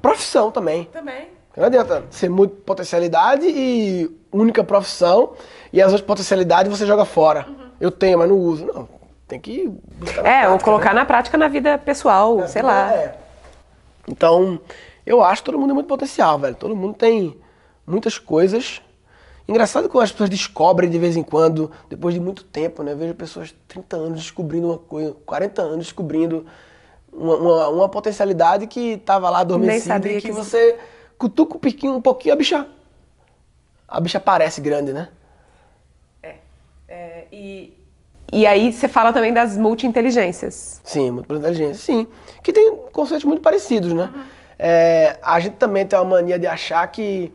profissão 0.00 0.50
também. 0.50 0.84
Também. 0.86 1.28
Não 1.56 1.64
adianta 1.66 2.04
ser 2.10 2.30
muito 2.30 2.54
potencialidade 2.56 3.46
e 3.46 4.10
única 4.32 4.64
profissão 4.64 5.34
e 5.72 5.80
as 5.80 5.92
outras 5.92 6.06
potencialidades 6.06 6.70
você 6.70 6.86
joga 6.86 7.04
fora. 7.04 7.46
Uhum. 7.48 7.70
Eu 7.80 7.90
tenho, 7.90 8.18
mas 8.18 8.28
não 8.28 8.38
uso. 8.38 8.66
Não, 8.66 8.88
tem 9.28 9.38
que 9.38 9.68
buscar 9.98 10.20
É, 10.20 10.22
prática, 10.22 10.52
ou 10.52 10.58
colocar 10.58 10.94
né? 10.94 11.00
na 11.00 11.04
prática 11.06 11.36
na 11.36 11.48
vida 11.48 11.76
pessoal, 11.78 12.40
é, 12.40 12.46
sei 12.46 12.62
lá. 12.62 12.92
É. 12.92 13.14
Então, 14.08 14.60
eu 15.04 15.22
acho 15.22 15.42
que 15.42 15.46
todo 15.46 15.58
mundo 15.58 15.70
é 15.70 15.74
muito 15.74 15.86
potencial, 15.86 16.38
velho. 16.38 16.54
Todo 16.54 16.74
mundo 16.74 16.94
tem 16.94 17.36
muitas 17.86 18.18
coisas. 18.18 18.80
Engraçado 19.46 19.88
que 19.88 19.98
as 19.98 20.12
pessoas 20.12 20.30
descobrem 20.30 20.88
de 20.88 20.98
vez 20.98 21.16
em 21.16 21.22
quando, 21.22 21.70
depois 21.88 22.14
de 22.14 22.20
muito 22.20 22.44
tempo, 22.44 22.82
né? 22.82 22.92
Eu 22.92 22.96
vejo 22.96 23.14
pessoas 23.14 23.54
30 23.68 23.96
anos 23.96 24.20
descobrindo 24.20 24.68
uma 24.68 24.78
coisa, 24.78 25.14
40 25.26 25.62
anos 25.62 25.78
descobrindo 25.78 26.46
uma, 27.12 27.36
uma, 27.36 27.68
uma 27.68 27.88
potencialidade 27.88 28.66
que 28.66 28.92
estava 28.92 29.28
lá 29.28 29.40
adormecida 29.40 30.08
e 30.08 30.14
que, 30.14 30.28
que 30.28 30.32
você 30.32 30.78
cutuca 31.22 31.56
um 31.56 31.60
pouquinho, 31.60 31.94
um 31.94 32.00
pouquinho, 32.00 32.34
a 32.34 32.36
bicha. 32.36 32.66
A 33.86 34.00
bicha 34.00 34.18
parece 34.18 34.60
grande, 34.60 34.92
né? 34.92 35.08
É. 36.20 36.34
é 36.88 37.24
e, 37.30 37.72
e 38.32 38.44
aí 38.44 38.72
você 38.72 38.88
fala 38.88 39.12
também 39.12 39.32
das 39.32 39.56
multi-inteligências. 39.56 40.80
Sim, 40.82 41.12
multi-inteligências, 41.12 41.78
sim. 41.80 42.08
Que 42.42 42.52
tem 42.52 42.76
conceitos 42.92 43.24
muito 43.24 43.40
parecidos, 43.40 43.92
né? 43.92 44.10
Uhum. 44.12 44.22
É, 44.58 45.16
a 45.22 45.38
gente 45.38 45.54
também 45.54 45.86
tem 45.86 45.96
uma 45.96 46.04
mania 46.04 46.38
de 46.38 46.46
achar 46.46 46.84
que 46.88 47.32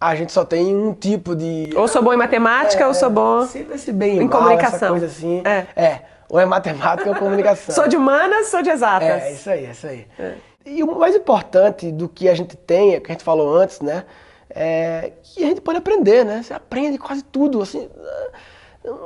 a 0.00 0.14
gente 0.16 0.32
só 0.32 0.44
tem 0.44 0.74
um 0.74 0.92
tipo 0.92 1.36
de. 1.36 1.70
Ou 1.76 1.86
sou 1.86 2.02
bom 2.02 2.12
em 2.12 2.16
matemática, 2.16 2.82
é, 2.82 2.86
ou 2.88 2.94
sou 2.94 3.10
bom. 3.10 3.46
Sempre 3.46 3.76
esse 3.76 3.92
bem 3.92 4.18
em 4.18 4.28
comunicação. 4.28 4.90
coisa 4.90 5.06
assim. 5.06 5.42
É. 5.44 5.66
é. 5.80 6.02
Ou 6.28 6.40
é 6.40 6.44
matemática 6.44 7.08
ou 7.08 7.14
comunicação. 7.14 7.72
sou 7.74 7.86
de 7.86 7.96
humanas, 7.96 8.48
sou 8.48 8.62
de 8.62 8.70
exatas. 8.70 9.08
É, 9.08 9.32
isso 9.32 9.48
aí, 9.48 9.70
isso 9.70 9.86
aí. 9.86 10.06
E 10.64 10.82
o 10.82 10.98
mais 10.98 11.14
importante 11.14 11.90
do 11.92 12.08
que 12.08 12.28
a 12.28 12.34
gente 12.34 12.56
tem, 12.56 12.94
é 12.94 13.00
que 13.00 13.10
a 13.10 13.14
gente 13.14 13.24
falou 13.24 13.54
antes, 13.54 13.80
né? 13.80 14.04
É 14.50 15.12
que 15.22 15.44
a 15.44 15.46
gente 15.46 15.60
pode 15.60 15.78
aprender, 15.78 16.24
né? 16.24 16.42
Você 16.42 16.52
aprende 16.52 16.98
quase 16.98 17.22
tudo, 17.22 17.62
assim. 17.62 17.88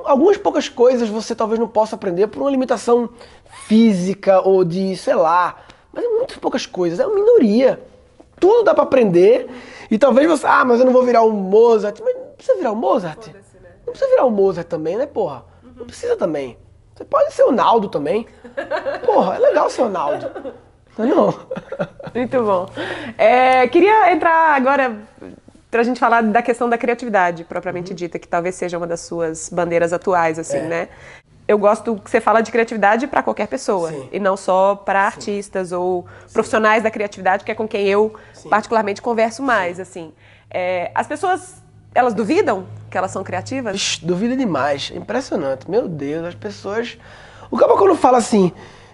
Algumas 0.04 0.36
poucas 0.36 0.68
coisas 0.68 1.08
você 1.08 1.34
talvez 1.34 1.58
não 1.58 1.68
possa 1.68 1.94
aprender 1.94 2.26
por 2.28 2.40
uma 2.40 2.50
limitação 2.50 3.10
física 3.66 4.40
ou 4.40 4.64
de, 4.64 4.96
sei 4.96 5.14
lá. 5.14 5.56
Mas 5.92 6.04
é 6.04 6.08
muitas 6.08 6.36
poucas 6.38 6.66
coisas, 6.66 6.98
é 6.98 7.06
uma 7.06 7.14
minoria. 7.14 7.80
Tudo 8.40 8.64
dá 8.64 8.74
para 8.74 8.84
aprender. 8.84 9.48
E 9.90 9.98
talvez 9.98 10.26
você, 10.28 10.46
ah, 10.46 10.64
mas 10.64 10.80
eu 10.80 10.86
não 10.86 10.92
vou 10.92 11.04
virar 11.04 11.22
um 11.22 11.30
Mozart. 11.30 12.00
Mas 12.02 12.14
não 12.14 12.22
precisa 12.34 12.56
virar 12.56 12.72
um 12.72 12.76
Mozart. 12.76 13.28
Né? 13.28 13.40
Não 13.86 13.92
precisa 13.92 14.10
virar 14.10 14.24
um 14.24 14.30
Mozart 14.30 14.66
também, 14.66 14.96
né, 14.96 15.06
porra? 15.06 15.44
Não 15.76 15.86
precisa 15.86 16.16
também. 16.16 16.56
Você 16.94 17.04
pode 17.04 17.32
ser 17.32 17.44
o 17.44 17.52
Naldo 17.52 17.88
também. 17.88 18.26
Porra, 19.04 19.36
é 19.36 19.38
legal 19.38 19.68
ser 19.70 19.82
o 19.82 19.88
Naldo. 19.88 20.30
Não, 20.98 21.06
não. 21.06 21.34
Muito 22.14 22.42
bom. 22.42 22.68
É, 23.16 23.66
queria 23.68 24.12
entrar 24.12 24.54
agora 24.54 24.96
para 25.70 25.80
a 25.80 25.84
gente 25.84 25.98
falar 25.98 26.22
da 26.22 26.42
questão 26.42 26.68
da 26.68 26.76
criatividade, 26.76 27.44
propriamente 27.44 27.90
uhum. 27.90 27.96
dita, 27.96 28.18
que 28.18 28.28
talvez 28.28 28.54
seja 28.54 28.76
uma 28.76 28.86
das 28.86 29.00
suas 29.00 29.48
bandeiras 29.48 29.92
atuais, 29.92 30.38
assim, 30.38 30.58
é. 30.58 30.62
né? 30.62 30.88
Eu 31.48 31.58
gosto 31.58 31.96
que 31.96 32.10
você 32.10 32.20
fala 32.20 32.40
de 32.40 32.52
criatividade 32.52 33.06
para 33.06 33.22
qualquer 33.22 33.48
pessoa 33.48 33.90
Sim. 33.90 34.08
e 34.12 34.20
não 34.20 34.36
só 34.36 34.76
para 34.76 35.00
artistas 35.00 35.72
ou 35.72 36.06
Sim. 36.26 36.34
profissionais 36.34 36.82
da 36.82 36.90
criatividade, 36.90 37.44
que 37.44 37.50
é 37.50 37.54
com 37.54 37.66
quem 37.66 37.88
eu 37.88 38.14
Sim. 38.32 38.48
particularmente 38.48 39.02
converso 39.02 39.42
mais, 39.42 39.80
assim. 39.80 40.12
É, 40.50 40.90
as 40.94 41.06
pessoas 41.06 41.62
elas 41.94 42.14
duvidam 42.14 42.66
que 42.90 42.96
elas 42.96 43.10
são 43.10 43.22
criativas? 43.22 43.74
Ixi, 43.74 44.04
duvida 44.04 44.36
demais. 44.36 44.90
É 44.94 44.98
impressionante. 44.98 45.70
Meu 45.70 45.88
Deus, 45.88 46.26
as 46.26 46.34
pessoas. 46.34 46.98
O 47.50 47.56
cara 47.56 47.74
quando 47.76 47.94
fala 47.96 48.18
assim, 48.18 48.52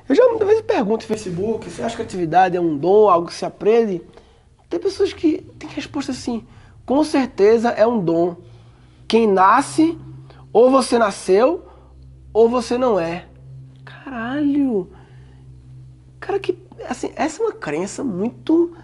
eu 0.08 0.14
já 0.14 0.26
muitas 0.28 0.48
vezes 0.48 0.62
pergunto 0.62 1.02
no 1.02 1.08
Facebook, 1.08 1.68
você 1.68 1.82
acha 1.82 1.96
que 1.96 2.02
a 2.02 2.04
criatividade 2.04 2.56
é 2.56 2.60
um 2.60 2.76
dom, 2.76 3.08
algo 3.08 3.26
que 3.28 3.34
se 3.34 3.44
aprende? 3.44 4.02
Tem 4.68 4.80
pessoas 4.80 5.12
que 5.12 5.42
têm 5.58 5.68
resposta 5.70 6.12
assim, 6.12 6.46
com 6.84 7.02
certeza 7.04 7.70
é 7.70 7.86
um 7.86 7.98
dom. 8.02 8.36
Quem 9.06 9.26
nasce, 9.26 9.98
ou 10.52 10.70
você 10.70 10.98
nasceu, 10.98 11.66
ou 12.32 12.48
você 12.48 12.78
não 12.78 12.98
é. 12.98 13.26
Caralho! 13.84 14.90
Cara, 16.20 16.38
que. 16.38 16.58
Assim, 16.88 17.10
essa 17.16 17.42
é 17.42 17.46
uma 17.46 17.52
crença 17.52 18.04
muito 18.04 18.74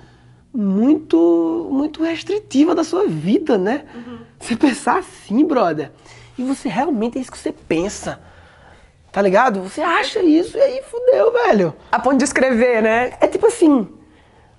muito 0.52 1.68
muito 1.72 2.02
restritiva 2.02 2.74
da 2.74 2.84
sua 2.84 3.08
vida, 3.08 3.58
né? 3.58 3.84
Uhum. 3.94 4.18
Você 4.38 4.56
pensar 4.56 4.98
assim, 4.98 5.44
brother. 5.44 5.90
E 6.38 6.44
você 6.44 6.68
realmente 6.68 7.18
é 7.18 7.20
isso 7.20 7.32
que 7.32 7.38
você 7.38 7.52
pensa. 7.52 8.20
Tá 9.14 9.22
ligado? 9.22 9.62
Você 9.62 9.80
acha 9.80 10.20
isso 10.20 10.58
e 10.58 10.60
aí 10.60 10.82
fudeu, 10.82 11.32
velho. 11.32 11.72
A 11.92 12.00
ponto 12.00 12.16
de 12.16 12.24
escrever, 12.24 12.82
né? 12.82 13.12
É 13.20 13.28
tipo 13.28 13.46
assim, 13.46 13.88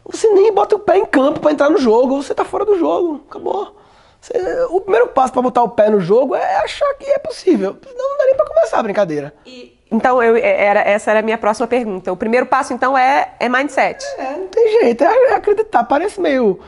você 0.05 0.29
nem 0.29 0.49
bota 0.53 0.77
o 0.77 0.79
pé 0.79 0.97
em 0.97 1.05
campo 1.05 1.41
para 1.41 1.51
entrar 1.51 1.69
no 1.69 1.77
jogo, 1.77 2.23
você 2.23 2.33
tá 2.33 2.45
fora 2.45 2.63
do 2.63 2.79
jogo, 2.79 3.21
acabou. 3.29 3.75
Você, 4.21 4.33
o 4.69 4.79
primeiro 4.79 5.09
passo 5.09 5.33
para 5.33 5.41
botar 5.41 5.61
o 5.61 5.67
pé 5.67 5.89
no 5.89 5.99
jogo 5.99 6.35
é 6.35 6.55
achar 6.55 6.87
que 6.93 7.05
é 7.05 7.19
possível. 7.19 7.75
Senão 7.85 8.11
não 8.11 8.17
dá 8.17 8.25
nem 8.27 8.35
pra 8.35 8.45
começar 8.45 8.79
a 8.79 8.83
brincadeira. 8.83 9.33
E 9.45 9.77
então, 9.91 10.23
eu, 10.23 10.37
é, 10.37 10.65
era, 10.65 10.79
essa 10.79 11.11
era 11.11 11.19
a 11.19 11.21
minha 11.21 11.37
próxima 11.37 11.67
pergunta. 11.67 12.13
O 12.13 12.15
primeiro 12.15 12.45
passo, 12.45 12.73
então, 12.73 12.97
é, 12.97 13.33
é 13.37 13.49
mindset. 13.49 14.05
É, 14.17 14.37
não 14.37 14.47
tem 14.47 14.79
jeito. 14.79 15.03
É 15.03 15.33
acreditar. 15.33 15.83
Parece 15.83 16.21
meio 16.21 16.61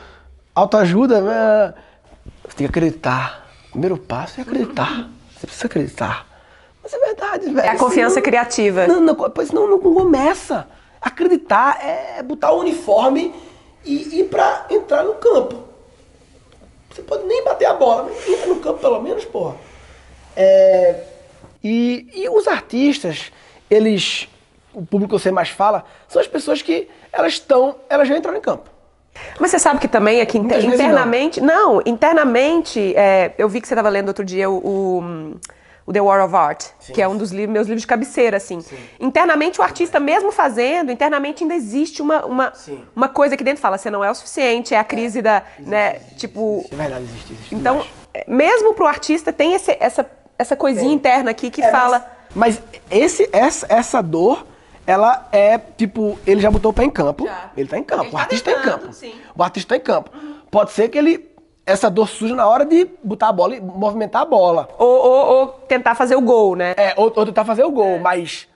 autoajuda, 0.54 1.22
né? 1.22 1.74
Você 2.46 2.56
tem 2.58 2.66
que 2.66 2.70
acreditar. 2.70 3.48
O 3.68 3.70
primeiro 3.70 3.96
passo 3.96 4.40
é 4.40 4.42
acreditar. 4.42 5.08
Você 5.34 5.46
precisa 5.46 5.66
acreditar. 5.66 6.26
É 7.34 7.38
verdade, 7.38 7.54
velho. 7.54 7.66
É 7.66 7.70
a 7.70 7.78
confiança 7.78 8.14
senão, 8.14 8.24
criativa. 8.24 8.86
Não, 8.86 9.00
não, 9.00 9.14
pois 9.14 9.50
não, 9.50 9.68
não 9.68 9.78
começa. 9.78 10.68
Acreditar 11.00 11.78
é 11.84 12.22
botar 12.22 12.52
o 12.52 12.60
uniforme 12.60 13.34
e 13.84 14.20
ir 14.20 14.24
pra 14.24 14.66
entrar 14.70 15.04
no 15.04 15.14
campo. 15.14 15.64
Você 16.90 17.02
pode 17.02 17.24
nem 17.24 17.44
bater 17.44 17.66
a 17.66 17.74
bola, 17.74 18.04
mas 18.04 18.28
entra 18.28 18.46
no 18.46 18.56
campo 18.56 18.80
pelo 18.80 19.00
menos, 19.00 19.24
porra. 19.24 19.54
É 20.36 21.04
e, 21.62 22.06
e 22.14 22.28
os 22.28 22.46
artistas, 22.46 23.32
eles, 23.68 24.28
o 24.72 24.84
público 24.84 25.16
que 25.16 25.22
você 25.22 25.30
mais 25.30 25.48
fala, 25.48 25.84
são 26.06 26.20
as 26.20 26.28
pessoas 26.28 26.62
que 26.62 26.88
elas 27.12 27.34
estão, 27.34 27.76
elas 27.88 28.06
já 28.08 28.16
entraram 28.16 28.38
em 28.38 28.40
campo. 28.40 28.70
Mas 29.40 29.50
você 29.50 29.58
sabe 29.58 29.80
que 29.80 29.88
também 29.88 30.20
aqui 30.20 30.38
inter, 30.38 30.64
internamente, 30.64 31.40
não. 31.40 31.74
não. 31.74 31.82
internamente, 31.84 32.94
é, 32.96 33.34
eu 33.36 33.48
vi 33.48 33.60
que 33.60 33.66
você 33.66 33.74
estava 33.74 33.88
lendo 33.88 34.08
outro 34.08 34.24
dia 34.24 34.48
o, 34.48 34.58
o, 34.58 35.34
o, 35.88 35.92
The 35.92 36.00
War 36.00 36.24
of 36.24 36.34
Art, 36.34 36.64
sim, 36.80 36.92
que 36.92 37.00
é 37.00 37.08
um 37.08 37.16
dos 37.16 37.30
livros, 37.30 37.52
meus 37.52 37.66
livros 37.66 37.82
de 37.82 37.86
cabeceira, 37.86 38.36
assim. 38.36 38.60
Sim. 38.60 38.76
Internamente, 39.00 39.60
o 39.60 39.62
artista 39.62 39.98
mesmo 39.98 40.30
fazendo, 40.30 40.92
internamente 40.92 41.42
ainda 41.42 41.54
existe 41.54 42.02
uma, 42.02 42.24
uma, 42.24 42.52
uma 42.94 43.08
coisa 43.08 43.36
que 43.36 43.44
dentro 43.44 43.60
fala, 43.60 43.78
você 43.78 43.90
não 43.90 44.04
é 44.04 44.10
o 44.10 44.14
suficiente, 44.14 44.74
é 44.74 44.78
a 44.78 44.84
crise 44.84 45.20
é, 45.20 45.22
da, 45.22 45.42
existe, 45.54 45.70
né, 45.70 45.96
existe, 45.96 46.16
tipo... 46.16 46.58
Existe, 46.58 46.74
é 46.74 46.76
verdade, 46.76 47.04
existe, 47.04 47.32
existe 47.32 47.54
Então, 47.54 47.84
mesmo 48.26 48.74
para 48.74 48.84
o 48.84 48.88
artista 48.88 49.32
tem 49.32 49.54
esse, 49.54 49.76
essa 49.80 50.04
essa 50.38 50.54
coisinha 50.54 50.94
interna 50.94 51.32
aqui 51.32 51.50
que 51.50 51.60
é, 51.60 51.70
fala. 51.70 52.06
Mas, 52.34 52.60
mas, 52.60 52.80
esse, 52.90 53.28
essa, 53.32 53.66
essa 53.68 54.02
dor, 54.02 54.46
ela 54.86 55.28
é 55.32 55.58
tipo, 55.58 56.18
ele 56.26 56.40
já 56.40 56.50
botou 56.50 56.70
o 56.70 56.74
pé 56.74 56.84
em 56.84 56.90
campo. 56.90 57.26
Já. 57.26 57.50
Ele 57.56 57.68
tá 57.68 57.76
em 57.76 57.82
campo. 57.82 58.08
o 58.08 58.12
tá 58.12 58.20
artista 58.20 58.50
está 58.50 58.60
em 58.60 58.64
campo. 58.64 58.92
Sim. 58.92 59.14
O 59.34 59.42
artista 59.42 59.68
tá 59.70 59.76
em 59.76 59.80
campo. 59.80 60.10
Uhum. 60.14 60.36
Pode 60.50 60.70
ser 60.70 60.88
que 60.88 60.96
ele. 60.96 61.27
Essa 61.68 61.90
dor 61.90 62.08
surja 62.08 62.34
na 62.34 62.46
hora 62.46 62.64
de 62.64 62.88
botar 63.04 63.28
a 63.28 63.32
bola 63.32 63.56
e 63.56 63.60
movimentar 63.60 64.22
a 64.22 64.24
bola. 64.24 64.68
Ou, 64.78 64.88
ou, 64.88 65.26
ou 65.26 65.46
tentar 65.48 65.94
fazer 65.94 66.16
o 66.16 66.20
gol, 66.20 66.56
né? 66.56 66.74
É, 66.76 66.94
ou, 66.96 67.12
ou 67.14 67.26
tentar 67.26 67.44
fazer 67.44 67.64
o 67.64 67.70
gol. 67.70 67.96
É. 67.96 67.98
Mas. 67.98 68.48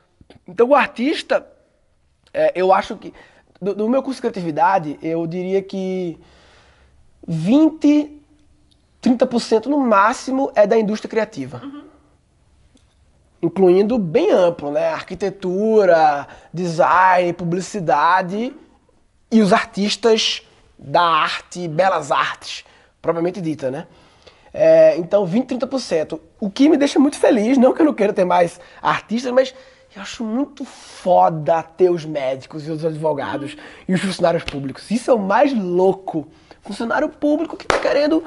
Então 0.48 0.68
o 0.68 0.74
artista, 0.74 1.46
é, 2.32 2.52
eu 2.54 2.72
acho 2.72 2.96
que. 2.96 3.12
Do, 3.60 3.74
do 3.74 3.88
meu 3.88 4.02
curso 4.02 4.16
de 4.16 4.22
criatividade, 4.22 4.98
eu 5.02 5.26
diria 5.26 5.62
que 5.62 6.18
20 7.28 8.22
30% 9.02 9.66
no 9.66 9.78
máximo 9.78 10.52
é 10.54 10.66
da 10.66 10.78
indústria 10.78 11.10
criativa. 11.10 11.60
Uhum. 11.62 11.82
Incluindo 13.42 13.98
bem 13.98 14.30
amplo, 14.30 14.70
né? 14.70 14.88
Arquitetura, 14.90 16.28
design, 16.54 17.32
publicidade 17.32 18.54
e 19.30 19.42
os 19.42 19.52
artistas 19.52 20.42
da 20.78 21.02
arte, 21.02 21.66
belas 21.66 22.12
artes, 22.12 22.64
propriamente 23.03 23.40
dita, 23.40 23.70
né? 23.70 23.86
É, 24.55 24.96
então, 24.96 25.26
20, 25.26 25.57
30%. 25.57 26.20
O 26.38 26.48
que 26.48 26.68
me 26.68 26.76
deixa 26.76 26.98
muito 26.98 27.18
feliz, 27.18 27.59
não 27.59 27.74
que 27.74 27.82
eu 27.82 27.86
não 27.86 27.94
queira 27.94 28.12
ter 28.12 28.24
mais 28.24 28.61
artistas, 28.80 29.32
mas 29.32 29.55
eu 29.94 30.00
acho 30.00 30.24
muito 30.24 30.64
foda 30.64 31.62
ter 31.62 31.90
os 31.90 32.05
médicos 32.05 32.66
e 32.66 32.70
os 32.70 32.84
advogados 32.84 33.57
e 33.88 33.92
os 33.92 34.00
funcionários 34.00 34.44
públicos. 34.44 34.90
Isso 34.90 35.11
é 35.11 35.14
o 35.14 35.18
mais 35.18 35.53
louco. 35.53 36.28
Funcionário 36.62 37.09
público 37.09 37.57
que 37.57 37.66
tá 37.66 37.78
querendo 37.78 38.22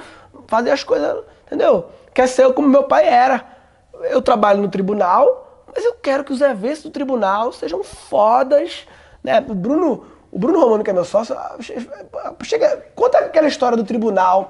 fazer 0.48 0.72
as 0.72 0.84
coisas, 0.84 1.24
entendeu? 1.46 1.86
Quer 2.14 2.28
ser 2.28 2.52
como 2.54 2.68
meu 2.68 2.84
pai 2.84 3.08
era. 3.08 3.46
Eu 4.04 4.22
trabalho 4.22 4.62
no 4.62 4.68
tribunal, 4.68 5.64
mas 5.74 5.86
eu 5.86 5.94
quero 5.94 6.24
que 6.24 6.34
os 6.34 6.42
eventos 6.42 6.84
do 6.84 6.92
tribunal 6.92 7.54
sejam 7.54 7.84
fodas. 7.84 8.86
Né? 9.24 9.44
O 9.48 9.56
Bruno, 9.56 10.06
o 10.36 10.38
Bruno 10.38 10.60
Romano, 10.60 10.84
que 10.84 10.90
é 10.90 10.94
meu 10.94 11.06
sócio, 11.06 11.34
chega, 12.44 12.86
conta 12.94 13.20
aquela 13.20 13.48
história 13.48 13.78
do 13.78 13.86
tribunal. 13.86 14.50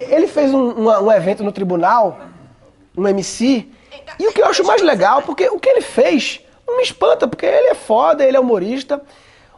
Ele 0.00 0.26
fez 0.26 0.52
um, 0.52 0.80
um, 0.80 0.88
um 0.88 1.12
evento 1.12 1.44
no 1.44 1.52
tribunal, 1.52 2.18
um 2.98 3.06
MC, 3.06 3.68
e 4.18 4.26
o 4.26 4.32
que 4.32 4.42
eu 4.42 4.46
acho 4.46 4.64
mais 4.64 4.82
legal, 4.82 5.22
porque 5.22 5.48
o 5.48 5.60
que 5.60 5.68
ele 5.68 5.80
fez 5.80 6.40
não 6.66 6.78
me 6.78 6.82
espanta, 6.82 7.28
porque 7.28 7.46
ele 7.46 7.68
é 7.68 7.74
foda, 7.74 8.24
ele 8.24 8.36
é 8.36 8.40
humorista. 8.40 9.00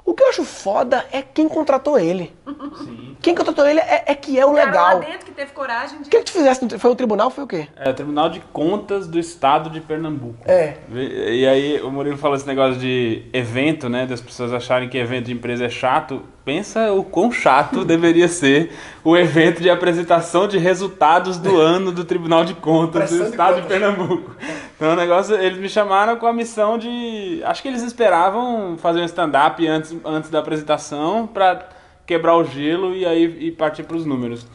O 0.09 0.14
que 0.14 0.22
eu 0.22 0.28
acho 0.30 0.42
foda 0.42 1.04
é 1.12 1.20
quem 1.20 1.46
contratou 1.46 1.98
ele. 1.98 2.32
Sim. 2.78 3.14
Quem 3.20 3.34
contratou 3.34 3.66
ele 3.66 3.78
é, 3.78 4.04
é 4.06 4.14
que 4.14 4.40
é 4.40 4.46
o 4.46 4.54
legal. 4.54 4.94
lá 4.94 5.04
dentro 5.04 5.26
que 5.26 5.32
teve 5.32 5.52
coragem 5.52 5.98
de... 5.98 6.09
O 6.09 6.11
que, 6.11 6.16
que 6.16 6.24
tu 6.24 6.32
fizesse? 6.32 6.78
Foi 6.78 6.90
o 6.90 6.94
tribunal? 6.94 7.30
Foi 7.30 7.44
o 7.44 7.46
quê? 7.46 7.68
É 7.76 7.90
o 7.90 7.92
Tribunal 7.92 8.30
de 8.30 8.40
Contas 8.40 9.06
do 9.06 9.18
Estado 9.18 9.68
de 9.68 9.82
Pernambuco. 9.82 10.38
É. 10.46 10.76
E 10.90 11.46
aí 11.46 11.82
o 11.82 11.90
Murilo 11.90 12.16
falou 12.16 12.38
esse 12.38 12.46
negócio 12.46 12.80
de 12.80 13.26
evento, 13.34 13.90
né? 13.90 14.06
Das 14.06 14.22
pessoas 14.22 14.50
acharem 14.50 14.88
que 14.88 14.96
evento 14.96 15.26
de 15.26 15.32
empresa 15.34 15.66
é 15.66 15.68
chato. 15.68 16.22
Pensa 16.42 16.90
o 16.90 17.04
quão 17.04 17.30
chato 17.30 17.84
deveria 17.84 18.28
ser 18.28 18.72
o 19.04 19.14
evento 19.14 19.61
de 19.61 19.68
apresentação 19.68 20.48
de 20.48 20.56
resultados 20.56 21.36
do 21.36 21.54
ano 21.61 21.92
do 21.92 22.02
Tribunal 22.02 22.46
de 22.46 22.54
Contas 22.54 23.11
do 23.11 23.24
Estado 23.24 23.56
de, 23.56 23.61
de 23.61 23.68
Pernambuco. 23.68 24.34
Então 24.79 24.93
o 24.93 24.97
negócio, 24.97 25.35
eles 25.35 25.59
me 25.59 25.68
chamaram 25.68 26.16
com 26.16 26.26
a 26.26 26.33
missão 26.33 26.79
de. 26.79 27.43
Acho 27.45 27.61
que 27.61 27.66
eles 27.66 27.83
esperavam 27.83 28.79
fazer 28.79 29.01
um 29.01 29.05
stand-up 29.05 29.66
antes, 29.66 29.95
antes 30.05 30.31
da 30.31 30.39
apresentação 30.39 31.26
para 31.26 31.68
quebrar 32.07 32.37
o 32.37 32.45
gelo 32.45 32.95
e 32.95 33.05
aí 33.05 33.24
e 33.41 33.51
partir 33.51 33.83
para 33.83 33.97
os 33.97 34.07
números. 34.07 34.47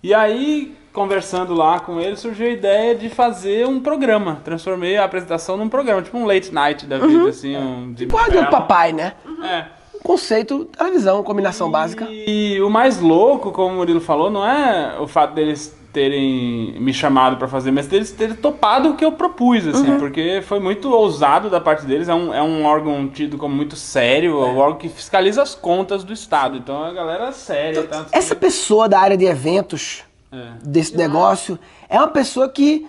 E 0.00 0.14
aí, 0.14 0.76
conversando 0.92 1.54
lá 1.54 1.80
com 1.80 2.00
ele, 2.00 2.14
surgiu 2.16 2.46
a 2.46 2.50
ideia 2.50 2.94
de 2.94 3.08
fazer 3.08 3.66
um 3.66 3.80
programa. 3.80 4.40
Transformei 4.44 4.96
a 4.96 5.04
apresentação 5.04 5.56
num 5.56 5.68
programa, 5.68 6.02
tipo 6.02 6.16
um 6.16 6.24
late 6.24 6.54
night 6.54 6.86
da 6.86 6.98
vida, 6.98 7.24
uhum. 7.24 7.28
assim. 7.28 7.56
Um, 7.56 7.92
de 7.92 8.06
tipo 8.06 8.16
do 8.16 8.50
papai, 8.50 8.92
né? 8.92 9.14
Uhum. 9.26 9.44
É. 9.44 9.66
Conceito, 10.04 10.66
televisão, 10.66 11.22
combinação 11.24 11.68
e, 11.68 11.72
básica. 11.72 12.06
E 12.08 12.60
o 12.62 12.70
mais 12.70 13.00
louco, 13.00 13.50
como 13.50 13.74
o 13.74 13.76
Murilo 13.78 14.00
falou, 14.00 14.30
não 14.30 14.46
é 14.46 15.00
o 15.00 15.08
fato 15.08 15.34
deles 15.34 15.76
terem 15.94 16.74
me 16.80 16.92
chamado 16.92 17.36
para 17.36 17.46
fazer, 17.46 17.70
mas 17.70 17.90
eles 17.92 18.10
terem 18.10 18.34
topado 18.34 18.90
o 18.90 18.96
que 18.96 19.04
eu 19.04 19.12
propus, 19.12 19.64
assim, 19.66 19.92
uhum. 19.92 19.98
porque 20.00 20.42
foi 20.44 20.58
muito 20.58 20.90
ousado 20.90 21.48
da 21.48 21.60
parte 21.60 21.86
deles. 21.86 22.08
É 22.08 22.14
um, 22.14 22.34
é 22.34 22.42
um 22.42 22.64
órgão 22.64 23.08
tido 23.08 23.38
como 23.38 23.54
muito 23.54 23.76
sério, 23.76 24.42
é. 24.42 24.46
um 24.46 24.58
órgão 24.58 24.76
que 24.76 24.88
fiscaliza 24.88 25.40
as 25.40 25.54
contas 25.54 26.02
do 26.02 26.12
Estado. 26.12 26.56
Então 26.58 26.82
a 26.82 26.92
galera 26.92 27.28
é 27.28 27.32
séria. 27.32 27.78
Então, 27.78 28.04
tá, 28.04 28.06
essa 28.10 28.34
pessoa 28.34 28.88
da 28.88 28.98
área 28.98 29.16
de 29.16 29.24
eventos, 29.24 30.02
é. 30.32 30.48
desse 30.64 30.96
negócio, 30.96 31.56
é 31.88 31.96
uma 31.96 32.08
pessoa 32.08 32.48
que 32.48 32.86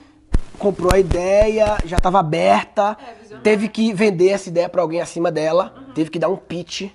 comprou 0.57 0.91
a 0.91 0.97
ideia, 0.97 1.77
já 1.85 1.97
estava 1.97 2.19
aberta, 2.19 2.97
é, 3.31 3.35
teve 3.37 3.67
que 3.67 3.93
vender 3.93 4.29
essa 4.29 4.49
ideia 4.49 4.67
para 4.67 4.81
alguém 4.81 4.99
acima 4.99 5.31
dela, 5.31 5.75
uhum. 5.77 5.93
teve 5.93 6.09
que 6.09 6.17
dar 6.17 6.29
um 6.29 6.37
pitch. 6.37 6.89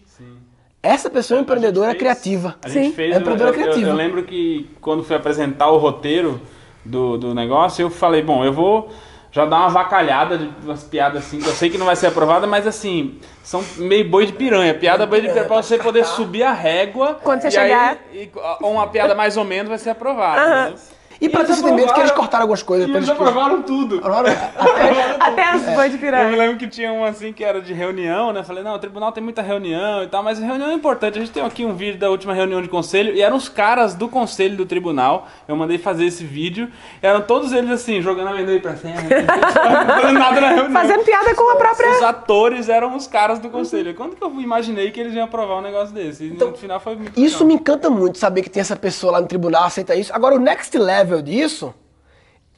Essa 0.83 1.11
pessoa 1.11 1.39
é 1.39 1.43
empreendedora 1.43 1.91
fez, 1.91 1.99
criativa. 1.99 2.57
A 2.65 2.69
gente 2.69 2.89
Sim. 2.89 2.93
fez. 2.93 3.15
É 3.15 3.19
empreendedora 3.19 3.51
eu, 3.51 3.55
criativa. 3.55 3.87
Eu, 3.87 3.91
eu, 3.91 3.97
lembro 3.97 4.23
que 4.23 4.71
quando 4.81 5.05
fui 5.05 5.15
apresentar 5.15 5.71
o 5.71 5.77
roteiro 5.77 6.41
do, 6.85 7.19
do 7.19 7.35
negócio, 7.35 7.83
eu 7.83 7.91
falei, 7.91 8.23
bom, 8.23 8.45
eu 8.45 8.53
vou 8.53 8.91
já 9.31 9.45
dar 9.45 9.59
uma 9.59 9.69
vacalhada 9.69 10.39
de 10.39 10.51
umas 10.65 10.83
piadas 10.83 11.25
assim, 11.25 11.39
que 11.39 11.47
eu 11.47 11.53
sei 11.53 11.71
que 11.71 11.79
não 11.79 11.87
vai 11.87 11.95
ser 11.95 12.09
aprovada, 12.09 12.47
mas 12.47 12.67
assim, 12.67 13.21
são 13.43 13.63
meio 13.77 14.09
boi 14.09 14.27
de 14.27 14.33
piranha. 14.33 14.75
Piada 14.75 15.07
boi 15.07 15.21
de 15.21 15.29
piranha, 15.29 15.47
pra 15.47 15.63
você 15.63 15.79
poder 15.79 16.05
subir 16.05 16.43
a 16.43 16.53
régua. 16.53 17.21
Quando 17.23 17.43
você 17.43 17.51
chegar. 17.51 17.99
Aí, 18.11 18.31
uma 18.61 18.87
piada 18.89 19.15
mais 19.15 19.37
ou 19.37 19.45
menos 19.45 19.69
vai 19.69 19.79
ser 19.79 19.91
aprovada. 19.91 20.71
Uhum. 20.71 20.77
E, 21.21 21.29
pra 21.29 21.45
ter 21.45 21.53
entender 21.53 21.93
que 21.93 22.01
eles 22.01 22.11
cortaram 22.13 22.45
algumas 22.45 22.63
coisas. 22.63 22.89
E 22.89 22.93
eles 22.93 23.09
aprovaram 23.09 23.63
tudo. 23.63 23.99
Aprovaram 23.99 24.31
até, 24.57 25.17
até 25.19 25.45
as 25.45 25.67
é. 25.67 25.89
de 25.89 25.99
piranha. 25.99 26.25
Eu 26.25 26.31
me 26.31 26.37
lembro 26.37 26.57
que 26.57 26.67
tinha 26.67 26.93
um 26.93 27.05
assim 27.05 27.33
que 27.33 27.45
era 27.45 27.61
de 27.61 27.75
reunião, 27.75 28.33
né? 28.33 28.43
Falei, 28.43 28.65
não, 28.65 28.75
o 28.75 28.79
tribunal 28.79 29.13
tem 29.13 29.23
muita 29.23 29.43
reunião 29.43 30.03
e 30.03 30.07
tal, 30.07 30.23
mas 30.23 30.39
reunião 30.39 30.71
é 30.71 30.75
importante. 30.75 31.19
A 31.19 31.21
gente 31.21 31.31
tem 31.31 31.45
aqui 31.45 31.65
um 31.65 31.75
vídeo 31.75 31.99
da 31.99 32.09
última 32.09 32.33
reunião 32.33 32.63
de 32.63 32.69
conselho 32.69 33.15
e 33.15 33.21
eram 33.21 33.37
os 33.37 33.49
caras 33.49 33.95
do 33.95 34.09
conselho 34.09 34.57
do 34.57 34.65
tribunal. 34.65 35.29
Eu 35.47 35.57
mandei 35.57 35.77
fazer 35.77 36.07
esse 36.07 36.25
vídeo. 36.25 36.71
Eram 37.03 37.21
todos 37.21 37.53
eles 37.53 37.71
assim, 37.71 38.01
jogando 38.01 38.29
amendoim 38.29 38.61
pra 38.61 38.77
cima. 38.77 38.95
fazendo 38.97 40.19
nada 40.19 40.41
na 40.41 40.49
reunião. 40.49 40.73
Fazendo 40.73 41.05
piada 41.05 41.35
com 41.35 41.51
a 41.53 41.57
própria. 41.57 41.91
Os 41.91 42.03
atores 42.03 42.69
eram 42.69 42.97
os 42.97 43.07
caras 43.07 43.39
do 43.39 43.51
conselho. 43.51 43.95
Quando 43.95 44.17
que 44.17 44.23
eu 44.23 44.41
imaginei 44.41 44.91
que 44.91 44.99
eles 44.99 45.15
iam 45.15 45.25
aprovar 45.25 45.59
um 45.59 45.63
negócio 45.63 45.95
desse? 45.95 46.25
E 46.25 46.29
então, 46.29 46.51
no 46.51 46.57
final 46.57 46.81
foi 46.81 46.97
muito 46.97 47.21
Isso 47.21 47.45
legal. 47.45 47.49
me 47.49 47.55
encanta 47.55 47.91
muito, 47.91 48.19
saber 48.19 48.43
que 48.43 48.51
tem 48.51 48.61
essa 48.61 48.77
pessoa 48.77 49.13
lá 49.13 49.21
no 49.21 49.27
tribunal, 49.27 49.65
aceita 49.65 49.95
isso. 49.95 50.13
Agora, 50.15 50.35
o 50.35 50.39
next 50.39 50.77
level 50.79 51.10
disso 51.19 51.75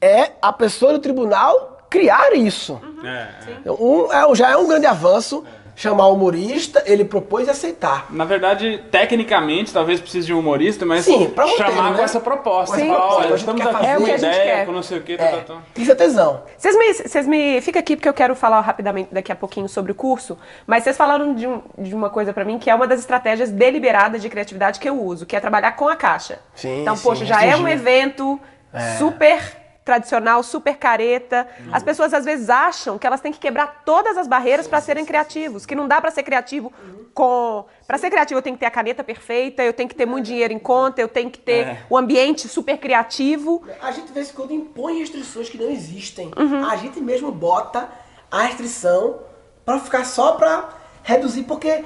é 0.01 0.31
a 0.41 0.51
pessoa 0.51 0.93
do 0.93 0.99
tribunal 0.99 1.87
criar 1.89 2.33
isso. 2.33 2.73
Uhum. 2.73 3.05
É, 3.05 3.71
um, 3.71 4.11
é, 4.11 4.35
já 4.35 4.51
é 4.51 4.57
um 4.57 4.67
grande 4.67 4.85
avanço. 4.85 5.43
É 5.45 5.62
chamar 5.75 6.07
o 6.07 6.13
humorista, 6.13 6.83
ele 6.85 7.03
propôs 7.03 7.47
e 7.47 7.51
aceitar. 7.51 8.07
Na 8.09 8.25
verdade, 8.25 8.83
tecnicamente, 8.91 9.73
talvez 9.73 9.99
precise 9.99 10.27
de 10.27 10.33
um 10.33 10.39
humorista, 10.39 10.85
mas 10.85 11.05
Sim, 11.05 11.29
pra 11.29 11.47
chamar 11.47 11.65
roteiro, 11.65 11.89
né? 11.91 11.97
com 11.97 12.03
essa 12.03 12.19
proposta. 12.19 12.75
Sim, 12.75 12.87
falar, 12.87 13.15
olha, 13.15 13.35
estamos 13.35 13.61
aqui 13.61 13.85
é 13.85 13.95
com 13.95 14.03
uma 14.03 14.09
ideia, 14.09 14.65
com 14.65 14.71
não 14.71 14.83
sei 14.83 14.97
o 14.99 15.01
que. 15.01 15.13
É. 15.13 15.17
Tá, 15.17 15.27
tá, 15.29 15.41
tá. 15.53 15.61
Isso 15.75 15.91
é 15.91 15.95
tesão. 15.95 16.43
Vocês 16.57 16.77
me, 16.77 16.93
vocês 16.93 17.27
me... 17.27 17.61
Fica 17.61 17.79
aqui 17.79 17.95
porque 17.95 18.09
eu 18.09 18.13
quero 18.13 18.35
falar 18.35 18.61
rapidamente 18.61 19.09
daqui 19.11 19.31
a 19.31 19.35
pouquinho 19.35 19.67
sobre 19.67 19.91
o 19.91 19.95
curso, 19.95 20.37
mas 20.67 20.83
vocês 20.83 20.95
falaram 20.95 21.33
de, 21.33 21.47
um, 21.47 21.61
de 21.77 21.93
uma 21.93 22.09
coisa 22.09 22.33
para 22.33 22.45
mim 22.45 22.59
que 22.59 22.69
é 22.69 22.75
uma 22.75 22.87
das 22.87 22.99
estratégias 22.99 23.49
deliberadas 23.51 24.21
de 24.21 24.29
criatividade 24.29 24.79
que 24.79 24.87
eu 24.87 25.01
uso, 25.01 25.25
que 25.25 25.35
é 25.35 25.39
trabalhar 25.39 25.71
com 25.73 25.87
a 25.87 25.95
caixa. 25.95 26.39
Sim, 26.55 26.81
então, 26.81 26.95
sim, 26.95 27.03
poxa, 27.03 27.25
já 27.25 27.43
é 27.43 27.55
um 27.55 27.67
evento 27.67 28.39
é. 28.71 28.97
super 28.97 29.62
tradicional, 29.83 30.41
super 30.43 30.77
careta. 30.77 31.47
Uhum. 31.59 31.75
As 31.75 31.83
pessoas 31.83 32.13
às 32.13 32.25
vezes 32.25 32.49
acham 32.49 32.97
que 32.97 33.05
elas 33.05 33.21
têm 33.21 33.31
que 33.31 33.39
quebrar 33.39 33.83
todas 33.85 34.17
as 34.17 34.27
barreiras 34.27 34.67
para 34.67 34.79
serem 34.81 35.05
criativos, 35.05 35.65
que 35.65 35.75
não 35.75 35.87
dá 35.87 35.99
para 35.99 36.11
ser 36.11 36.23
criativo 36.23 36.71
com 37.13 37.65
para 37.85 37.97
ser 37.97 38.09
criativo 38.09 38.39
eu 38.39 38.41
tenho 38.41 38.55
que 38.55 38.61
ter 38.61 38.65
a 38.65 38.71
caneta 38.71 39.03
perfeita, 39.03 39.61
eu 39.61 39.73
tenho 39.73 39.87
que 39.87 39.93
ter 39.93 40.05
muito 40.05 40.25
dinheiro 40.25 40.53
em 40.53 40.57
conta, 40.57 41.01
eu 41.01 41.07
tenho 41.07 41.29
que 41.29 41.37
ter 41.37 41.67
é. 41.67 41.85
o 41.89 41.97
ambiente 41.97 42.47
super 42.47 42.77
criativo. 42.77 43.61
A 43.81 43.91
gente 43.91 44.11
vez 44.11 44.31
em 44.31 44.33
quando 44.33 44.53
impõe 44.53 44.99
restrições 44.99 45.49
que 45.49 45.57
não 45.57 45.69
existem. 45.69 46.31
Uhum. 46.37 46.65
A 46.65 46.75
gente 46.77 46.99
mesmo 46.99 47.31
bota 47.31 47.89
a 48.31 48.43
restrição 48.43 49.19
para 49.65 49.79
ficar 49.79 50.05
só 50.05 50.33
para 50.33 50.69
reduzir, 51.03 51.43
porque 51.43 51.83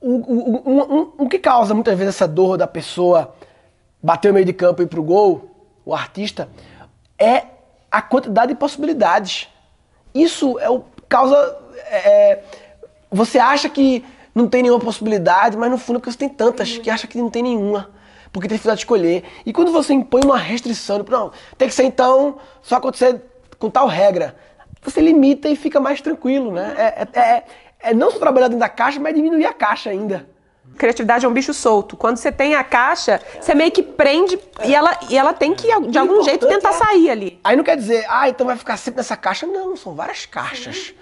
o, 0.00 0.14
o, 0.14 0.56
o, 0.56 1.24
o, 1.24 1.28
que 1.28 1.38
causa 1.38 1.74
muitas 1.74 1.96
vezes 1.98 2.14
essa 2.14 2.26
dor 2.26 2.56
da 2.56 2.66
pessoa 2.66 3.34
bater 4.02 4.30
o 4.30 4.34
meio 4.34 4.46
de 4.46 4.52
campo 4.52 4.80
e 4.80 4.84
ir 4.84 4.88
pro 4.88 5.02
gol, 5.02 5.50
o 5.84 5.94
artista, 5.94 6.48
é 7.20 7.44
a 7.90 8.00
quantidade 8.00 8.54
de 8.54 8.58
possibilidades. 8.58 9.48
Isso 10.14 10.58
é 10.58 10.70
o 10.70 10.82
causa. 11.08 11.58
É, 11.86 11.96
é, 11.96 12.44
você 13.10 13.38
acha 13.38 13.68
que 13.68 14.04
não 14.34 14.48
tem 14.48 14.62
nenhuma 14.62 14.80
possibilidade, 14.80 15.56
mas 15.56 15.70
no 15.70 15.76
fundo 15.76 15.96
é 15.96 16.00
porque 16.00 16.12
você 16.12 16.18
tem 16.18 16.28
tantas 16.28 16.78
que 16.78 16.88
acha 16.88 17.06
que 17.06 17.18
não 17.18 17.28
tem 17.28 17.42
nenhuma. 17.42 17.90
Porque 18.32 18.48
tem 18.48 18.56
dificuldade 18.56 18.78
de 18.78 18.84
escolher. 18.84 19.24
E 19.44 19.52
quando 19.52 19.72
você 19.72 19.92
impõe 19.92 20.22
uma 20.24 20.38
restrição, 20.38 21.04
não, 21.08 21.32
tem 21.58 21.68
que 21.68 21.74
ser 21.74 21.84
então 21.84 22.38
só 22.62 22.76
acontecer 22.76 23.20
com 23.58 23.68
tal 23.68 23.86
regra, 23.88 24.36
você 24.80 25.00
limita 25.00 25.48
e 25.48 25.56
fica 25.56 25.80
mais 25.80 26.00
tranquilo, 26.00 26.52
né? 26.52 26.74
É, 26.78 26.82
é, 27.02 27.20
é, 27.20 27.44
é 27.90 27.94
não 27.94 28.10
só 28.10 28.18
trabalhar 28.18 28.46
dentro 28.46 28.60
da 28.60 28.68
caixa, 28.68 29.00
mas 29.00 29.14
diminuir 29.14 29.44
a 29.44 29.52
caixa 29.52 29.90
ainda. 29.90 30.26
Criatividade 30.80 31.26
é 31.26 31.28
um 31.28 31.32
bicho 31.34 31.52
solto. 31.52 31.94
Quando 31.94 32.16
você 32.16 32.32
tem 32.32 32.54
a 32.54 32.64
caixa, 32.64 33.20
você 33.38 33.54
meio 33.54 33.70
que 33.70 33.82
prende 33.82 34.38
e, 34.64 34.74
ela, 34.74 34.98
e 35.10 35.18
ela 35.18 35.34
tem 35.34 35.54
que, 35.54 35.68
de 35.90 35.98
algum 35.98 36.22
jeito, 36.24 36.48
tentar 36.48 36.70
é... 36.70 36.72
sair 36.72 37.10
ali. 37.10 37.38
Aí 37.44 37.54
não 37.54 37.62
quer 37.62 37.76
dizer, 37.76 38.06
ah, 38.08 38.30
então 38.30 38.46
vai 38.46 38.56
ficar 38.56 38.78
sempre 38.78 38.96
nessa 38.96 39.14
caixa. 39.14 39.46
Não, 39.46 39.76
são 39.76 39.94
várias 39.94 40.24
caixas. 40.24 40.76
Sim. 40.76 40.92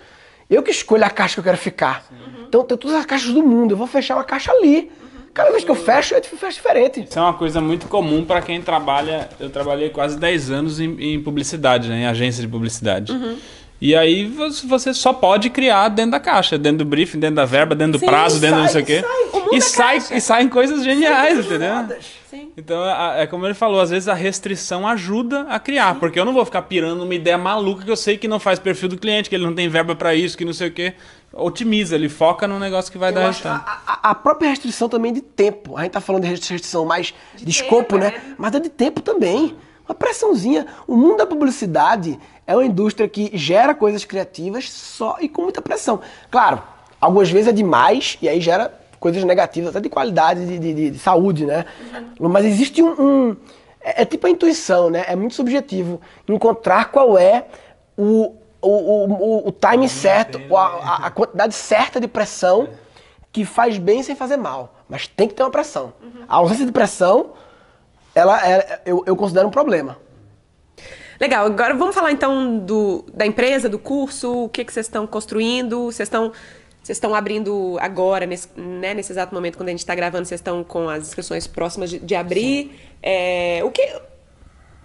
Eu 0.50 0.64
que 0.64 0.72
escolho 0.72 1.04
a 1.04 1.10
caixa 1.10 1.34
que 1.34 1.40
eu 1.40 1.44
quero 1.44 1.56
ficar. 1.56 2.04
Uhum. 2.10 2.46
Então 2.48 2.64
tem 2.64 2.76
todas 2.76 2.96
as 2.96 3.06
caixas 3.06 3.30
do 3.30 3.40
mundo. 3.40 3.74
Eu 3.74 3.76
vou 3.76 3.86
fechar 3.86 4.16
uma 4.16 4.24
caixa 4.24 4.50
ali. 4.50 4.90
Cada 5.32 5.52
vez 5.52 5.62
que 5.62 5.70
eu 5.70 5.76
fecho, 5.76 6.14
eu 6.14 6.22
fecho 6.24 6.56
diferente. 6.56 7.04
Isso 7.08 7.16
é 7.16 7.22
uma 7.22 7.34
coisa 7.34 7.60
muito 7.60 7.86
comum 7.86 8.24
para 8.24 8.42
quem 8.42 8.60
trabalha. 8.60 9.28
Eu 9.38 9.48
trabalhei 9.48 9.90
quase 9.90 10.18
10 10.18 10.50
anos 10.50 10.80
em, 10.80 11.14
em 11.14 11.22
publicidade, 11.22 11.88
né, 11.88 11.98
em 12.00 12.06
agência 12.06 12.42
de 12.42 12.48
publicidade. 12.48 13.12
Uhum. 13.12 13.38
E 13.80 13.94
aí 13.94 14.26
você 14.66 14.92
só 14.92 15.12
pode 15.12 15.50
criar 15.50 15.88
dentro 15.88 16.12
da 16.12 16.20
caixa, 16.20 16.58
dentro 16.58 16.78
do 16.78 16.84
briefing, 16.84 17.20
dentro 17.20 17.36
da 17.36 17.44
verba, 17.44 17.76
dentro 17.76 17.92
do 17.92 17.98
Sim, 18.00 18.06
prazo, 18.06 18.40
dentro 18.40 18.56
do 18.56 18.62
não 18.62 18.68
sei 18.68 18.82
o 18.82 18.84
quê. 18.84 19.04
E 19.52 19.60
sai, 19.60 19.98
e 20.10 20.20
saem 20.20 20.48
coisas 20.48 20.82
geniais, 20.82 21.46
entendeu? 21.46 21.86
Sim. 22.28 22.50
Então, 22.56 22.84
é 23.14 23.26
como 23.26 23.46
ele 23.46 23.54
falou, 23.54 23.80
às 23.80 23.90
vezes 23.90 24.08
a 24.08 24.14
restrição 24.14 24.86
ajuda 24.86 25.42
a 25.48 25.60
criar, 25.60 25.94
Sim. 25.94 26.00
porque 26.00 26.18
eu 26.18 26.24
não 26.24 26.32
vou 26.32 26.44
ficar 26.44 26.62
pirando 26.62 27.02
uma 27.04 27.14
ideia 27.14 27.38
maluca 27.38 27.84
que 27.84 27.90
eu 27.90 27.96
sei 27.96 28.18
que 28.18 28.26
não 28.26 28.40
faz 28.40 28.58
perfil 28.58 28.88
do 28.88 28.98
cliente, 28.98 29.30
que 29.30 29.36
ele 29.36 29.46
não 29.46 29.54
tem 29.54 29.68
verba 29.68 29.94
para 29.94 30.12
isso, 30.12 30.36
que 30.36 30.44
não 30.44 30.52
sei 30.52 30.68
o 30.68 30.72
quê. 30.72 30.94
Otimiza, 31.32 31.94
ele 31.94 32.08
foca 32.08 32.48
no 32.48 32.58
negócio 32.58 32.90
que 32.90 32.98
vai 32.98 33.10
eu 33.10 33.14
dar 33.14 33.26
resultado. 33.26 33.62
A, 33.64 34.10
a, 34.10 34.14
própria 34.14 34.48
restrição 34.48 34.88
também 34.88 35.12
de 35.12 35.20
tempo. 35.20 35.76
A 35.76 35.82
gente 35.82 35.92
tá 35.92 36.00
falando 36.00 36.22
de 36.22 36.28
restrição 36.28 36.84
mais 36.84 37.14
de, 37.36 37.44
de 37.44 37.50
escopo, 37.50 37.96
né? 37.96 38.10
né? 38.10 38.34
Mas 38.36 38.54
é 38.54 38.60
de 38.60 38.70
tempo 38.70 39.00
também. 39.00 39.54
Uma 39.88 39.94
pressãozinha. 39.94 40.66
O 40.86 40.96
mundo 40.96 41.16
da 41.16 41.26
publicidade 41.26 42.18
é 42.46 42.54
uma 42.54 42.64
indústria 42.64 43.08
que 43.08 43.30
gera 43.36 43.74
coisas 43.74 44.04
criativas 44.04 44.70
só 44.70 45.16
e 45.20 45.28
com 45.28 45.42
muita 45.42 45.62
pressão. 45.62 46.00
Claro, 46.30 46.62
algumas 47.00 47.30
vezes 47.30 47.48
é 47.48 47.52
demais 47.52 48.18
e 48.20 48.28
aí 48.28 48.40
gera 48.40 48.72
coisas 49.00 49.24
negativas, 49.24 49.70
até 49.70 49.80
de 49.80 49.88
qualidade, 49.88 50.44
de, 50.44 50.58
de, 50.58 50.90
de 50.90 50.98
saúde, 50.98 51.46
né? 51.46 51.64
Uhum. 52.20 52.28
Mas 52.28 52.44
existe 52.44 52.82
um, 52.82 53.00
um 53.00 53.36
é, 53.80 54.02
é, 54.02 54.04
tipo 54.04 54.26
a 54.26 54.30
intuição, 54.30 54.90
né? 54.90 55.04
É 55.06 55.16
muito 55.16 55.34
subjetivo 55.34 56.00
encontrar 56.28 56.90
qual 56.90 57.16
é 57.16 57.46
o, 57.96 58.34
o, 58.60 58.68
o, 58.68 59.48
o 59.48 59.52
time 59.52 59.88
certo, 59.88 60.40
a, 60.54 61.06
a, 61.06 61.10
quantidade 61.10 61.54
certa 61.54 62.00
de 62.00 62.08
pressão 62.08 62.68
que 63.32 63.44
faz 63.44 63.78
bem 63.78 64.02
sem 64.02 64.16
fazer 64.16 64.36
mal. 64.36 64.74
Mas 64.88 65.06
tem 65.06 65.28
que 65.28 65.34
ter 65.34 65.42
uma 65.42 65.50
pressão. 65.50 65.92
Uhum. 66.02 66.24
A 66.28 66.36
ausência 66.36 66.66
de 66.66 66.72
pressão, 66.72 67.30
ela 68.18 68.46
é, 68.46 68.80
eu, 68.84 69.04
eu 69.06 69.16
considero 69.16 69.48
um 69.48 69.50
problema. 69.50 69.96
Legal, 71.20 71.46
agora 71.46 71.74
vamos 71.74 71.94
falar 71.94 72.12
então 72.12 72.58
do, 72.58 73.04
da 73.12 73.26
empresa, 73.26 73.68
do 73.68 73.78
curso, 73.78 74.44
o 74.44 74.48
que, 74.48 74.64
que 74.64 74.72
vocês 74.72 74.86
estão 74.86 75.06
construindo, 75.06 75.86
vocês 75.86 76.06
estão 76.06 76.32
vocês 76.82 76.96
estão 76.96 77.14
abrindo 77.14 77.76
agora, 77.80 78.24
nesse, 78.24 78.48
né, 78.56 78.94
nesse 78.94 79.12
exato 79.12 79.34
momento, 79.34 79.58
quando 79.58 79.68
a 79.68 79.72
gente 79.72 79.80
está 79.80 79.94
gravando, 79.94 80.26
vocês 80.26 80.40
estão 80.40 80.64
com 80.64 80.88
as 80.88 81.08
inscrições 81.08 81.46
próximas 81.46 81.90
de, 81.90 81.98
de 81.98 82.14
abrir. 82.14 82.80
É, 83.02 83.60
o 83.62 83.70
que, 83.70 83.82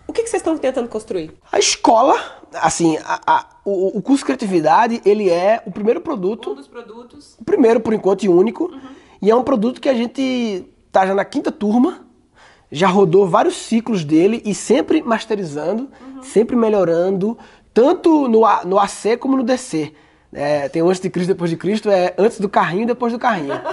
o 0.06 0.12
que, 0.12 0.22
vocês 0.22 0.42
estão 0.42 0.58
tentando 0.58 0.90
construir? 0.90 1.32
A 1.50 1.58
escola, 1.60 2.20
assim, 2.56 2.98
a, 3.06 3.22
a, 3.26 3.50
o, 3.64 3.98
o 4.00 4.02
curso 4.02 4.26
Criatividade, 4.26 5.02
ele 5.06 5.30
é 5.30 5.64
o 5.66 5.72
primeiro 5.72 6.02
produto. 6.02 6.52
Um 6.52 6.56
dos 6.56 6.68
produtos. 6.68 7.38
O 7.40 7.46
primeiro, 7.46 7.80
por 7.80 7.94
enquanto, 7.94 8.24
e 8.24 8.28
único. 8.28 8.66
Uhum. 8.66 8.82
E 9.22 9.32
é 9.32 9.36
um 9.36 9.44
produto 9.44 9.80
que 9.80 9.88
a 9.88 9.94
gente 9.94 10.66
tá 10.92 11.08
já 11.08 11.16
na 11.16 11.24
quinta 11.24 11.54
turma, 11.54 12.03
já 12.74 12.88
rodou 12.88 13.28
vários 13.28 13.56
ciclos 13.56 14.04
dele 14.04 14.42
e 14.44 14.56
sempre 14.56 15.02
masterizando, 15.04 15.84
uhum. 16.02 16.24
sempre 16.24 16.56
melhorando, 16.56 17.38
tanto 17.72 18.28
no, 18.28 18.42
no 18.66 18.80
AC 18.80 19.16
como 19.20 19.38
no 19.38 19.44
DC. 19.44 19.94
É, 20.34 20.68
tem 20.68 20.82
o 20.82 20.90
antes 20.90 21.00
de 21.00 21.12
Cristo, 21.12 21.28
depois 21.28 21.52
de 21.52 21.56
Cristo, 21.56 21.92
é 21.92 22.16
antes 22.18 22.40
do 22.40 22.50
carrinho, 22.50 22.88
depois 22.88 23.14
do 23.14 23.20
carrinho. 23.20 23.54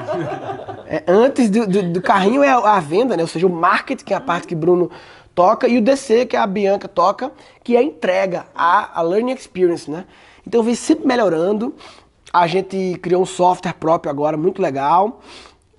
É, 0.92 1.05
antes 1.07 1.48
do, 1.48 1.68
do, 1.68 1.92
do, 1.92 2.03
carrinho 2.03 2.42
é 2.42 2.48
a 2.48 2.80
venda, 2.80 3.16
né? 3.16 3.22
ou 3.22 3.28
seja, 3.28 3.46
o 3.46 3.51
marketing, 3.51 4.05
que 4.05 4.12
é 4.12 4.16
a 4.16 4.20
parte 4.20 4.48
que 4.48 4.57
Bruno 4.57 4.90
toca, 5.36 5.68
e 5.68 5.78
o 5.78 5.80
DC, 5.80 6.26
que 6.26 6.34
é 6.34 6.40
a 6.40 6.46
Bianca 6.48 6.88
toca, 6.88 7.30
que 7.62 7.76
é 7.76 7.78
a 7.78 7.82
entrega, 7.82 8.46
a, 8.53 8.98
a 8.98 9.01
learning 9.01 9.30
experience. 9.30 9.88
Né? 9.88 10.05
Então 10.44 10.64
vem 10.64 10.74
sempre 10.74 11.07
melhorando. 11.07 11.76
A 12.32 12.48
gente 12.48 12.98
criou 13.01 13.22
um 13.22 13.26
software 13.26 13.74
próprio 13.74 14.11
agora, 14.11 14.36
muito 14.36 14.61
legal. 14.61 15.20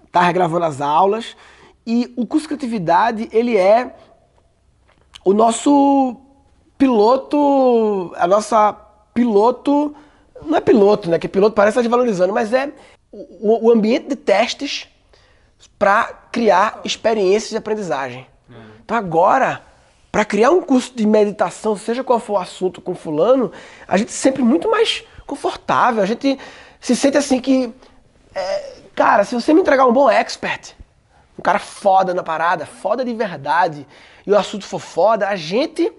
Está 0.06 0.22
regravando 0.22 0.64
as 0.64 0.80
aulas. 0.80 1.36
E 1.92 2.14
o 2.16 2.26
curso 2.26 2.46
de 2.46 2.56
criatividade, 2.56 3.28
ele 3.34 3.58
é 3.58 3.94
o 5.26 5.34
nosso 5.34 6.16
piloto, 6.78 8.14
a 8.16 8.26
nossa 8.26 8.72
piloto 9.14 9.94
não 10.42 10.58
é 10.58 10.62
piloto, 10.62 11.10
né? 11.10 11.20
Que 11.20 11.28
piloto 11.28 11.54
parece 11.54 11.74
estar 11.74 11.82
desvalorizando, 11.82 12.32
mas 12.32 12.54
é 12.54 12.72
o, 13.12 13.68
o 13.68 13.72
ambiente 13.72 14.08
de 14.08 14.16
testes 14.16 14.88
para 15.78 16.06
criar 16.32 16.80
experiências 16.86 17.50
de 17.50 17.58
aprendizagem. 17.58 18.26
Então 18.86 18.96
agora, 18.96 19.62
para 20.10 20.24
criar 20.24 20.52
um 20.52 20.62
curso 20.62 20.96
de 20.96 21.06
meditação, 21.06 21.76
seja 21.76 22.06
qual 22.06 22.22
for 22.22 22.36
o 22.36 22.38
assunto 22.38 22.80
com 22.80 22.96
fulano, 22.96 23.52
a 23.86 23.98
gente 23.98 24.14
se 24.14 24.18
sempre 24.18 24.42
muito 24.42 24.72
mais 24.72 25.04
confortável. 25.28 26.02
A 26.02 26.06
gente 26.06 26.40
se 26.80 26.96
sente 26.96 27.18
assim 27.18 27.42
que, 27.42 27.70
é, 28.34 28.76
cara, 28.96 29.26
se 29.26 29.36
você 29.36 29.54
me 29.54 29.60
entregar 29.60 29.86
um 29.86 29.92
bom 29.92 30.10
expert, 30.10 30.74
um 31.42 31.44
cara 31.44 31.58
foda 31.58 32.14
na 32.14 32.22
parada, 32.22 32.68
foda 32.68 33.04
de 33.04 33.12
verdade, 33.16 33.88
e 34.28 34.32
o 34.32 34.38
assunto 34.38 34.64
for 34.64 34.78
foda, 34.78 35.28
a 35.28 35.36
gente 35.36 35.92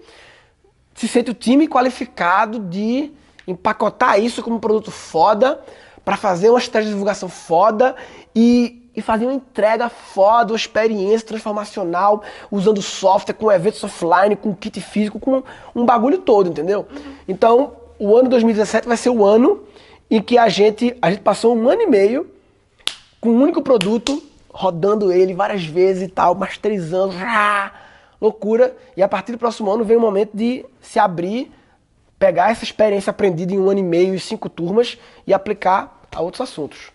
se 0.95 1.05
sente 1.05 1.31
o 1.31 1.33
time 1.33 1.67
qualificado 1.67 2.59
de 2.59 3.11
empacotar 3.45 4.17
isso 4.21 4.41
como 4.41 4.55
um 4.55 4.59
produto 4.59 4.89
foda, 4.89 5.61
para 6.05 6.15
fazer 6.15 6.49
uma 6.49 6.59
estratégia 6.59 6.85
de 6.85 6.93
divulgação 6.93 7.27
foda 7.27 7.93
e, 8.33 8.89
e 8.95 9.01
fazer 9.01 9.25
uma 9.25 9.33
entrega 9.33 9.89
foda, 9.89 10.53
uma 10.53 10.57
experiência 10.57 11.27
transformacional, 11.27 12.23
usando 12.49 12.81
software, 12.81 13.33
com 13.33 13.51
eventos 13.51 13.83
offline, 13.83 14.37
com 14.37 14.55
kit 14.55 14.79
físico, 14.79 15.19
com 15.19 15.43
um 15.75 15.85
bagulho 15.85 16.19
todo, 16.19 16.49
entendeu? 16.49 16.87
Então, 17.27 17.73
o 17.99 18.15
ano 18.15 18.29
2017 18.29 18.87
vai 18.87 18.95
ser 18.95 19.09
o 19.09 19.25
ano 19.25 19.63
em 20.09 20.21
que 20.21 20.37
a 20.37 20.47
gente, 20.47 20.95
a 21.01 21.09
gente 21.09 21.21
passou 21.21 21.53
um 21.53 21.67
ano 21.67 21.81
e 21.81 21.87
meio 21.87 22.29
com 23.19 23.29
um 23.29 23.41
único 23.41 23.61
produto, 23.61 24.21
rodando 24.53 25.11
ele 25.11 25.33
várias 25.33 25.65
vezes 25.65 26.03
e 26.03 26.07
tal, 26.07 26.35
masterizando, 26.35 27.13
loucura. 28.21 28.75
E 28.95 29.01
a 29.01 29.07
partir 29.09 29.31
do 29.33 29.37
próximo 29.37 29.71
ano 29.71 29.83
vem 29.83 29.97
o 29.97 29.99
momento 29.99 30.31
de 30.33 30.63
se 30.79 30.99
abrir 30.99 31.51
pegar 32.23 32.51
essa 32.51 32.63
experiência 32.63 33.11
aprendida 33.11 33.53
em 33.53 33.59
um 33.59 33.69
ano 33.69 33.81
e 33.81 33.83
meio 33.83 34.15
e 34.15 34.19
cinco 34.19 34.47
turmas 34.47 34.97
e 35.27 35.33
aplicar 35.33 36.01
a 36.09 36.21
outros 36.21 36.39
assuntos. 36.39 36.89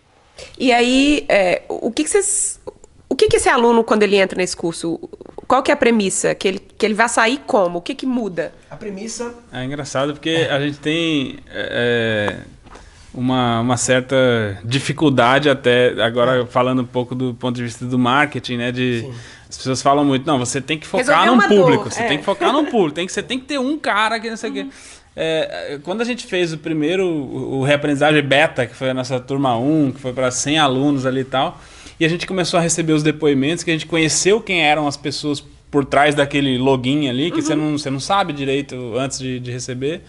E 0.57 0.71
aí, 0.71 1.23
é, 1.29 1.61
o 1.69 1.91
que, 1.91 2.03
que 2.03 2.09
vocês. 2.09 2.59
O 3.07 3.15
que, 3.15 3.27
que 3.27 3.37
esse 3.37 3.47
aluno, 3.47 3.83
quando 3.83 4.01
ele 4.01 4.15
entra 4.15 4.37
nesse 4.37 4.57
curso, 4.57 4.99
qual 5.47 5.61
que 5.61 5.69
é 5.69 5.73
a 5.73 5.77
premissa? 5.77 6.33
Que 6.33 6.47
ele, 6.47 6.59
que 6.59 6.83
ele 6.83 6.95
vai 6.95 7.07
sair 7.09 7.41
como? 7.45 7.77
O 7.77 7.81
que, 7.81 7.93
que 7.93 8.07
muda? 8.07 8.53
A 8.71 8.75
premissa. 8.75 9.35
É 9.51 9.63
engraçado 9.63 10.13
porque 10.13 10.47
a 10.49 10.59
gente 10.59 10.79
tem 10.79 11.37
é, 11.51 12.37
uma, 13.13 13.61
uma 13.61 13.77
certa 13.77 14.15
dificuldade, 14.63 15.49
até 15.49 16.01
agora 16.01 16.45
falando 16.45 16.81
um 16.81 16.85
pouco 16.85 17.15
do 17.15 17.33
ponto 17.33 17.55
de 17.55 17.63
vista 17.63 17.85
do 17.85 17.97
marketing, 17.97 18.57
né? 18.57 18.71
De, 18.71 19.01
Sim. 19.01 19.13
As 19.49 19.57
pessoas 19.57 19.81
falam 19.81 20.05
muito, 20.05 20.27
não, 20.27 20.37
você 20.37 20.61
tem 20.61 20.77
que 20.77 20.85
focar 20.85 21.25
num 21.25 21.39
público, 21.39 21.85
dor, 21.85 21.91
você 21.91 22.03
é. 22.03 22.07
tem 22.07 22.17
que 22.19 22.23
focar 22.23 22.53
num 22.53 22.65
público, 22.65 22.91
tem 22.91 23.05
que, 23.07 23.11
você 23.11 23.23
tem 23.23 23.39
que 23.39 23.45
ter 23.45 23.59
um 23.59 23.79
cara 23.79 24.19
que 24.19 24.29
não 24.29 24.37
sei 24.37 24.51
o 24.51 24.53
uhum. 24.53 24.69
quê. 24.69 24.75
É, 25.15 25.79
quando 25.81 26.01
a 26.01 26.05
gente 26.05 26.27
fez 26.27 26.53
o 26.53 26.57
primeiro, 26.59 27.03
o, 27.03 27.59
o 27.59 27.63
reaprendizagem 27.63 28.21
beta, 28.21 28.67
que 28.67 28.75
foi 28.75 28.91
a 28.91 28.93
nossa 28.93 29.19
turma 29.19 29.57
1, 29.57 29.93
que 29.93 29.99
foi 29.99 30.13
para 30.13 30.29
100 30.29 30.59
alunos 30.59 31.05
ali 31.05 31.21
e 31.21 31.25
tal, 31.25 31.59
e 31.99 32.05
a 32.05 32.07
gente 32.07 32.27
começou 32.27 32.59
a 32.59 32.61
receber 32.61 32.93
os 32.93 33.01
depoimentos, 33.01 33.63
que 33.63 33.71
a 33.71 33.73
gente 33.73 33.87
conheceu 33.87 34.39
quem 34.39 34.61
eram 34.61 34.87
as 34.87 34.95
pessoas 34.95 35.43
por 35.71 35.83
trás 35.83 36.13
daquele 36.13 36.57
login 36.59 37.09
ali, 37.09 37.31
que 37.31 37.37
uhum. 37.37 37.41
você, 37.41 37.55
não, 37.55 37.77
você 37.77 37.89
não 37.89 37.99
sabe 37.99 38.33
direito 38.33 38.75
antes 38.97 39.17
de, 39.17 39.39
de 39.39 39.51
receber 39.51 40.03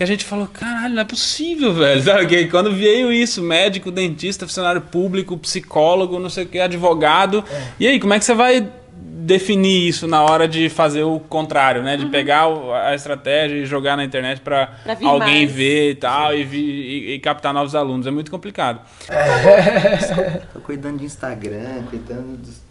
que 0.00 0.04
a 0.04 0.06
gente 0.06 0.24
falou, 0.24 0.46
caralho, 0.46 0.94
não 0.94 1.02
é 1.02 1.04
possível, 1.04 1.74
velho. 1.74 2.00
Sabe? 2.00 2.48
Quando 2.48 2.72
veio 2.72 3.12
isso, 3.12 3.42
médico, 3.42 3.90
dentista, 3.90 4.46
funcionário 4.46 4.80
público, 4.80 5.36
psicólogo, 5.36 6.18
não 6.18 6.30
sei 6.30 6.44
o 6.44 6.48
que, 6.48 6.58
advogado. 6.58 7.44
É. 7.52 7.62
E 7.78 7.86
aí, 7.86 8.00
como 8.00 8.14
é 8.14 8.18
que 8.18 8.24
você 8.24 8.32
vai 8.32 8.66
definir 8.94 9.86
isso 9.86 10.06
na 10.06 10.22
hora 10.22 10.48
de 10.48 10.70
fazer 10.70 11.02
o 11.02 11.20
contrário, 11.20 11.82
né? 11.82 11.98
De 11.98 12.06
uhum. 12.06 12.10
pegar 12.10 12.46
a 12.82 12.94
estratégia 12.94 13.56
e 13.56 13.66
jogar 13.66 13.94
na 13.94 14.02
internet 14.02 14.40
para 14.40 14.72
alguém 15.04 15.44
mais. 15.44 15.52
ver 15.52 15.90
e 15.90 15.94
tal 15.94 16.34
e, 16.34 16.44
e, 16.44 17.14
e, 17.16 17.18
captar 17.18 17.52
novos 17.52 17.74
alunos. 17.74 18.06
É 18.06 18.10
muito 18.10 18.30
complicado. 18.30 18.80
É. 19.06 20.40
Tô 20.50 20.60
cuidando 20.60 20.96
de 20.96 21.04
Instagram, 21.04 21.82
cuidando 21.90 22.38
dos, 22.38 22.62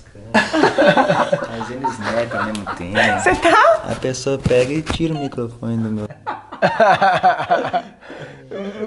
câmeras, 0.00 0.44
fazendo 1.46 1.86
snap 1.88 2.34
ao 2.34 2.46
mesmo 2.46 2.64
tempo. 2.76 2.98
Você 3.20 3.34
tá? 3.36 3.82
A 3.90 3.94
pessoa 3.94 4.38
pega 4.38 4.72
e 4.72 4.82
tira 4.82 5.14
o 5.14 5.18
microfone 5.18 5.76
do 5.76 5.90
meu. 5.90 6.08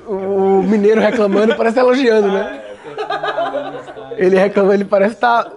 o 0.08 0.64
mineiro 0.64 1.00
reclamando 1.00 1.56
parece 1.56 1.80
estar 1.80 1.82
elogiando, 1.82 2.28
né? 2.28 2.62
Ele 4.18 4.38
reclamando, 4.38 4.74
ele 4.76 4.86
parece 4.86 5.16
estar 5.16 5.50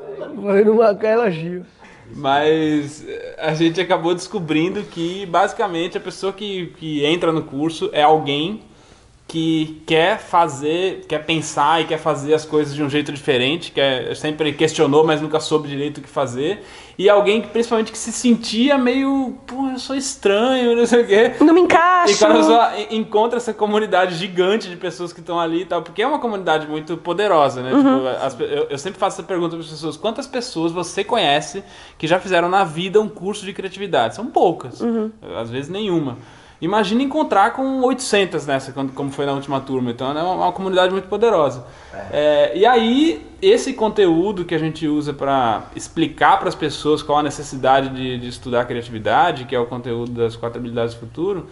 fazendo 0.43 0.72
uma 0.72 0.99
elogio. 1.03 1.66
Mas 2.14 3.05
eh, 3.07 3.37
a 3.39 3.55
gente 3.55 3.80
acabou 3.80 4.14
descobrindo 4.14 4.82
que 4.82 5.26
basicamente 5.26 5.99
a 5.99 6.01
pessoa 6.01 6.32
que, 6.32 6.66
que 6.78 7.05
entra 7.05 7.32
no 7.32 7.43
curso 7.43 7.91
é 7.93 8.03
alguém 8.03 8.62
que 9.26 9.82
quer 9.86 10.18
fazer, 10.18 11.06
quer 11.08 11.24
pensar 11.24 11.80
e 11.80 11.86
quer 11.86 11.98
fazer 11.98 12.34
as 12.34 12.44
coisas 12.44 12.74
de 12.74 12.82
um 12.82 12.90
jeito 12.90 13.10
diferente, 13.10 13.72
que 13.72 13.80
é, 13.80 14.14
sempre 14.14 14.52
questionou, 14.52 15.04
mas 15.04 15.20
nunca 15.20 15.40
soube 15.40 15.66
direito 15.66 15.98
o 15.98 16.00
que 16.02 16.08
fazer. 16.08 16.62
E 16.96 17.08
alguém 17.08 17.42
que 17.42 17.48
principalmente 17.48 17.90
que 17.90 17.98
se 17.98 18.12
sentia 18.12 18.78
meio, 18.78 19.36
pô, 19.46 19.68
eu 19.70 19.78
sou 19.78 19.96
estranho, 19.96 20.76
não 20.76 20.86
sei 20.86 21.02
o 21.02 21.06
quê. 21.06 21.32
Não 21.40 21.52
me 21.52 21.62
encaixo. 21.62 22.14
E 22.14 22.16
quando 22.16 22.44
você 22.44 22.86
encontra 22.94 23.38
essa 23.38 23.52
comunidade 23.52 24.14
gigante 24.14 24.68
de 24.68 24.76
pessoas 24.76 25.12
que 25.12 25.18
estão 25.18 25.40
ali 25.40 25.62
e 25.62 25.64
tal, 25.64 25.82
porque 25.82 26.02
é 26.02 26.06
uma 26.06 26.20
comunidade 26.20 26.68
muito 26.68 26.96
poderosa, 26.96 27.62
né? 27.62 27.72
Uhum. 27.72 27.82
Tipo, 27.82 28.08
as, 28.24 28.40
eu, 28.40 28.66
eu, 28.70 28.78
sempre 28.78 29.00
faço 29.00 29.20
essa 29.20 29.26
pergunta 29.26 29.56
para 29.56 29.64
as 29.64 29.70
pessoas: 29.70 29.96
quantas 29.96 30.28
pessoas 30.28 30.70
você 30.70 31.02
conhece 31.02 31.64
que 31.98 32.06
já 32.06 32.20
fizeram 32.20 32.48
na 32.48 32.62
vida 32.62 33.00
um 33.00 33.08
curso 33.08 33.44
de 33.44 33.52
criatividade? 33.52 34.14
São 34.14 34.26
poucas, 34.26 34.80
uhum. 34.80 35.10
às 35.36 35.50
vezes 35.50 35.68
nenhuma. 35.68 36.18
Imagina 36.61 37.02
encontrar 37.02 37.52
com 37.52 37.82
800 37.82 38.46
nessa, 38.46 38.72
como 38.72 39.11
foi 39.11 39.26
na 39.26 39.32
última 39.32 39.61
turma. 39.61 39.90
Então 39.90 40.16
é 40.16 40.22
uma, 40.22 40.34
uma 40.34 40.52
comunidade 40.52 40.92
muito 40.92 41.09
poderosa. 41.09 41.66
É. 41.92 42.52
É, 42.52 42.59
e 42.59 42.64
aí, 42.64 43.26
esse 43.42 43.74
conteúdo 43.74 44.44
que 44.44 44.55
a 44.55 44.59
gente 44.59 44.86
usa 44.86 45.12
para 45.12 45.64
explicar 45.76 46.38
para 46.38 46.48
as 46.48 46.55
pessoas 46.55 47.02
qual 47.02 47.18
a 47.18 47.22
necessidade 47.22 47.90
de, 47.90 48.18
de, 48.18 48.28
estudar 48.28 48.64
criatividade, 48.64 49.44
que 49.44 49.55
é 49.55 49.59
o 49.59 49.66
conteúdo 49.66 50.12
das 50.12 50.36
quatro 50.36 50.59
habilidades 50.59 50.94
do 50.94 51.00
futuro, 51.00 51.48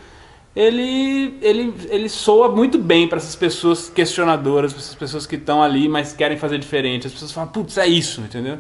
ele, 0.55 1.39
ele, 1.43 1.75
ele 1.89 2.09
soa 2.09 2.49
muito 2.49 2.79
bem 2.79 3.09
para 3.09 3.19
essas 3.19 3.37
pessoas 3.37 3.91
questionadoras, 3.91 4.73
para 4.73 4.81
essas 4.81 4.95
pessoas 4.95 5.27
que 5.27 5.37
estão 5.37 5.63
ali, 5.63 5.89
mas 5.89 6.13
querem 6.13 6.39
fazer 6.39 6.59
diferente. 6.59 7.07
As 7.07 7.13
pessoas 7.13 7.33
falam, 7.33 7.51
putz, 7.51 7.77
é 7.77 7.87
isso, 7.87 8.21
entendeu? 8.21 8.59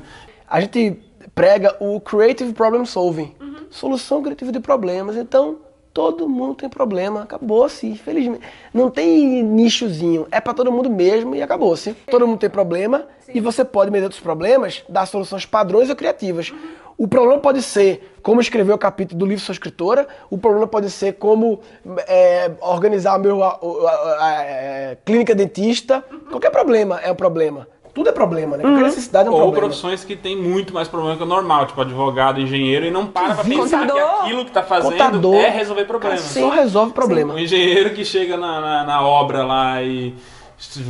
A 0.48 0.60
gente 0.60 0.98
prega 1.34 1.76
o 1.80 2.00
creative 2.00 2.52
problem 2.52 2.84
solving. 2.84 3.34
Uhum 3.40 3.52
solução 3.72 4.22
criativa 4.22 4.52
de 4.52 4.60
problemas. 4.60 5.16
Então, 5.16 5.58
todo 5.92 6.28
mundo 6.28 6.54
tem 6.54 6.68
problema, 6.68 7.22
acabou-se, 7.22 7.86
infelizmente. 7.86 8.42
Não 8.72 8.90
tem 8.90 9.42
nichozinho, 9.42 10.26
é 10.30 10.40
para 10.40 10.54
todo 10.54 10.72
mundo 10.72 10.88
mesmo 10.88 11.34
e 11.34 11.42
acabou-se. 11.42 11.94
Todo 12.10 12.26
mundo 12.26 12.38
tem 12.38 12.50
problema 12.50 13.06
e 13.28 13.40
você 13.40 13.64
pode, 13.64 13.90
mediante 13.90 14.12
dos 14.12 14.20
problemas, 14.20 14.82
dar 14.88 15.06
soluções 15.06 15.44
padrões 15.44 15.90
ou 15.90 15.96
criativas. 15.96 16.52
O 16.96 17.08
problema 17.08 17.40
pode 17.40 17.62
ser 17.62 18.16
como 18.22 18.40
escrever 18.40 18.72
o 18.72 18.78
capítulo 18.78 19.18
do 19.18 19.26
livro 19.26 19.44
Sou 19.44 19.52
Escritora, 19.52 20.06
o 20.30 20.38
problema 20.38 20.66
pode 20.66 20.90
ser 20.90 21.14
como 21.14 21.60
é, 22.06 22.50
organizar 22.60 23.14
a 23.14 23.18
minha 23.18 24.96
clínica 25.04 25.34
dentista. 25.34 26.04
Qualquer 26.30 26.50
problema 26.50 27.00
é 27.00 27.10
um 27.10 27.16
problema. 27.16 27.66
Tudo 27.94 28.08
é 28.08 28.12
problema, 28.12 28.56
né? 28.56 28.62
Qualquer 28.62 28.84
necessidade 28.84 29.28
é 29.28 29.30
um 29.30 29.34
Ou 29.34 29.40
problema. 29.40 29.66
profissões 29.66 30.02
que 30.02 30.16
tem 30.16 30.34
muito 30.34 30.72
mais 30.72 30.88
problema 30.88 31.14
que 31.14 31.22
o 31.22 31.26
normal, 31.26 31.66
tipo 31.66 31.80
advogado, 31.80 32.40
engenheiro, 32.40 32.86
e 32.86 32.90
não 32.90 33.06
para 33.06 33.34
pra 33.34 33.44
pensar 33.44 33.80
que 33.82 33.86
Contador. 33.92 34.20
aquilo 34.22 34.44
que 34.46 34.50
tá 34.50 34.62
fazendo 34.62 34.92
Contador. 34.92 35.34
é 35.34 35.50
resolver 35.50 35.84
problemas. 35.84 36.20
Só 36.20 36.48
resolve 36.48 36.92
problema. 36.92 37.34
O 37.34 37.38
engenheiro 37.38 37.90
que 37.90 38.02
chega 38.02 38.38
na, 38.38 38.60
na, 38.60 38.84
na 38.84 39.06
obra 39.06 39.44
lá 39.44 39.82
e 39.82 40.14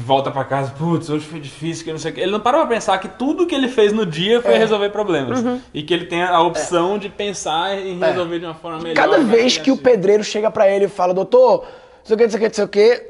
volta 0.04 0.30
pra 0.30 0.44
casa, 0.44 0.72
putz, 0.78 1.10
hoje 1.10 1.26
foi 1.26 1.40
difícil, 1.40 1.84
que 1.84 1.90
não 1.90 1.98
sei 1.98 2.12
o 2.12 2.14
que. 2.14 2.20
Ele 2.20 2.30
não 2.30 2.38
para 2.38 2.58
pra 2.58 2.66
pensar 2.66 2.96
que 2.98 3.08
tudo 3.08 3.46
que 3.48 3.54
ele 3.54 3.66
fez 3.68 3.92
no 3.92 4.06
dia 4.06 4.40
foi 4.40 4.56
resolver 4.56 4.90
problemas. 4.90 5.42
E 5.74 5.82
que 5.82 5.92
ele 5.92 6.04
tem 6.06 6.22
a 6.22 6.40
opção 6.40 6.98
de 6.98 7.08
pensar 7.08 7.76
em 7.78 7.98
resolver 7.98 8.38
de 8.38 8.44
uma 8.44 8.54
forma 8.54 8.78
melhor. 8.78 8.94
Cada 8.94 9.18
mais 9.18 9.28
vez 9.28 9.58
que 9.58 9.72
o 9.72 9.76
pedreiro 9.76 10.22
chega 10.22 10.52
pra 10.52 10.68
ele 10.68 10.84
e 10.84 10.88
fala, 10.88 11.12
doutor, 11.12 11.62
não 11.62 12.04
sei 12.04 12.14
o 12.14 12.18
que, 12.18 12.24
não 12.24 12.30
sei 12.30 12.38
o 12.38 12.40
que, 12.40 12.48
não 12.48 12.54
sei 12.54 12.64
o 12.64 12.68
que, 12.68 13.06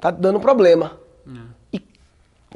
tá 0.00 0.10
dando 0.10 0.40
problema. 0.40 1.05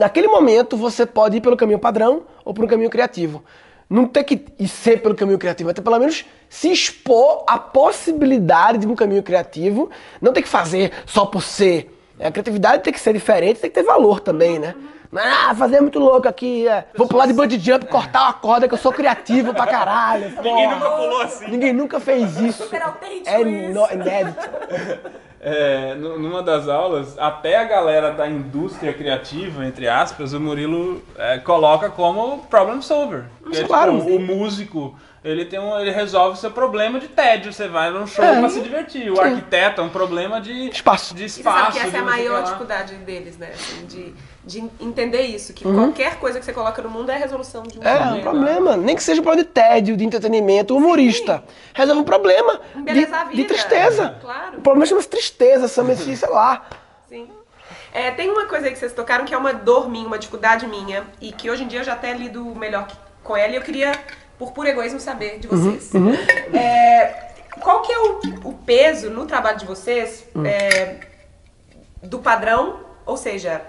Naquele 0.00 0.28
momento 0.28 0.78
você 0.78 1.04
pode 1.04 1.36
ir 1.36 1.40
pelo 1.42 1.58
caminho 1.58 1.78
padrão 1.78 2.22
ou 2.42 2.54
por 2.54 2.64
um 2.64 2.66
caminho 2.66 2.88
criativo. 2.88 3.44
Não 3.88 4.06
tem 4.06 4.24
que 4.24 4.46
ir 4.58 4.66
ser 4.68 5.02
pelo 5.02 5.14
caminho 5.14 5.38
criativo, 5.38 5.74
ter 5.74 5.82
pelo 5.82 5.98
menos 5.98 6.24
se 6.48 6.72
expor 6.72 7.44
à 7.46 7.58
possibilidade 7.58 8.78
de 8.78 8.86
um 8.86 8.94
caminho 8.94 9.22
criativo. 9.22 9.90
Não 10.18 10.32
tem 10.32 10.42
que 10.42 10.48
fazer 10.48 10.90
só 11.04 11.26
por 11.26 11.42
ser. 11.42 11.94
A 12.18 12.30
criatividade 12.30 12.82
tem 12.82 12.94
que 12.94 12.98
ser 13.00 13.12
diferente, 13.12 13.60
tem 13.60 13.68
que 13.70 13.74
ter 13.74 13.82
valor 13.82 14.20
também, 14.20 14.58
né? 14.58 14.74
Não 15.12 15.20
é, 15.20 15.26
Ah, 15.28 15.54
fazer 15.54 15.76
é 15.76 15.80
muito 15.82 15.98
louco 15.98 16.26
aqui, 16.28 16.66
é. 16.66 16.86
vou 16.96 17.06
pular 17.06 17.26
de 17.26 17.32
bungee 17.34 17.58
jump, 17.58 17.84
cortar 17.86 18.22
uma 18.22 18.32
corda 18.32 18.66
que 18.68 18.72
eu 18.72 18.78
sou 18.78 18.92
criativo 18.92 19.52
pra 19.52 19.66
caralho. 19.66 20.30
Ninguém 20.36 20.68
porra. 20.68 20.74
nunca 20.76 20.90
pulou 20.92 21.20
assim. 21.22 21.50
Ninguém 21.50 21.72
nunca 21.74 22.00
fez 22.00 22.38
isso. 22.40 22.62
Super 22.62 22.82
autêntico 22.82 23.28
É 23.28 23.42
isso. 23.42 23.74
no- 23.74 23.92
inédito. 23.92 24.48
É, 25.42 25.94
nu- 25.94 26.18
numa 26.18 26.42
das 26.42 26.68
aulas, 26.68 27.18
até 27.18 27.56
a 27.58 27.64
galera 27.64 28.10
da 28.12 28.28
indústria 28.28 28.92
criativa, 28.92 29.64
entre 29.64 29.88
aspas, 29.88 30.34
o 30.34 30.40
Murilo 30.40 31.02
é, 31.16 31.38
coloca 31.38 31.88
como 31.88 32.44
problem 32.44 32.82
solver. 32.82 33.24
Que 33.44 33.52
é, 33.52 33.54
tipo, 33.62 33.68
claro. 33.68 33.92
o 33.94 34.18
músico, 34.20 34.94
ele, 35.22 35.44
tem 35.44 35.58
um, 35.58 35.78
ele 35.78 35.90
resolve 35.90 36.38
o 36.38 36.40
seu 36.40 36.50
problema 36.50 36.98
de 36.98 37.08
tédio. 37.08 37.52
Você 37.52 37.68
vai 37.68 37.90
num 37.90 38.06
show 38.06 38.24
É. 38.24 38.38
pra 38.40 38.48
se 38.48 38.60
divertir. 38.60 39.10
O 39.10 39.20
arquiteto 39.20 39.80
é 39.80 39.84
um 39.84 39.88
problema 39.90 40.40
de 40.40 40.68
Espaço. 40.70 41.14
De 41.14 41.24
E 41.24 41.28
você 41.28 41.42
sabe 41.42 41.56
espaço 41.58 41.72
que 41.72 41.78
essa 41.78 41.90
de 41.90 41.96
é 41.96 42.00
a 42.00 42.04
maior 42.04 42.42
dificuldade 42.42 42.94
deles, 42.96 43.36
né? 43.36 43.50
Assim, 43.54 43.86
de, 43.86 44.14
de 44.44 44.70
entender 44.80 45.22
isso, 45.22 45.52
que 45.52 45.64
qualquer 45.64 46.16
coisa 46.16 46.38
que 46.38 46.44
você 46.44 46.52
coloca 46.52 46.80
no 46.80 46.88
mundo 46.88 47.10
é 47.10 47.16
a 47.16 47.18
resolução 47.18 47.62
de 47.62 47.78
um 47.78 47.82
Uhum. 47.82 47.88
É, 47.88 48.12
um 48.12 48.20
problema. 48.22 48.76
Nem 48.76 48.96
que 48.96 49.02
seja 49.02 49.20
um 49.20 49.24
problema 49.24 49.46
de 49.46 49.50
tédio, 49.52 49.96
de 49.96 50.04
entretenimento. 50.04 50.74
Humorista 50.76 51.44
resolve 51.74 52.00
um 52.00 52.04
problema 52.04 52.60
de, 52.76 53.36
de 53.36 53.44
tristeza. 53.44 54.16
Claro. 54.22 54.58
O 54.58 54.60
problema 54.62 54.86
chama-se 54.86 55.08
tristeza, 55.08 55.68
chama-se, 55.68 56.16
sei 56.16 56.28
lá. 56.30 56.66
Sim. 57.08 57.28
É, 57.92 58.10
tem 58.12 58.30
uma 58.30 58.46
coisa 58.46 58.66
aí 58.66 58.72
que 58.72 58.78
vocês 58.78 58.92
tocaram 58.92 59.24
que 59.24 59.34
é 59.34 59.36
uma 59.36 59.52
dor 59.52 59.88
minha, 59.90 60.06
uma 60.06 60.18
dificuldade 60.18 60.66
minha, 60.66 61.04
e 61.20 61.32
que 61.32 61.50
hoje 61.50 61.64
em 61.64 61.66
dia 61.66 61.80
eu 61.80 61.84
já 61.84 61.92
até 61.92 62.12
lido 62.14 62.44
melhor 62.54 62.86
com 63.22 63.36
ela 63.36 63.52
e 63.52 63.56
eu 63.56 63.62
queria, 63.62 63.92
por 64.40 64.52
puro 64.52 64.66
egoísmo, 64.66 64.98
saber 64.98 65.38
de 65.38 65.46
vocês. 65.46 65.92
É, 66.54 67.28
qual 67.60 67.82
que 67.82 67.92
é 67.92 67.98
o, 67.98 68.20
o 68.44 68.54
peso 68.54 69.10
no 69.10 69.26
trabalho 69.26 69.58
de 69.58 69.66
vocês 69.66 70.24
é, 70.46 70.96
do 72.02 72.20
padrão? 72.20 72.80
Ou 73.04 73.18
seja, 73.18 73.60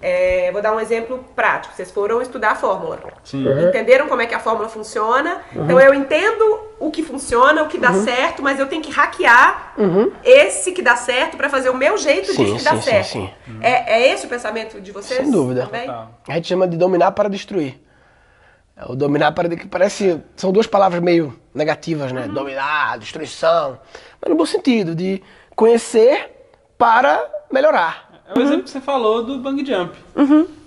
é, 0.00 0.52
vou 0.52 0.62
dar 0.62 0.72
um 0.72 0.78
exemplo 0.78 1.24
prático. 1.34 1.74
Vocês 1.74 1.90
foram 1.90 2.22
estudar 2.22 2.52
a 2.52 2.54
fórmula. 2.54 3.00
Sim. 3.24 3.44
Entenderam 3.68 4.06
como 4.06 4.22
é 4.22 4.26
que 4.26 4.34
a 4.34 4.38
fórmula 4.38 4.68
funciona? 4.68 5.42
Então 5.52 5.80
eu 5.80 5.92
entendo 5.92 6.60
o 6.78 6.92
que 6.92 7.02
funciona, 7.02 7.64
o 7.64 7.66
que 7.66 7.76
dá 7.76 7.92
certo, 7.92 8.40
mas 8.40 8.60
eu 8.60 8.68
tenho 8.68 8.82
que 8.82 8.92
hackear 8.92 9.74
esse 10.22 10.70
que 10.70 10.80
dá 10.80 10.94
certo 10.94 11.36
pra 11.36 11.48
fazer 11.48 11.70
o 11.70 11.76
meu 11.76 11.98
jeito 11.98 12.32
Sim, 12.32 12.44
disso 12.44 12.56
que 12.58 12.64
dá 12.64 12.76
sim, 12.76 12.82
sim, 12.82 12.90
certo. 12.90 13.08
sim. 13.08 13.30
É, 13.60 14.00
é 14.00 14.12
esse 14.12 14.26
o 14.26 14.28
pensamento 14.28 14.80
de 14.80 14.92
vocês? 14.92 15.22
Sem 15.22 15.30
dúvida. 15.30 15.66
Também? 15.66 15.90
A 15.90 16.34
gente 16.34 16.46
chama 16.46 16.68
de 16.68 16.76
dominar 16.76 17.10
para 17.10 17.28
destruir. 17.28 17.89
É, 18.76 18.90
O 18.90 18.94
dominar 18.94 19.32
para 19.32 19.48
que 19.48 19.66
parece 19.66 20.20
são 20.36 20.52
duas 20.52 20.66
palavras 20.66 21.02
meio 21.02 21.38
negativas, 21.54 22.12
né? 22.12 22.28
Dominar, 22.28 22.98
destruição, 22.98 23.78
mas 24.20 24.30
no 24.30 24.36
bom 24.36 24.46
sentido 24.46 24.94
de 24.94 25.22
conhecer 25.54 26.30
para 26.78 27.22
melhorar. 27.52 28.22
É 28.34 28.38
o 28.38 28.42
exemplo 28.42 28.62
que 28.62 28.70
você 28.70 28.80
falou 28.80 29.24
do 29.24 29.38
bang 29.38 29.64
jump. 29.64 29.94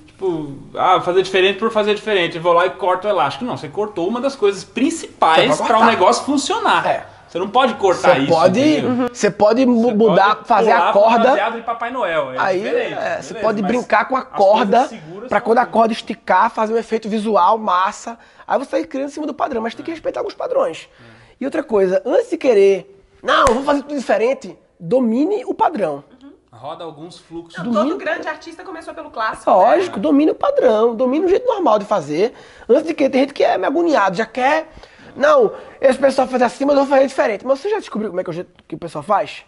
Tipo, 0.05 0.57
ah, 0.75 1.01
fazer 1.01 1.23
diferente 1.23 1.57
por 1.57 1.71
fazer 1.71 1.95
diferente. 1.95 2.35
Eu 2.35 2.41
vou 2.43 2.53
lá 2.53 2.65
e 2.65 2.69
corto 2.71 3.07
o 3.07 3.09
elástico. 3.09 3.45
Não, 3.45 3.57
você 3.57 3.67
cortou 3.67 4.07
uma 4.07 4.21
das 4.21 4.35
coisas 4.35 4.63
principais 4.63 5.57
para 5.57 5.65
o 5.65 5.67
cortar. 5.79 5.85
negócio 5.87 6.25
funcionar. 6.25 6.85
É. 6.85 7.12
Você 7.33 7.39
não 7.39 7.49
pode 7.49 7.73
cortar 7.73 8.13
Você 8.13 8.19
isso. 8.19 8.31
pode, 8.31 8.81
você 9.11 9.31
pode 9.31 9.65
mu- 9.65 9.81
Você 9.85 9.93
mudar, 9.95 10.35
pode 10.35 10.47
fazer 10.47 10.71
a 10.71 10.91
corda. 10.93 11.17
fantasiado 11.23 11.55
de 11.57 11.63
Papai 11.63 11.89
Noel. 11.89 12.31
É 12.33 12.35
Aí 12.37 12.59
diferente, 12.59 12.93
é, 12.93 13.21
você 13.23 13.33
beleza, 13.33 13.39
pode 13.39 13.61
brincar 13.63 14.07
com 14.07 14.15
a 14.15 14.21
corda 14.21 14.87
são 14.87 15.41
quando 15.41 15.57
a 15.57 15.65
corda 15.65 15.93
esticar, 15.93 16.51
fazer 16.51 16.75
um 16.75 16.77
efeito 16.77 17.09
visual 17.09 17.57
massa. 17.57 18.19
Aí 18.45 18.59
você 18.59 18.69
vai 18.69 18.83
criando 18.85 19.07
em 19.07 19.11
cima 19.11 19.25
do 19.25 19.33
padrão, 19.33 19.63
mas 19.63 19.73
tem 19.73 19.83
que 19.83 19.89
respeitar 19.89 20.19
alguns 20.19 20.35
padrões. 20.35 20.87
E 21.41 21.45
outra 21.45 21.63
coisa, 21.63 22.03
antes 22.05 22.29
de 22.29 22.37
querer, 22.37 23.03
não, 23.23 23.45
vou 23.45 23.63
fazer 23.63 23.81
tudo 23.81 23.97
diferente, 23.97 24.55
domine 24.79 25.43
o 25.43 25.55
padrão. 25.55 26.03
Roda 26.51 26.83
alguns 26.83 27.17
fluxos. 27.17 27.63
Não, 27.65 27.73
todo 27.73 27.97
grande 27.97 28.27
artista 28.27 28.63
começou 28.63 28.93
pelo 28.93 29.09
clássico. 29.09 29.49
Lógico, 29.49 29.95
né? 29.95 30.03
domine 30.03 30.31
o 30.33 30.35
padrão, 30.35 30.93
domine 30.95 31.25
o 31.25 31.27
jeito 31.27 31.47
normal 31.47 31.79
de 31.79 31.85
fazer. 31.85 32.31
Antes 32.69 32.85
de 32.85 32.93
que 32.93 33.09
tem 33.09 33.21
gente 33.21 33.33
que 33.33 33.43
é 33.43 33.57
meio 33.57 33.71
agoniado, 33.71 34.15
já 34.15 34.25
quer. 34.27 34.69
Não, 35.15 35.51
esse 35.81 35.97
pessoal 35.99 36.27
faz 36.27 36.41
assim, 36.41 36.65
mas 36.65 36.75
eu 36.75 36.83
vou 36.85 36.89
fazer 36.95 37.07
diferente. 37.07 37.45
Mas 37.45 37.59
você 37.59 37.69
já 37.69 37.79
descobriu 37.79 38.09
como 38.09 38.21
é 38.21 38.23
que 38.23 38.29
é 38.29 38.31
o 38.31 38.33
jeito 38.33 38.49
que 38.67 38.75
o 38.75 38.79
pessoal 38.79 39.03
faz? 39.03 39.43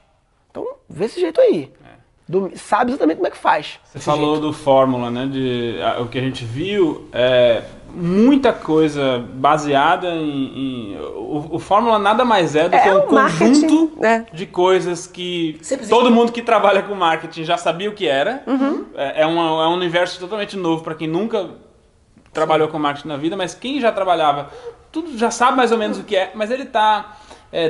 Então, 0.51 0.65
vê 0.89 1.05
esse 1.05 1.19
jeito 1.19 1.39
aí. 1.41 1.71
Domi- 2.27 2.57
Sabe 2.57 2.89
exatamente 2.91 3.17
como 3.17 3.27
é 3.27 3.31
que 3.31 3.37
faz. 3.37 3.79
Você 3.83 3.99
falou 3.99 4.39
do 4.39 4.51
fórmula, 4.51 5.11
né? 5.11 5.27
De, 5.27 5.79
a- 5.81 6.01
o 6.01 6.07
que 6.07 6.17
a 6.17 6.21
gente 6.21 6.43
viu 6.43 7.07
é 7.13 7.61
muita 7.93 8.51
coisa 8.51 9.19
baseada 9.33 10.09
em. 10.15 10.93
em- 10.93 10.97
o, 10.97 11.49
o 11.51 11.59
fórmula 11.59 11.99
nada 11.99 12.25
mais 12.25 12.55
é 12.55 12.67
do 12.67 12.75
É 12.75 12.79
que 12.81 12.89
um 12.89 13.01
conjunto 13.01 13.91
né? 13.99 14.25
de 14.33 14.47
coisas 14.47 15.05
que 15.05 15.59
todo 15.87 16.09
mundo 16.09 16.31
que 16.31 16.41
trabalha 16.41 16.81
com 16.81 16.95
marketing 16.95 17.43
já 17.43 17.57
sabia 17.57 17.89
o 17.91 17.93
que 17.93 18.07
era. 18.07 18.41
Uhum. 18.47 18.85
É, 18.95 19.21
é, 19.21 19.25
uma- 19.27 19.63
é 19.63 19.67
um 19.67 19.73
universo 19.75 20.19
totalmente 20.19 20.57
novo 20.57 20.83
para 20.83 20.95
quem 20.95 21.07
nunca 21.07 21.47
trabalhou 22.33 22.67
com 22.69 22.79
marketing 22.79 23.07
na 23.07 23.17
vida, 23.17 23.37
mas 23.37 23.53
quem 23.53 23.79
já 23.79 23.91
trabalhava, 23.91 24.49
tudo 24.95 25.17
já 25.17 25.29
sabe 25.29 25.57
mais 25.57 25.71
ou 25.71 25.77
menos 25.77 25.97
o 25.99 26.03
que 26.03 26.15
é, 26.15 26.31
mas 26.33 26.49
ele 26.51 26.63
está 26.63 27.17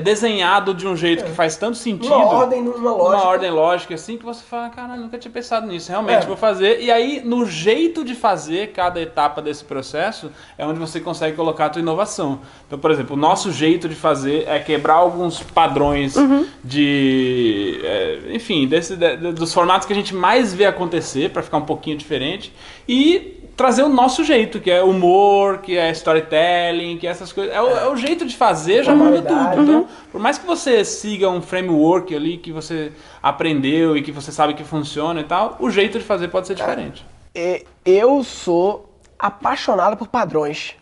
desenhado 0.03 0.73
de 0.73 0.87
um 0.87 0.95
jeito 0.95 1.23
que 1.23 1.29
faz 1.31 1.57
tanto 1.57 1.77
sentido. 1.77 2.11
Uma 2.11 2.25
ordem, 2.25 2.61
uma 2.61 2.91
lógica. 2.91 3.17
Uma 3.17 3.27
ordem 3.27 3.51
lógica, 3.51 3.93
assim, 3.93 4.17
que 4.17 4.25
você 4.25 4.43
fala, 4.43 4.69
caralho, 4.69 4.99
nunca 5.01 5.15
tinha 5.19 5.31
pensado 5.31 5.67
nisso. 5.67 5.91
Realmente, 5.91 6.23
É. 6.23 6.25
vou 6.27 6.35
fazer. 6.35 6.81
E 6.81 6.89
aí, 6.89 7.21
no 7.23 7.45
jeito 7.45 8.03
de 8.03 8.15
fazer 8.15 8.71
cada 8.71 8.99
etapa 8.99 9.43
desse 9.43 9.63
processo, 9.63 10.31
é 10.57 10.65
onde 10.65 10.79
você 10.79 10.99
consegue 10.99 11.35
colocar 11.35 11.65
a 11.65 11.69
tua 11.69 11.81
inovação. 11.83 12.39
Então, 12.65 12.79
por 12.79 12.89
exemplo, 12.89 13.15
o 13.15 13.19
nosso 13.19 13.51
jeito 13.51 13.87
de 13.87 13.93
fazer 13.93 14.45
é 14.47 14.57
quebrar 14.57 14.95
alguns 14.95 15.43
padrões 15.43 16.15
de... 16.63 17.79
é, 17.83 18.19
enfim, 18.31 18.67
desse, 18.67 18.95
de- 18.95 19.17
de- 19.17 19.31
dos 19.33 19.53
formatos 19.53 19.85
que 19.85 19.93
a 19.93 19.95
gente 19.95 20.15
mais 20.15 20.51
vê 20.53 20.65
acontecer, 20.65 21.29
para 21.29 21.43
ficar 21.43 21.57
um 21.57 21.65
pouquinho 21.65 21.95
diferente. 21.97 22.51
E 22.87 23.34
trazer 23.55 23.83
o 23.83 23.89
nosso 23.89 24.23
jeito, 24.23 24.59
que 24.59 24.69
é 24.69 24.83
humor, 24.83 25.59
que 25.59 25.77
é 25.77 25.89
storytelling, 25.91 26.97
que 26.97 27.07
é 27.07 27.09
essas 27.09 27.31
coisas. 27.31 27.53
É 27.53 27.61
o, 27.61 27.69
é 27.69 27.89
o 27.89 27.95
jeito 27.95 28.25
de 28.25 28.35
fazer, 28.35 28.83
já 28.83 28.93
muda 28.93 29.21
tudo. 29.21 29.61
Então, 29.61 29.87
por 30.11 30.19
mais 30.19 30.37
que 30.37 30.45
você 30.45 30.83
siga 30.83 31.29
um 31.29 31.41
framework 31.41 32.13
ali 32.15 32.37
que 32.37 32.51
você 32.51 32.91
aprendeu 33.23 33.95
e 33.95 34.01
que 34.01 34.11
você 34.11 34.31
sabe 34.31 34.53
que 34.53 34.63
funciona 34.63 35.21
e 35.21 35.23
tal, 35.23 35.55
o 35.59 35.69
jeito 35.69 35.97
de 35.97 36.03
fazer 36.03 36.27
pode 36.27 36.47
ser 36.47 36.55
diferente. 36.55 37.05
É, 37.33 37.63
eu 37.85 38.23
sou 38.23 38.89
apaixonado 39.17 39.95
por 39.97 40.07
padrões. 40.07 40.75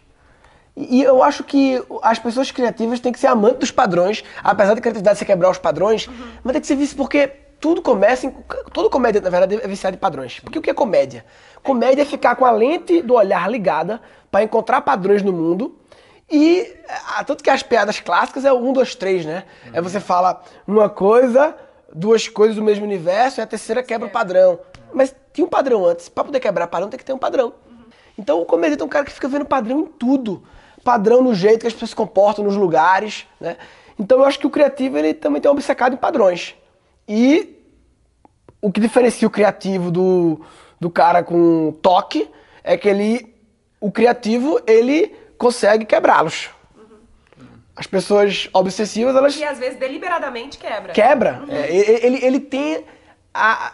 E 0.75 1.03
eu 1.03 1.21
acho 1.21 1.43
que 1.43 1.83
as 2.01 2.17
pessoas 2.17 2.49
criativas 2.49 2.99
têm 2.99 3.11
que 3.11 3.19
ser 3.19 3.27
amantes 3.27 3.59
dos 3.59 3.71
padrões, 3.71 4.23
apesar 4.43 4.73
da 4.73 4.81
criatividade 4.81 5.19
ser 5.19 5.25
quebrar 5.25 5.51
os 5.51 5.59
padrões, 5.59 6.09
mas 6.43 6.53
tem 6.53 6.61
que 6.61 6.67
ser 6.67 6.75
visto 6.75 6.95
porque 6.95 7.27
tudo 7.63 7.81
começa 7.81 8.25
em. 8.25 8.31
Todo 8.73 8.89
comédia, 8.89 9.21
na 9.21 9.29
verdade, 9.29 9.59
é 9.63 9.67
viciado 9.67 9.95
em 9.95 9.99
padrões. 9.99 10.41
Porque 10.41 10.59
o 10.59 10.61
que 10.61 10.69
é 10.69 10.73
comédia? 10.73 11.23
Comédia 11.63 12.01
é 12.01 12.05
ficar 12.05 12.35
com 12.35 12.45
a 12.45 12.51
lente 12.51 13.01
do 13.01 13.13
olhar 13.13 13.49
ligada 13.49 14.01
para 14.29 14.43
encontrar 14.43 14.81
padrões 14.81 15.23
no 15.23 15.31
mundo. 15.31 15.77
E 16.29 16.75
ah, 17.15 17.23
tanto 17.23 17.43
que 17.43 17.49
as 17.49 17.63
piadas 17.63 17.99
clássicas 17.99 18.43
é 18.43 18.51
o 18.51 18.57
1, 18.57 18.73
2, 18.73 18.95
3, 18.95 19.25
né? 19.25 19.43
É 19.71 19.81
você 19.81 19.99
fala 19.99 20.41
uma 20.67 20.89
coisa, 20.89 21.55
duas 21.93 22.27
coisas 22.27 22.55
do 22.55 22.63
mesmo 22.63 22.83
universo, 22.83 23.39
e 23.39 23.41
a 23.41 23.47
terceira 23.47 23.81
quebra 23.81 24.07
o 24.07 24.11
padrão. 24.11 24.59
Mas 24.93 25.15
tinha 25.31 25.45
um 25.45 25.49
padrão 25.49 25.85
antes. 25.85 26.09
Para 26.09 26.23
poder 26.23 26.39
quebrar 26.39 26.67
padrão, 26.67 26.89
tem 26.89 26.97
que 26.97 27.05
ter 27.05 27.13
um 27.13 27.17
padrão. 27.17 27.53
Então 28.17 28.41
o 28.41 28.45
comediante 28.45 28.81
é 28.81 28.85
um 28.85 28.89
cara 28.89 29.05
que 29.05 29.11
fica 29.11 29.27
vendo 29.27 29.45
padrão 29.45 29.79
em 29.81 29.85
tudo. 29.85 30.43
Padrão 30.83 31.23
no 31.23 31.33
jeito 31.33 31.61
que 31.61 31.67
as 31.67 31.73
pessoas 31.73 31.91
se 31.91 31.95
comportam 31.95 32.43
nos 32.43 32.55
lugares, 32.55 33.25
né? 33.39 33.57
Então 33.97 34.19
eu 34.19 34.25
acho 34.25 34.39
que 34.39 34.47
o 34.47 34.49
criativo 34.49 34.97
ele 34.97 35.13
também 35.13 35.41
tem 35.41 35.49
um 35.49 35.53
obcecado 35.53 35.93
em 35.93 35.97
padrões. 35.97 36.55
E 37.07 37.57
o 38.61 38.71
que 38.71 38.79
diferencia 38.79 39.27
o 39.27 39.31
criativo 39.31 39.91
do, 39.91 40.41
do 40.83 40.89
cara 40.89 41.23
com 41.23 41.71
toque 41.81 42.29
é 42.61 42.75
que 42.75 42.89
ele, 42.89 43.33
o 43.79 43.89
criativo, 43.89 44.59
ele 44.67 45.15
consegue 45.37 45.85
quebrá-los. 45.85 46.49
As 47.73 47.87
pessoas 47.87 48.49
obsessivas, 48.51 49.15
elas 49.15 49.37
E 49.37 49.45
às 49.45 49.57
vezes 49.57 49.79
deliberadamente 49.79 50.57
quebra. 50.57 50.91
quebra. 50.91 51.43
É, 51.47 51.73
ele, 52.05 52.23
ele 52.23 52.39
tem 52.41 52.83
a, 53.33 53.71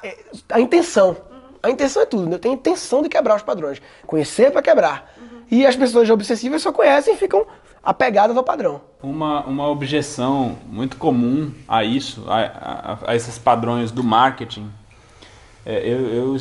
a 0.49 0.59
intenção. 0.59 1.17
A 1.63 1.69
intenção 1.71 2.03
é 2.03 2.05
tudo, 2.05 2.29
né? 2.29 2.37
Tem 2.37 2.51
a 2.51 2.53
intenção 2.53 3.01
de 3.01 3.09
quebrar 3.09 3.35
os 3.35 3.41
padrões. 3.41 3.81
Conhecer 4.05 4.51
para 4.51 4.61
quebrar. 4.61 5.11
E 5.49 5.65
as 5.65 5.75
pessoas 5.75 6.07
obsessivas 6.11 6.61
só 6.61 6.71
conhecem 6.71 7.15
e 7.15 7.17
ficam 7.17 7.45
apegadas 7.83 8.37
ao 8.37 8.43
padrão. 8.43 8.81
Uma, 9.01 9.43
uma 9.45 9.67
objeção 9.67 10.59
muito 10.67 10.95
comum 10.95 11.51
a 11.67 11.83
isso, 11.83 12.23
a, 12.29 12.39
a, 12.39 13.11
a 13.11 13.15
esses 13.15 13.39
padrões 13.39 13.91
do 13.91 14.03
marketing, 14.03 14.71
é, 15.65 15.79
eu, 15.79 16.07
eu, 16.09 16.37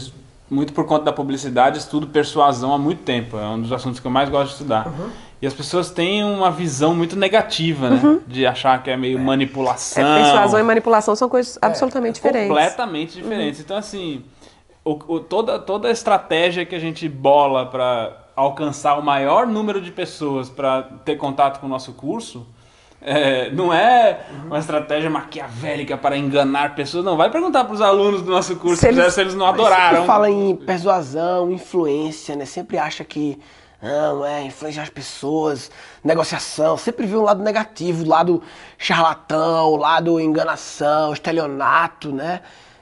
muito 0.51 0.73
por 0.73 0.85
conta 0.87 1.05
da 1.07 1.13
publicidade, 1.13 1.79
estudo 1.79 2.07
persuasão 2.07 2.73
há 2.73 2.79
muito 2.79 3.03
tempo. 3.03 3.37
É 3.39 3.47
um 3.49 3.61
dos 3.61 3.73
assuntos 3.73 4.01
que 4.01 4.07
eu 4.07 4.11
mais 4.11 4.29
gosto 4.29 4.47
de 4.49 4.53
estudar. 4.55 4.93
E 5.41 5.47
as 5.47 5.55
pessoas 5.55 5.91
têm 5.91 6.25
uma 6.25 6.51
visão 6.51 6.95
muito 6.95 7.15
negativa, 7.15 7.91
né? 7.91 8.19
De 8.27 8.45
achar 8.47 8.83
que 8.83 8.91
é 8.91 8.97
meio 8.97 9.19
manipulação. 9.19 10.03
É, 10.05 10.23
persuasão 10.23 10.59
e 10.59 10.63
manipulação 10.63 11.15
são 11.15 11.29
coisas 11.29 11.57
absolutamente 11.63 12.15
diferentes. 12.15 12.49
Completamente 12.49 13.15
diferentes. 13.23 13.61
Então, 13.61 13.77
assim, 13.77 14.25
o, 14.85 14.99
o- 15.07 15.21
toda, 15.21 15.59
toda 15.59 15.87
a 15.89 15.91
estratégia 15.93 16.67
que 16.67 16.75
a 16.75 16.81
gente 16.81 17.09
bola 17.09 17.67
para 17.67 18.17
alcançar 18.35 18.99
o 18.99 19.03
maior 19.03 19.47
número 19.47 19.81
de 19.81 19.93
pessoas 19.93 20.49
para 20.49 20.83
ter 21.05 21.17
contato 21.17 21.61
com 21.61 21.67
o 21.67 21.69
nosso 21.69 21.93
curso. 21.93 22.45
É, 23.01 23.51
não 23.51 23.73
é 23.73 24.21
uma 24.47 24.59
estratégia 24.59 25.09
maquiavélica 25.09 25.97
para 25.97 26.17
enganar 26.17 26.75
pessoas, 26.75 27.05
não. 27.05 27.17
Vai 27.17 27.31
perguntar 27.31 27.65
para 27.65 27.75
os 27.75 27.81
alunos 27.81 28.23
do 28.23 28.31
nosso 28.31 28.57
curso 28.57 28.81
Se 28.81 28.89
eles- 28.89 29.15
se 29.15 29.21
eles 29.21 29.35
não 29.35 29.47
Sempre 29.47 29.63
adoraram. 29.63 30.05
fala 30.05 30.29
em 30.31 30.57
persuasão, 30.57 31.51
influência, 31.51 32.35
né? 32.37 32.45
Sempre 32.45 32.77
acha 32.79 33.05
que 33.05 33.39
não, 33.81 34.25
é 34.27 34.43
influenciar 34.43 34.83
as 34.83 34.89
pessoas, 34.91 35.71
negociação. 36.03 36.77
Sempre 36.77 37.07
vê 37.07 37.17
um 37.17 37.23
lado 37.23 37.43
negativo, 37.45 38.05
o 38.05 38.09
lado 38.09 38.43
charlatão, 38.77 39.67
o 39.73 39.77
lado 39.77 40.19
enganação, 40.21 41.13
estelionato, 41.13 42.11
né? 42.13 42.41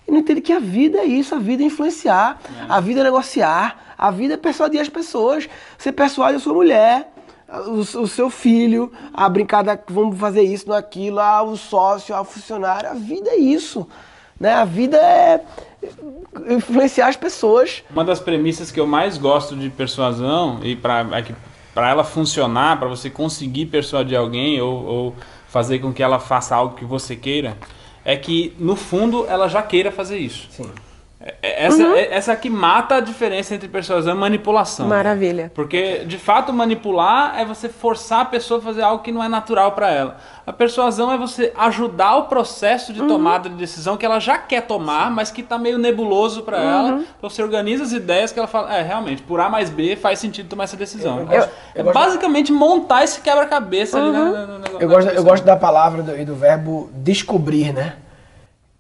E 0.09 0.11
não 0.13 0.21
entende 0.21 0.41
que 0.41 0.53
a 0.53 0.61
vida 0.61 0.99
é 0.99 1.05
isso, 1.05 1.35
a 1.35 1.39
vida 1.39 1.63
é 1.63 1.67
influenciar, 1.67 2.39
a 2.69 2.81
vida 2.81 3.01
é 3.01 3.03
negociar, 3.05 3.95
a 3.99 4.11
vida 4.11 4.35
é 4.35 4.37
persuadir 4.37 4.81
as 4.81 4.89
pessoas. 4.89 5.49
Você 5.77 5.91
persuade 5.91 6.37
a 6.37 6.41
sua 6.41 6.55
mulher, 6.55 7.13
o, 7.49 7.81
o 7.81 8.07
seu 8.07 8.29
filho, 8.31 8.93
a 9.13 9.29
brincada, 9.29 9.81
vamos 9.89 10.19
fazer 10.19 10.43
isso, 10.43 10.69
não 10.69 10.77
aquilo, 10.77 11.21
ah, 11.21 11.43
o 11.43 11.57
sócio, 11.57 12.15
ah, 12.15 12.21
o 12.21 12.25
funcionário. 12.25 12.91
A 12.91 12.95
vida 12.95 13.31
é 13.31 13.37
isso. 13.37 13.87
Né? 14.39 14.53
A 14.53 14.65
vida 14.65 14.97
é 14.97 15.41
influenciar 16.49 17.09
as 17.09 17.17
pessoas. 17.17 17.83
Uma 17.91 18.05
das 18.05 18.21
premissas 18.21 18.71
que 18.71 18.81
eu 18.81 18.87
mais 18.87 19.17
gosto 19.17 19.57
de 19.57 19.71
persuasão 19.71 20.61
e 20.63 20.77
para 20.77 21.07
é 21.13 21.23
que 21.23 21.35
para 21.73 21.91
ela 21.91 22.05
funcionar, 22.05 22.79
para 22.79 22.89
você 22.89 23.11
conseguir 23.11 23.67
persuadir 23.67 24.19
alguém 24.19 24.59
ou, 24.63 24.85
ou 24.85 25.17
fazer 25.47 25.79
com 25.79 25.93
que 25.93 26.03
ela 26.03 26.19
faça 26.19 26.57
algo 26.57 26.75
que 26.75 26.87
você 26.87 27.15
queira, 27.15 27.57
é 28.03 28.17
que 28.17 28.57
no 28.59 28.75
fundo 28.75 29.27
ela 29.29 29.47
já 29.47 29.63
queira 29.63 29.93
fazer 29.93 30.17
isso. 30.17 30.49
Sim. 30.51 30.71
É- 31.43 31.67
Essa, 31.67 31.83
é- 31.97 32.15
essa 32.15 32.33
é 32.33 32.37
que 32.37 32.49
mata 32.49 32.97
a 32.97 33.01
diferença 33.01 33.55
entre 33.55 33.67
persuasão 33.69 34.15
e 34.15 34.19
manipulação. 34.19 34.87
Maravilha. 34.87 35.51
Porque, 35.55 36.05
de 36.05 36.19
fato, 36.19 36.53
manipular 36.53 37.39
é 37.39 37.45
você 37.45 37.69
forçar 37.69 38.21
a 38.21 38.25
pessoa 38.25 38.61
a 38.61 38.63
fazer 38.63 38.83
algo 38.83 39.03
que 39.03 39.11
não 39.11 39.23
é 39.23 39.29
natural 39.29 39.73
para 39.73 39.91
ela. 39.91 40.17
A 40.47 40.53
persuasão 40.53 41.11
é 41.11 41.19
você 41.19 41.53
ajudar 41.57 42.17
o 42.17 42.25
processo 42.25 42.93
de 42.93 43.03
tomada 43.03 43.49
de 43.49 43.57
decisão 43.57 43.97
que 43.97 44.07
ela 44.07 44.21
já 44.21 44.39
quer 44.39 44.63
tomar, 44.63 45.11
mas 45.11 45.31
que 45.33 45.43
tá 45.43 45.59
meio 45.59 45.79
nebuloso 45.79 46.43
para 46.43 46.59
ela. 46.61 46.89
Então 47.19 47.29
você 47.29 47.43
organiza 47.43 47.83
as 47.83 47.93
ideias 47.93 48.31
que 48.31 48.39
ela 48.39 48.47
fala, 48.47 48.73
é, 48.77 48.83
realmente, 48.83 49.23
por 49.23 49.41
A 49.41 49.49
mais 49.49 49.69
B 49.71 49.97
faz 49.97 50.19
sentido 50.21 50.49
tomar 50.49 50.65
essa 50.65 50.77
decisão. 50.77 51.21
Eu 51.21 51.27
gosto- 51.27 51.51
é 51.75 51.81
eu 51.81 51.85
gosto- 51.85 51.95
basicamente 51.95 52.53
montar 52.53 53.03
esse 53.03 53.21
quebra-cabeça 53.21 53.99
ali 53.99 54.13
na- 54.13 54.31
na- 54.31 54.47
na- 54.59 54.67
Eu 54.79 54.89
gosto, 54.89 55.09
eu 55.11 55.25
gosto 55.25 55.45
da 55.45 55.57
palavra 55.57 56.03
do- 56.03 56.17
e 56.17 56.25
do 56.25 56.37
verbo 56.37 56.91
descobrir, 56.95 57.73
né? 57.73 57.95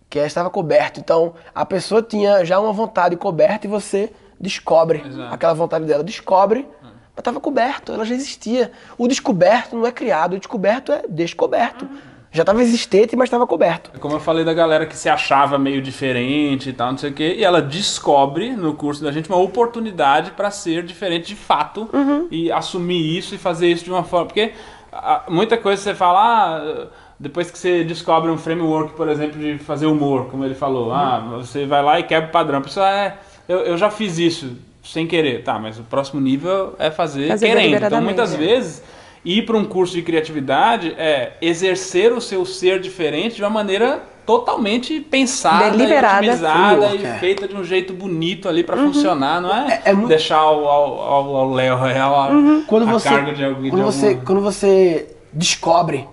Que 0.08 0.18
é, 0.18 0.26
estava 0.26 0.48
coberto. 0.50 1.00
Então, 1.00 1.34
a 1.54 1.64
pessoa 1.64 2.02
tinha 2.02 2.44
já 2.44 2.60
uma 2.60 2.72
vontade 2.72 3.16
coberta 3.16 3.66
e 3.66 3.70
você 3.70 4.12
descobre 4.38 5.02
Exato. 5.06 5.34
aquela 5.34 5.54
vontade 5.54 5.84
dela. 5.84 6.04
Descobre, 6.04 6.66
mas 6.82 7.18
estava 7.18 7.40
coberto, 7.40 7.92
ela 7.92 8.04
já 8.04 8.14
existia. 8.14 8.70
O 8.98 9.08
descoberto 9.08 9.74
não 9.74 9.86
é 9.86 9.90
criado, 9.90 10.34
o 10.34 10.38
descoberto 10.38 10.92
é 10.92 11.02
descoberto. 11.08 11.88
Já 12.30 12.42
estava 12.42 12.60
existente, 12.60 13.16
mas 13.16 13.28
estava 13.28 13.46
coberto. 13.46 13.98
Como 13.98 14.14
eu 14.14 14.20
falei 14.20 14.44
da 14.44 14.52
galera 14.52 14.84
que 14.84 14.94
se 14.94 15.08
achava 15.08 15.58
meio 15.58 15.80
diferente 15.80 16.68
e 16.68 16.72
tal, 16.74 16.90
não 16.90 16.98
sei 16.98 17.10
o 17.10 17.14
quê, 17.14 17.34
e 17.38 17.42
ela 17.42 17.62
descobre 17.62 18.54
no 18.54 18.74
curso 18.74 19.02
da 19.02 19.10
gente 19.10 19.30
uma 19.30 19.38
oportunidade 19.38 20.32
para 20.32 20.50
ser 20.50 20.82
diferente 20.82 21.28
de 21.28 21.36
fato 21.36 21.88
e 22.30 22.52
assumir 22.52 23.16
isso 23.16 23.34
e 23.34 23.38
fazer 23.38 23.68
isso 23.68 23.84
de 23.84 23.90
uma 23.90 24.04
forma. 24.04 24.26
Porque 24.26 24.52
ah, 24.92 25.24
muita 25.30 25.56
coisa 25.56 25.80
você 25.80 25.94
fala, 25.94 26.58
ah, 26.58 26.86
depois 27.18 27.50
que 27.50 27.58
você 27.58 27.82
descobre 27.84 28.30
um 28.30 28.36
framework, 28.38 28.92
por 28.94 29.08
exemplo, 29.08 29.38
de 29.40 29.58
fazer 29.58 29.86
humor, 29.86 30.26
como 30.26 30.44
ele 30.44 30.54
falou, 30.54 30.92
ah, 30.92 31.18
você 31.38 31.64
vai 31.66 31.82
lá 31.82 31.98
e 31.98 32.02
quebra 32.02 32.28
o 32.28 32.32
padrão. 32.32 32.58
A 32.58 32.62
pessoa, 32.62 32.88
é, 32.88 33.16
eu, 33.48 33.58
eu 33.60 33.78
já 33.78 33.90
fiz 33.90 34.18
isso 34.18 34.52
sem 34.84 35.06
querer. 35.06 35.42
Tá, 35.42 35.58
mas 35.58 35.78
o 35.78 35.82
próximo 35.82 36.20
nível 36.20 36.74
é 36.78 36.90
fazer, 36.90 37.28
Fazer 37.28 37.46
querendo. 37.46 37.82
Então, 37.84 38.02
muitas 38.02 38.34
é. 38.34 38.36
vezes, 38.36 38.82
ir 39.24 39.46
para 39.46 39.56
um 39.56 39.64
curso 39.64 39.94
de 39.94 40.02
criatividade 40.02 40.94
é 40.98 41.32
exercer 41.40 42.12
o 42.12 42.20
seu 42.20 42.44
ser 42.44 42.80
diferente 42.80 43.36
de 43.36 43.42
uma 43.42 43.50
maneira 43.50 44.02
totalmente 44.26 45.00
pensada, 45.00 45.70
Deliberada. 45.70 46.26
e 46.26 46.28
otimizada 46.28 46.94
e 46.96 47.04
é. 47.06 47.14
feita 47.18 47.46
de 47.46 47.54
um 47.54 47.62
jeito 47.62 47.92
bonito 47.92 48.48
ali 48.48 48.64
para 48.64 48.76
funcionar, 48.76 49.40
não 49.40 49.54
é, 49.54 49.80
É- 49.84 49.90
é 49.90 49.92
muito- 49.92 50.08
deixar 50.08 50.38
ao, 50.38 50.66
ao, 50.68 51.00
ao, 51.00 51.36
ao 51.36 51.50
Léo 51.54 51.76
real 51.78 52.20
a, 52.22 52.28
Quando 52.66 52.88
a 52.88 52.92
você, 52.92 53.08
carga 53.08 53.32
de 53.32 53.44
alguém. 53.44 53.70
quando, 53.70 53.80
de 53.80 53.86
você, 53.86 54.06
alguma- 54.08 54.24
quando 54.26 54.40
você 54.40 55.16
descobre 55.32 56.08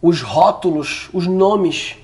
os 0.00 0.22
rótulos, 0.22 1.08
os 1.12 1.26
nomes 1.26 1.96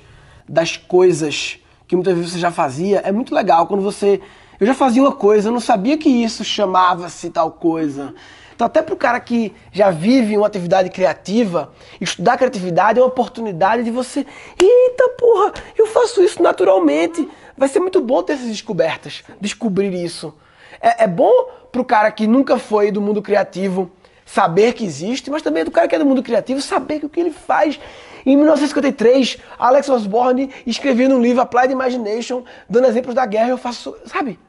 das 0.47 0.77
coisas 0.77 1.59
que 1.87 1.95
muitas 1.95 2.15
vezes 2.15 2.31
você 2.31 2.39
já 2.39 2.51
fazia, 2.51 2.99
é 2.99 3.11
muito 3.11 3.33
legal. 3.33 3.67
Quando 3.67 3.81
você. 3.81 4.21
Eu 4.59 4.67
já 4.67 4.73
fazia 4.73 5.01
uma 5.01 5.11
coisa, 5.11 5.49
eu 5.49 5.51
não 5.51 5.59
sabia 5.59 5.97
que 5.97 6.09
isso 6.09 6.43
chamava-se 6.43 7.29
tal 7.29 7.51
coisa. 7.51 8.13
Então, 8.55 8.67
até 8.67 8.81
para 8.81 8.93
o 8.93 8.97
cara 8.97 9.19
que 9.19 9.53
já 9.71 9.89
vive 9.89 10.37
uma 10.37 10.47
atividade 10.47 10.89
criativa, 10.89 11.73
estudar 11.99 12.37
criatividade 12.37 12.99
é 12.99 13.01
uma 13.01 13.07
oportunidade 13.07 13.83
de 13.83 13.91
você. 13.91 14.25
Eita 14.59 15.09
porra, 15.17 15.53
eu 15.77 15.87
faço 15.87 16.23
isso 16.23 16.41
naturalmente. 16.41 17.27
Vai 17.57 17.67
ser 17.67 17.79
muito 17.79 17.99
bom 17.99 18.21
ter 18.23 18.33
essas 18.33 18.47
descobertas, 18.47 19.23
descobrir 19.41 19.93
isso. 19.93 20.33
É, 20.79 21.03
é 21.03 21.07
bom 21.07 21.49
pro 21.71 21.83
cara 21.83 22.11
que 22.11 22.27
nunca 22.27 22.57
foi 22.57 22.91
do 22.91 23.01
mundo 23.01 23.21
criativo 23.21 23.91
saber 24.33 24.73
que 24.73 24.83
existe, 24.85 25.29
mas 25.29 25.41
também 25.41 25.61
é 25.61 25.65
do 25.65 25.71
cara 25.71 25.87
que 25.87 25.95
é 25.95 25.99
do 25.99 26.05
mundo 26.05 26.23
criativo 26.23 26.61
saber 26.61 26.99
que 26.99 27.05
o 27.05 27.09
que 27.09 27.19
ele 27.19 27.31
faz. 27.31 27.79
Em 28.25 28.35
1953, 28.37 29.37
Alex 29.59 29.89
Osborne 29.89 30.49
escrevia 30.65 31.09
no 31.09 31.19
livro 31.21 31.41
Applied 31.41 31.71
Imagination, 31.71 32.43
dando 32.69 32.87
exemplos 32.87 33.13
da 33.13 33.25
guerra, 33.25 33.49
eu 33.49 33.57
faço, 33.57 33.93
sabe? 34.05 34.39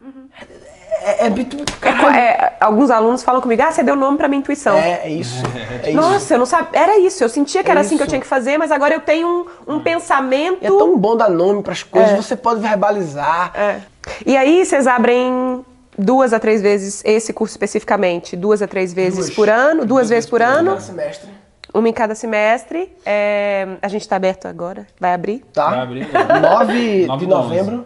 É, 1.03 1.27
é, 1.27 1.27
É 1.27 1.93
co- 2.01 2.09
é, 2.09 2.53
alguns 2.61 2.89
alunos 2.91 3.23
falam 3.23 3.43
comigo, 3.43 3.61
ah, 3.63 3.73
você 3.73 3.83
deu 3.83 3.97
nome 3.97 4.17
pra 4.17 4.29
minha 4.29 4.39
intuição. 4.39 4.75
é, 4.77 5.03
é 5.05 5.11
isso. 5.11 5.43
É 5.83 5.91
isso. 5.91 6.01
Nossa, 6.01 6.35
eu 6.35 6.39
não 6.39 6.47
sabia. 6.47 6.81
Era 6.81 6.99
isso, 7.01 7.23
eu 7.23 7.29
sentia 7.29 7.63
que 7.63 7.69
É 7.69 7.73
era 7.73 7.81
assim 7.81 7.97
que 7.97 8.03
eu 8.03 8.07
tinha 8.07 8.21
que 8.21 8.27
fazer, 8.27 8.57
mas 8.57 8.71
agora 8.71 8.95
eu 8.95 9.01
tenho 9.01 9.47
um, 9.67 9.75
um 9.75 9.81
pensamento. 9.81 10.59
É 10.65 10.69
tão 10.69 10.97
bom 10.97 11.17
dar 11.17 11.29
nome 11.29 11.63
pras 11.63 11.83
coisas, 11.83 12.13
É. 12.13 12.17
você 12.17 12.37
pode 12.37 12.61
verbalizar. 12.61 13.51
É. 13.55 13.81
E 14.25 14.37
aí 14.37 14.65
vocês 14.65 14.87
abrem 14.87 15.65
duas 15.99 16.33
a 16.33 16.41
três 16.41 16.61
vezes 16.63 17.03
esse 17.05 17.33
curso 17.33 17.53
especificamente? 17.53 18.37
Duas 18.37 18.63
a 18.63 18.67
três 18.67 18.93
vezes 18.93 19.27
Duas. 19.27 19.31
por 19.35 19.49
ano? 19.49 19.85
Duas, 19.85 20.09
vezes 20.09 20.29
por 20.29 20.43
ano? 20.43 20.71
Cada 20.71 20.81
semestre. 20.81 21.31
Uma 21.73 21.89
em 21.89 21.93
cada 21.93 22.15
semestre. 22.15 22.93
É, 23.05 23.77
a 23.83 23.89
gente 23.89 24.09
tá 24.09 24.17
aberto 24.17 24.47
agora, 24.47 24.87
vai 25.01 25.13
abrir. 25.13 25.45
Tá? 25.53 25.71
Vai 25.71 25.81
abrir, 25.81 26.09
9 26.13 27.07
Nove 27.07 27.25
de 27.25 27.27
novembro. 27.27 27.85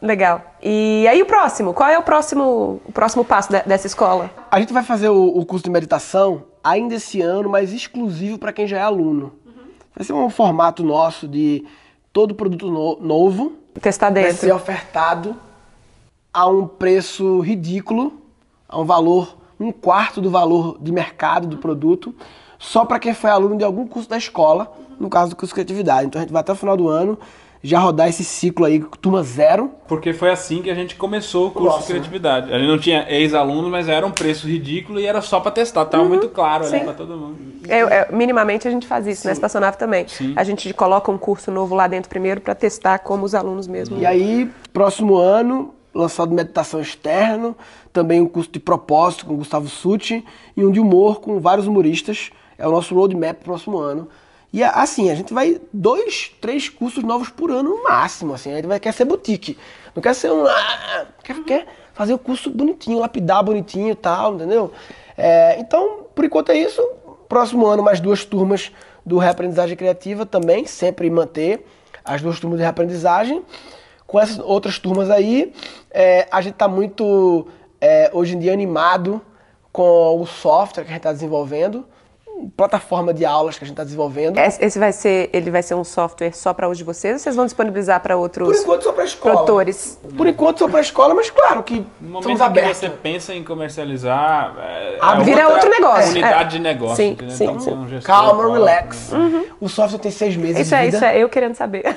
Legal. 0.00 0.42
E 0.62 1.06
aí 1.08 1.20
o 1.20 1.26
próximo? 1.26 1.74
Qual 1.74 1.88
é 1.88 1.98
o 1.98 2.02
próximo, 2.02 2.80
o 2.86 2.92
próximo 2.92 3.24
passo 3.24 3.50
de- 3.50 3.62
dessa 3.62 3.86
escola? 3.86 4.30
A 4.50 4.60
gente 4.60 4.72
vai 4.72 4.82
fazer 4.84 5.08
o, 5.08 5.26
o 5.38 5.44
curso 5.44 5.64
de 5.64 5.70
meditação 5.70 6.44
ainda 6.62 6.94
esse 6.94 7.20
ano, 7.20 7.48
mas 7.48 7.72
exclusivo 7.72 8.38
para 8.38 8.52
quem 8.52 8.66
já 8.66 8.78
é 8.78 8.82
aluno. 8.82 9.32
Vai 9.96 10.04
ser 10.04 10.12
um 10.12 10.30
formato 10.30 10.84
nosso 10.84 11.26
de 11.26 11.64
todo 12.12 12.32
produto 12.34 12.70
no- 12.70 12.98
novo 13.00 13.54
Testar 13.80 14.10
vai 14.12 14.22
dentro. 14.24 14.38
ser 14.38 14.52
ofertado 14.52 15.36
a 16.38 16.46
um 16.46 16.68
preço 16.68 17.40
ridículo, 17.40 18.12
a 18.68 18.78
um 18.80 18.84
valor, 18.84 19.36
um 19.58 19.72
quarto 19.72 20.20
do 20.20 20.30
valor 20.30 20.78
de 20.80 20.92
mercado 20.92 21.48
do 21.48 21.56
produto, 21.56 22.14
só 22.60 22.84
para 22.84 23.00
quem 23.00 23.12
foi 23.12 23.28
aluno 23.28 23.56
de 23.56 23.64
algum 23.64 23.88
curso 23.88 24.08
da 24.08 24.16
escola, 24.16 24.72
no 25.00 25.10
caso 25.10 25.30
do 25.30 25.36
curso 25.36 25.50
de 25.50 25.54
criatividade. 25.54 26.06
Então 26.06 26.20
a 26.20 26.22
gente 26.22 26.32
vai 26.32 26.38
até 26.40 26.52
o 26.52 26.54
final 26.54 26.76
do 26.76 26.88
ano 26.88 27.18
já 27.60 27.80
rodar 27.80 28.08
esse 28.08 28.22
ciclo 28.22 28.64
aí, 28.66 28.78
turma 29.00 29.20
zero. 29.24 29.72
Porque 29.88 30.12
foi 30.12 30.30
assim 30.30 30.62
que 30.62 30.70
a 30.70 30.74
gente 30.76 30.94
começou 30.94 31.48
o 31.48 31.50
curso 31.50 31.66
Nossa, 31.70 31.80
de 31.80 31.86
criatividade. 31.88 32.52
A 32.52 32.56
gente 32.58 32.68
não 32.68 32.78
tinha 32.78 33.04
ex-alunos, 33.12 33.68
mas 33.68 33.88
era 33.88 34.06
um 34.06 34.12
preço 34.12 34.46
ridículo 34.46 35.00
e 35.00 35.06
era 35.06 35.20
só 35.20 35.40
pra 35.40 35.50
testar. 35.50 35.86
Tava 35.86 36.04
muito 36.04 36.28
claro 36.28 36.64
ali 36.64 36.72
Uhum. 36.74 36.78
sim. 36.78 36.84
pra 36.84 36.94
todo 36.94 37.16
mundo. 37.16 37.36
É, 37.68 37.80
é, 37.80 38.08
minimamente 38.12 38.68
a 38.68 38.70
gente 38.70 38.86
faz 38.86 39.08
isso, 39.08 39.26
na 39.26 39.32
Espaçonave 39.32 39.76
também. 39.76 40.06
Sim. 40.06 40.34
A 40.36 40.44
gente 40.44 40.72
coloca 40.72 41.10
um 41.10 41.18
curso 41.18 41.50
novo 41.50 41.74
lá 41.74 41.88
dentro 41.88 42.08
primeiro 42.08 42.40
para 42.40 42.54
testar 42.54 43.00
como 43.00 43.24
os 43.24 43.34
alunos 43.34 43.66
mesmo. 43.66 43.98
E 43.98 44.06
aí, 44.06 44.48
próximo 44.72 45.16
ano, 45.16 45.74
lançado 45.98 46.32
meditação 46.32 46.80
externo, 46.80 47.56
também 47.92 48.20
um 48.20 48.26
curso 48.26 48.50
de 48.50 48.60
propósito 48.60 49.26
com 49.26 49.36
Gustavo 49.36 49.68
Sutti 49.68 50.24
e 50.56 50.64
um 50.64 50.70
de 50.70 50.78
humor 50.78 51.20
com 51.20 51.40
vários 51.40 51.66
humoristas. 51.66 52.30
É 52.56 52.66
o 52.66 52.70
nosso 52.70 52.94
roadmap 52.94 53.36
pro 53.36 53.44
próximo 53.46 53.78
ano. 53.78 54.08
E 54.52 54.62
assim, 54.62 55.10
a 55.10 55.14
gente 55.14 55.34
vai 55.34 55.60
dois, 55.72 56.34
três 56.40 56.68
cursos 56.68 57.04
novos 57.04 57.28
por 57.28 57.50
ano 57.50 57.70
no 57.70 57.84
máximo, 57.84 58.32
assim. 58.32 58.52
A 58.52 58.56
gente 58.56 58.66
vai 58.66 58.80
quer 58.80 58.92
ser 58.92 59.04
boutique. 59.04 59.58
Não 59.94 60.02
quer 60.02 60.14
ser 60.14 60.32
um. 60.32 60.46
ah, 60.46 61.06
Quer, 61.22 61.44
quer 61.44 61.66
fazer 61.92 62.14
o 62.14 62.18
curso 62.18 62.48
bonitinho, 62.50 62.98
lapidar 63.00 63.42
bonitinho 63.42 63.90
e 63.90 63.94
tal, 63.94 64.34
entendeu? 64.34 64.72
É, 65.16 65.58
então, 65.58 66.06
por 66.14 66.24
enquanto 66.24 66.50
é 66.50 66.58
isso. 66.58 66.80
Próximo 67.28 67.66
ano, 67.66 67.82
mais 67.82 68.00
duas 68.00 68.24
turmas 68.24 68.72
do 69.04 69.18
Reaprendizagem 69.18 69.76
Criativa 69.76 70.24
também, 70.24 70.64
sempre 70.64 71.10
manter 71.10 71.66
as 72.04 72.22
duas 72.22 72.40
turmas 72.40 72.58
de 72.58 72.62
reaprendizagem. 72.62 73.42
Com 74.08 74.18
essas 74.18 74.38
outras 74.38 74.78
turmas 74.78 75.10
aí, 75.10 75.52
é, 75.90 76.26
a 76.32 76.40
gente 76.40 76.54
está 76.54 76.66
muito, 76.66 77.46
é, 77.78 78.10
hoje 78.14 78.34
em 78.34 78.38
dia, 78.38 78.54
animado 78.54 79.20
com 79.70 80.18
o 80.18 80.26
software 80.26 80.84
que 80.84 80.88
a 80.88 80.94
gente 80.94 81.00
está 81.00 81.12
desenvolvendo, 81.12 81.84
plataforma 82.56 83.12
de 83.14 83.24
aulas 83.24 83.58
que 83.58 83.64
a 83.64 83.66
gente 83.66 83.74
está 83.74 83.84
desenvolvendo. 83.84 84.38
Esse 84.38 84.64
esse 84.64 84.78
vai 84.78 84.92
ser, 84.92 85.30
ele 85.32 85.50
vai 85.50 85.62
ser 85.62 85.74
um 85.74 85.84
software 85.84 86.32
só 86.32 86.52
para 86.54 86.68
os 86.68 86.76
de 86.78 86.84
vocês 86.84 87.14
ou 87.14 87.18
vocês 87.20 87.34
vão 87.36 87.44
disponibilizar 87.44 88.00
para 88.00 88.14
Por 88.14 88.20
outros 88.22 88.60
enquanto 88.60 88.82
só 88.84 88.92
para 88.92 89.04
escola. 89.04 89.34
produtores? 89.34 89.98
Por 90.16 90.26
enquanto 90.26 90.58
só 90.60 90.68
para 90.68 90.80
escola, 90.80 91.14
mas 91.14 91.30
claro 91.30 91.62
que 91.62 91.84
No 92.00 92.08
momento 92.10 92.30
estamos 92.30 92.40
em 92.40 92.44
que 92.52 92.58
abertos. 92.60 92.76
você 92.78 92.90
pensa 92.90 93.34
em 93.34 93.42
comercializar, 93.44 94.54
é, 94.58 94.98
Ah, 95.00 95.18
é 95.20 95.24
vira 95.24 95.42
outra 95.48 95.54
outro 95.54 95.70
negócio, 95.70 96.10
Unidade 96.12 96.40
é. 96.42 96.44
de 96.44 96.58
negócio. 96.58 96.96
Sim, 96.96 97.10
entendeu? 97.12 97.36
sim, 97.36 97.56
que 97.56 97.62
sim. 97.62 97.72
um 97.72 97.88
gestor 97.88 98.06
Calma, 98.14 98.30
próprio, 98.34 98.52
relax. 98.52 99.10
né? 99.12 99.44
O 99.60 99.68
software 99.68 99.98
tem 99.98 100.10
seis 100.10 100.36
meses 100.36 100.60
Isso 100.60 100.70
de 100.70 100.74
é, 100.76 100.84
vida. 100.84 100.96
isso 100.96 101.04
é 101.04 101.18
eu 101.18 101.28
querendo 101.28 101.54
saber. 101.54 101.82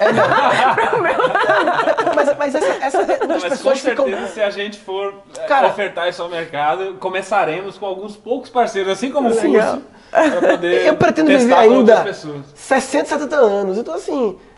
Mas, 2.16 2.38
mas 2.38 2.56
essa, 2.56 2.86
essa 2.86 2.98
muitas 3.00 3.28
Mas 3.28 3.44
com 3.44 3.50
pessoas 3.50 3.80
ficam. 3.80 4.06
certeza, 4.06 4.28
se 4.34 4.42
a 4.42 4.50
gente 4.50 4.78
for 4.80 5.14
é, 5.38 5.46
Cara- 5.48 5.68
ofertar 5.68 6.10
isso 6.10 6.22
ao 6.22 6.30
mercado, 6.30 6.96
começaremos 7.00 7.78
com 7.78 7.86
alguns 7.86 8.16
poucos 8.16 8.50
parceiros, 8.50 8.92
assim 8.92 9.12
como 9.12 9.30
o 9.30 9.36
curso, 9.36 9.82
poder 10.40 10.88
Eu 10.88 10.96
pretendo 10.96 11.28
viver 11.28 11.54
ainda 11.54 11.98
outras 11.98 12.18
pessoas. 12.18 12.46
60, 12.56 13.06
70 13.10 13.36
anos. 13.36 13.78
Então, 13.78 13.94
assim. 13.94 14.38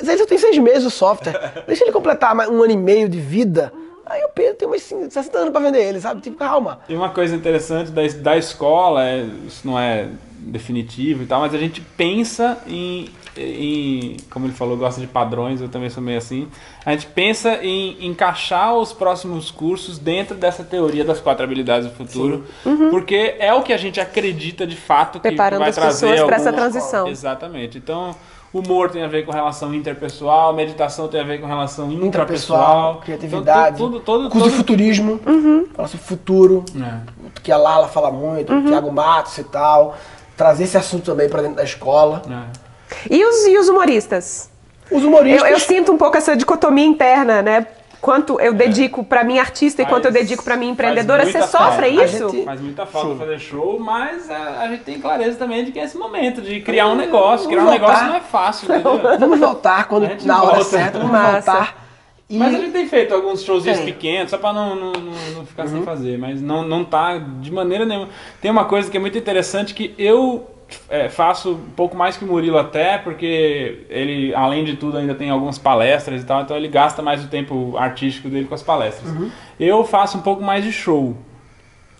ele 0.00 0.18
só 0.18 0.26
tem 0.26 0.38
seis 0.38 0.58
meses 0.58 0.84
o 0.84 0.90
software. 0.90 1.64
Deixa 1.66 1.84
ele 1.84 1.92
completar 1.92 2.36
um 2.48 2.62
ano 2.62 2.70
e 2.70 2.76
meio 2.76 3.08
de 3.08 3.20
vida. 3.20 3.72
Aí 4.08 4.24
o 4.24 4.28
Pedro 4.30 4.54
tem 4.54 4.68
mais 4.68 4.82
60 4.82 5.38
anos 5.38 5.50
pra 5.50 5.60
vender 5.60 5.82
ele, 5.82 6.00
sabe? 6.00 6.20
Tipo, 6.20 6.36
calma. 6.38 6.80
E 6.88 6.94
uma 6.94 7.10
coisa 7.10 7.36
interessante 7.36 7.90
da, 7.90 8.02
da 8.06 8.36
escola, 8.36 9.04
é, 9.04 9.26
isso 9.46 9.66
não 9.66 9.78
é 9.78 10.08
definitivo 10.38 11.22
e 11.22 11.26
tal, 11.26 11.40
mas 11.40 11.54
a 11.54 11.58
gente 11.58 11.80
pensa 11.80 12.58
em, 12.66 13.10
em, 13.36 14.16
como 14.30 14.46
ele 14.46 14.54
falou, 14.54 14.76
gosta 14.76 15.00
de 15.00 15.06
padrões, 15.06 15.60
eu 15.60 15.68
também 15.68 15.90
sou 15.90 16.02
meio 16.02 16.18
assim. 16.18 16.48
A 16.84 16.92
gente 16.92 17.06
pensa 17.06 17.62
em 17.62 18.06
encaixar 18.06 18.74
os 18.74 18.92
próximos 18.92 19.50
cursos 19.50 19.98
dentro 19.98 20.34
dessa 20.34 20.64
teoria 20.64 21.04
das 21.04 21.20
quatro 21.20 21.44
habilidades 21.44 21.88
do 21.88 21.94
futuro, 21.94 22.46
porque 22.90 23.36
é 23.38 23.52
o 23.52 23.62
que 23.62 23.72
a 23.72 23.76
gente 23.76 24.00
acredita 24.00 24.66
de 24.66 24.76
fato 24.76 25.20
que 25.20 25.28
Preparando 25.28 25.60
vai 25.60 25.70
as 25.70 25.74
trazer 25.74 26.08
pessoas 26.08 26.26
pra 26.26 26.36
essa 26.36 26.52
transição. 26.52 27.08
Exatamente. 27.08 27.78
Então, 27.78 28.14
humor 28.52 28.90
tem 28.90 29.02
a 29.02 29.08
ver 29.08 29.24
com 29.26 29.32
relação 29.32 29.74
interpessoal, 29.74 30.52
meditação 30.54 31.06
tem 31.08 31.20
a 31.20 31.24
ver 31.24 31.40
com 31.40 31.46
relação 31.46 31.90
Intrapessoal, 31.92 32.06
intrapessoal, 32.08 33.00
criatividade, 33.04 33.76
Então, 33.76 33.86
tudo, 33.90 34.00
todo, 34.00 34.30
curso 34.30 34.46
de 34.48 34.50
todo- 34.50 34.56
futurismo, 34.58 35.20
Uhum. 35.26 35.66
fala 35.74 35.88
sobre 35.88 36.06
futuro, 36.06 36.64
É. 36.80 37.00
que 37.42 37.52
a 37.52 37.56
Lala 37.56 37.88
fala 37.88 38.10
muito, 38.10 38.52
o 38.54 38.62
Thiago 38.64 38.90
Matos 38.92 39.36
e 39.38 39.44
tal. 39.44 39.96
Trazer 40.36 40.64
esse 40.64 40.76
assunto 40.78 41.04
também 41.04 41.28
pra 41.28 41.42
dentro 41.42 41.56
da 41.56 41.64
escola. 41.64 42.22
É. 42.30 42.68
E 43.10 43.24
os, 43.24 43.46
e 43.46 43.58
os 43.58 43.68
humoristas? 43.68 44.48
Os 44.90 45.02
Eu, 45.02 45.08
humoristas. 45.08 45.50
eu 45.50 45.58
sinto 45.58 45.92
um 45.92 45.98
pouco 45.98 46.16
essa 46.16 46.36
dicotomia 46.36 46.86
interna, 46.86 47.42
né? 47.42 47.66
Quanto 48.00 48.40
eu 48.40 48.54
dedico 48.54 49.02
pra 49.02 49.24
mim 49.24 49.38
artista 49.38 49.82
e 49.82 49.86
quanto 49.86 50.04
eu 50.06 50.12
Faz- 50.12 50.24
dedico 50.24 50.44
pra 50.44 50.56
mim 50.56 50.66
faz 50.66 50.72
empreendedora. 50.72 51.26
Você 51.26 51.42
sofre 51.42 51.58
falta. 51.58 51.82
A 51.84 51.88
isso? 51.88 52.28
gente- 52.30 52.44
Faz 52.44 52.60
muita 52.60 52.86
falta 52.86 53.08
Sim. 53.12 53.18
fazer 53.18 53.38
show, 53.40 53.80
mas 53.80 54.30
a, 54.30 54.60
a 54.62 54.68
gente 54.68 54.84
tem 54.84 55.00
clareza 55.00 55.36
também 55.36 55.64
de 55.64 55.72
que 55.72 55.80
é 55.80 55.84
esse 55.84 55.98
momento 55.98 56.40
de 56.40 56.60
criar 56.60 56.86
um 56.88 56.94
negócio. 56.94 57.46
Vamos 57.46 57.46
Criar 57.48 57.62
um 57.62 57.64
voltar. 57.64 57.80
negócio 57.80 58.06
não 58.06 58.14
é 58.14 58.20
fácil, 58.20 58.64
entendeu? 58.72 59.18
Vamos 59.18 59.38
voltar 59.40 59.88
quando 59.88 60.04
A 60.04 60.14
na 60.24 60.42
hora 60.42 60.62
certa, 60.62 60.98
vamos 60.98 61.12
Massa. 61.12 61.52
voltar. 61.52 61.88
E 62.30 62.36
Mas 62.38 62.54
a 62.54 62.58
gente 62.58 62.72
tem 62.72 62.86
feito 62.86 63.14
alguns 63.14 63.42
showzinhos 63.42 63.78
Tem. 63.78 63.86
pequenos, 63.86 64.30
só 64.30 64.36
pra 64.38 64.52
não, 64.52 64.76
não, 64.76 64.92
não- 64.92 65.12
não 65.36 65.46
ficar 65.46 65.62
Uhum. 65.64 65.68
sem 65.70 65.82
fazer. 65.82 66.18
Mas 66.18 66.40
não, 66.42 66.62
não 66.62 66.84
tá 66.84 67.16
de 67.18 67.50
maneira 67.50 67.86
nenhuma. 67.86 68.10
Tem 68.40 68.50
uma 68.50 68.66
coisa 68.66 68.90
que 68.90 68.96
é 68.96 69.00
muito 69.00 69.16
interessante 69.16 69.72
que 69.74 69.94
eu 69.98 70.46
é, 70.88 71.08
faço 71.08 71.52
um 71.52 71.70
pouco 71.76 71.96
mais 71.96 72.16
que 72.16 72.24
o 72.24 72.28
Murilo 72.28 72.58
até, 72.58 72.98
porque 72.98 73.84
ele, 73.88 74.34
além 74.34 74.64
de 74.64 74.76
tudo, 74.76 74.98
ainda 74.98 75.14
tem 75.14 75.30
algumas 75.30 75.58
palestras 75.58 76.22
e 76.22 76.26
tal, 76.26 76.42
então 76.42 76.56
ele 76.56 76.68
gasta 76.68 77.02
mais 77.02 77.24
o 77.24 77.28
tempo 77.28 77.76
artístico 77.76 78.28
dele 78.28 78.46
com 78.46 78.54
as 78.54 78.62
palestras. 78.62 79.10
Uhum. 79.10 79.30
Eu 79.58 79.84
faço 79.84 80.18
um 80.18 80.22
pouco 80.22 80.42
mais 80.42 80.64
de 80.64 80.72
show. 80.72 81.16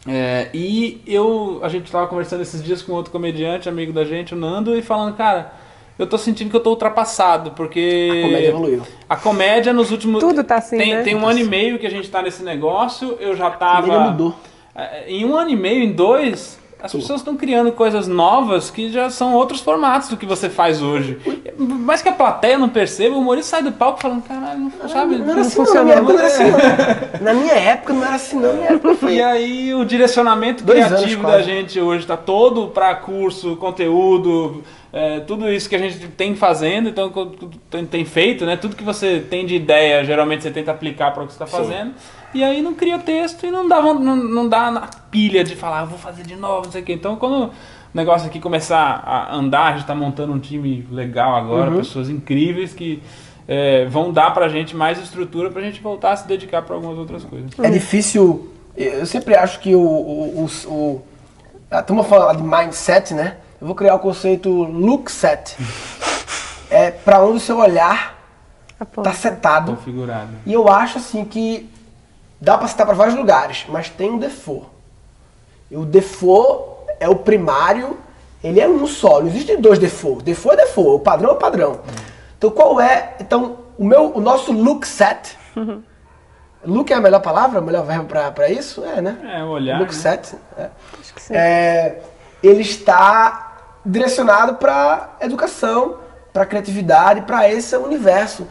É, 0.07 0.49
e 0.55 1.03
eu, 1.07 1.61
a 1.63 1.69
gente 1.69 1.91
tava 1.91 2.07
conversando 2.07 2.43
esses 2.43 2.63
dias 2.63 2.83
com 2.83 2.93
outro 2.93 3.11
comediante, 3.11 3.69
amigo 3.69 3.93
da 3.93 4.05
gente, 4.05 4.35
o 4.35 4.39
Nando, 4.39 4.77
e 4.77 4.81
falando, 4.81 5.15
cara, 5.17 5.53
eu 5.99 6.07
tô 6.07 6.17
sentindo 6.17 6.49
que 6.49 6.57
eu 6.57 6.61
tô 6.61 6.71
ultrapassado, 6.71 7.51
porque. 7.51 8.09
A 8.11 8.23
comédia 8.23 8.49
evoluiu. 8.49 8.83
A 9.09 9.17
comédia 9.17 9.73
nos 9.73 9.91
últimos. 9.91 10.21
Tudo 10.21 10.45
tá 10.45 10.57
assim, 10.57 10.79
tem, 10.79 10.95
né? 10.95 11.03
tem 11.03 11.15
um 11.15 11.27
ano 11.27 11.41
e 11.41 11.45
meio 11.45 11.79
que 11.79 11.87
a 11.87 11.91
gente 11.91 12.09
tá 12.09 12.23
nesse 12.23 12.43
negócio, 12.43 13.17
eu 13.19 13.37
já 13.37 13.51
tava. 13.51 13.83
comédia 13.83 14.11
mudou. 14.11 14.37
É, 14.75 15.11
Em 15.11 15.25
um 15.25 15.37
ano 15.37 15.51
e 15.51 15.57
meio, 15.57 15.83
em 15.83 15.93
dois, 15.93 16.58
as 16.81 16.93
pessoas 16.93 17.21
estão 17.21 17.37
criando 17.37 17.73
coisas 17.73 18.07
novas 18.07 18.71
que 18.71 18.91
já 18.91 19.11
são 19.11 19.35
outros 19.35 19.61
formatos 19.61 20.09
do 20.09 20.17
que 20.17 20.25
você 20.25 20.49
faz 20.49 20.81
hoje. 20.81 21.19
Mas 21.59 22.03
que 22.03 22.09
a 22.09 22.13
plateia 22.13 22.57
não 22.57 22.69
perceba, 22.69 23.17
o 23.17 23.19
humorista 23.19 23.57
sai 23.57 23.63
do 23.65 23.73
palco 23.73 24.01
falando, 24.01 24.23
caralho, 24.23 24.61
não, 24.61 24.89
sabe, 24.89 25.17
Não 25.17 25.31
era 25.33 25.41
assim, 25.41 25.61
não, 25.61 25.75
na 25.75 25.85
minha 25.85 25.95
época 25.97 26.13
não 26.13 26.19
era 26.19 26.27
assim, 26.27 26.45
não. 26.51 27.25
Na 27.25 27.35
minha 27.35 27.55
época 27.55 27.93
não 27.93 28.05
era 28.05 28.15
assim, 28.15 28.37
não. 28.39 28.65
Época 28.65 28.95
foi. 28.95 29.15
E 29.15 29.23
aí 29.23 29.75
o 29.75 29.85
direcionamento 29.85 30.63
Dois 30.63 30.79
anos 30.85 30.99
criativo 31.01 31.23
quase. 31.23 31.37
da 31.37 31.43
gente 31.43 31.81
hoje 31.81 32.03
está 32.03 32.17
todo 32.17 32.69
para 32.69 32.95
curso, 32.95 33.57
conteúdo, 33.57 34.63
é, 34.93 35.21
tudo 35.21 35.51
isso 35.53 35.69
que 35.69 35.77
a 35.77 35.79
gente 35.79 35.99
tem 36.09 36.35
fazendo, 36.35 36.89
então 36.89 37.11
tem, 37.71 37.85
tem 37.85 38.05
feito, 38.05 38.47
né? 38.47 38.57
Tudo 38.57 38.75
que 38.77 38.85
você 38.85 39.21
tem 39.21 39.45
de 39.47 39.55
ideia, 39.55 40.05
geralmente 40.05 40.43
você 40.43 40.51
tenta 40.51 40.71
aplicar 40.71 41.13
para 41.13 41.23
o 41.25 41.27
que 41.27 41.33
você 41.33 41.43
está 41.43 41.47
fazendo. 41.47 41.93
E 42.35 42.43
aí 42.45 42.61
não 42.63 42.75
cria 42.75 42.99
texto 42.99 43.47
e 43.47 43.51
não 43.51 43.67
dá, 43.69 43.81
não, 43.83 44.17
não 44.17 44.49
dá 44.49 44.71
na 44.71 44.83
pilha 45.11 45.43
de 45.45 45.57
falar, 45.57 45.81
"Ah, 45.81 45.85
vou 45.85 45.99
fazer 45.99 46.25
de 46.25 46.37
novo, 46.37 46.67
não 46.67 46.73
sei 46.73 46.83
o 46.83 46.85
quê. 46.85 46.93
Então 46.93 47.17
quando 47.17 47.45
o 47.47 47.51
negócio 47.95 48.27
aqui 48.29 48.39
começar 48.39 49.03
a 49.05 49.35
andar, 49.35 49.67
a 49.69 49.71
gente 49.73 49.81
está 49.83 49.95
montando 49.95 50.33
um 50.33 50.39
time 50.39 50.87
legal 50.91 51.35
agora, 51.35 51.71
Uhum. 51.71 51.79
pessoas 51.79 52.09
incríveis 52.11 52.73
que 52.75 53.03
é, 53.47 53.87
vão 53.87 54.13
dar 54.13 54.33
pra 54.35 54.47
gente 54.49 54.77
mais 54.77 54.99
estrutura 55.03 55.51
pra 55.51 55.63
gente 55.63 55.81
voltar 55.81 56.13
a 56.13 56.17
se 56.17 56.29
dedicar 56.29 56.61
para 56.63 56.75
algumas 56.75 56.99
outras 56.99 57.25
coisas. 57.25 57.51
É 57.63 57.71
difícil. 57.71 58.53
Eu 58.77 59.07
sempre 59.07 59.35
acho 59.35 59.59
que 59.61 59.75
o. 59.75 59.81
o, 59.81 60.45
o, 60.45 60.71
o 60.71 61.03
a 61.71 61.83
turma 61.83 62.05
fala 62.05 62.35
de 62.35 62.43
mindset, 62.43 63.15
né? 63.15 63.39
Eu 63.61 63.67
vou 63.67 63.75
criar 63.75 63.97
o 63.97 63.99
conceito 63.99 64.51
look 64.51 65.11
set. 65.11 65.57
É 66.71 66.91
pra 66.91 67.23
onde 67.23 67.39
o 67.39 67.41
seu 67.41 67.59
olhar 67.59 68.17
tá 69.03 69.13
setado. 69.13 69.75
Configurado. 69.75 70.31
E 70.47 70.53
eu 70.53 70.69
acho 70.69 70.99
assim 70.99 71.25
que 71.25 71.69
dá 72.41 72.57
pra 72.57 72.69
citar 72.69 72.87
pra 72.87 72.95
vários 72.95 73.17
lugares, 73.17 73.67
mas 73.69 73.89
tem 73.89 74.11
um 74.11 74.19
default. 74.19 74.67
E 75.71 75.77
o 75.77 75.85
default 75.85 76.79
é 77.01 77.09
o 77.09 77.17
primário, 77.17 77.99
ele 78.43 78.61
é 78.61 78.69
um 78.69 78.87
só, 78.87 79.21
não 79.21 79.27
existe 79.27 79.57
dois 79.57 79.79
default. 79.79 80.23
Default 80.23 80.61
é 80.61 80.65
default, 80.65 80.91
o 80.97 81.01
padrão 81.01 81.31
é 81.31 81.33
o 81.33 81.37
padrão. 81.37 81.81
Então 82.37 82.51
qual 82.51 82.81
é? 82.81 83.17
Então 83.19 83.59
o 83.77 83.85
meu, 83.85 84.17
o 84.17 84.21
nosso 84.21 84.53
look 84.53 84.87
set. 84.87 85.37
Look 86.65 86.93
é 86.93 86.95
a 86.95 87.01
melhor 87.01 87.21
palavra, 87.21 87.61
o 87.61 87.63
melhor 87.63 87.85
verbo 87.85 88.05
pra, 88.05 88.31
pra 88.31 88.49
isso? 88.49 88.85
É, 88.85 89.01
né? 89.01 89.19
É, 89.37 89.43
o 89.43 89.49
olhar. 89.49 89.79
Look 89.79 89.93
né? 89.93 89.99
set. 89.99 90.37
É. 90.57 90.69
Acho 91.01 91.15
que 91.15 91.23
sim. 91.23 91.35
É, 91.35 92.01
ele 92.43 92.63
está 92.63 93.48
direcionado 93.89 94.55
para 94.55 95.17
educação, 95.21 95.97
para 96.33 96.45
criatividade, 96.47 97.23
para 97.23 97.51
esse 97.51 97.75
universo. 97.77 98.47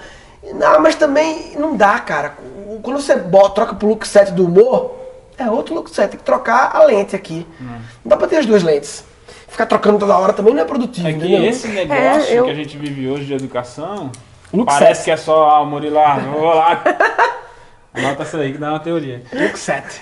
Não, 0.54 0.80
mas 0.82 0.96
também 0.96 1.54
não 1.58 1.76
dá, 1.76 2.00
cara. 2.00 2.34
Quando 2.82 3.00
você 3.02 3.16
bota, 3.16 3.56
troca 3.56 3.76
pro 3.76 3.88
look 3.88 4.08
set 4.08 4.32
do 4.32 4.46
humor, 4.46 4.96
é 5.38 5.50
outro 5.50 5.76
look 5.76 5.90
set. 5.90 6.10
Tem 6.12 6.20
que 6.20 6.26
trocar 6.26 6.76
a 6.76 6.84
lente 6.84 7.16
aqui. 7.16 7.46
Não 7.60 7.80
dá 8.06 8.18
pra 8.18 8.28
ter 8.28 8.38
as 8.38 8.46
duas 8.46 8.64
lentes. 8.64 9.04
Ficar 9.48 9.66
trocando 9.66 9.98
toda 10.00 10.18
hora 10.18 10.34
também 10.34 10.54
não 10.54 10.62
é 10.62 10.66
produtivo, 10.66 11.08
É 11.08 11.12
que 11.14 11.18
entendeu? 11.18 11.44
esse 11.46 11.68
negócio 11.68 12.34
eu- 12.34 12.46
que 12.46 12.52
a 12.52 12.56
gente 12.56 12.78
vive 12.78 13.10
hoje 13.10 13.26
de 13.26 13.34
educação, 13.34 14.12
Look 14.54 14.66
parece 14.68 14.96
set. 15.02 15.06
que 15.06 15.12
é 15.12 15.18
só, 15.18 15.50
ah, 15.50 15.62
o 15.62 15.66
Murilo, 15.66 15.98
ah, 16.00 16.16
vou 16.32 16.54
lá. 16.54 16.84
Anota 17.98 18.24
isso 18.24 18.38
aí 18.38 18.52
que 18.52 18.58
dá 18.58 18.72
uma 18.72 18.80
teoria. 18.80 19.22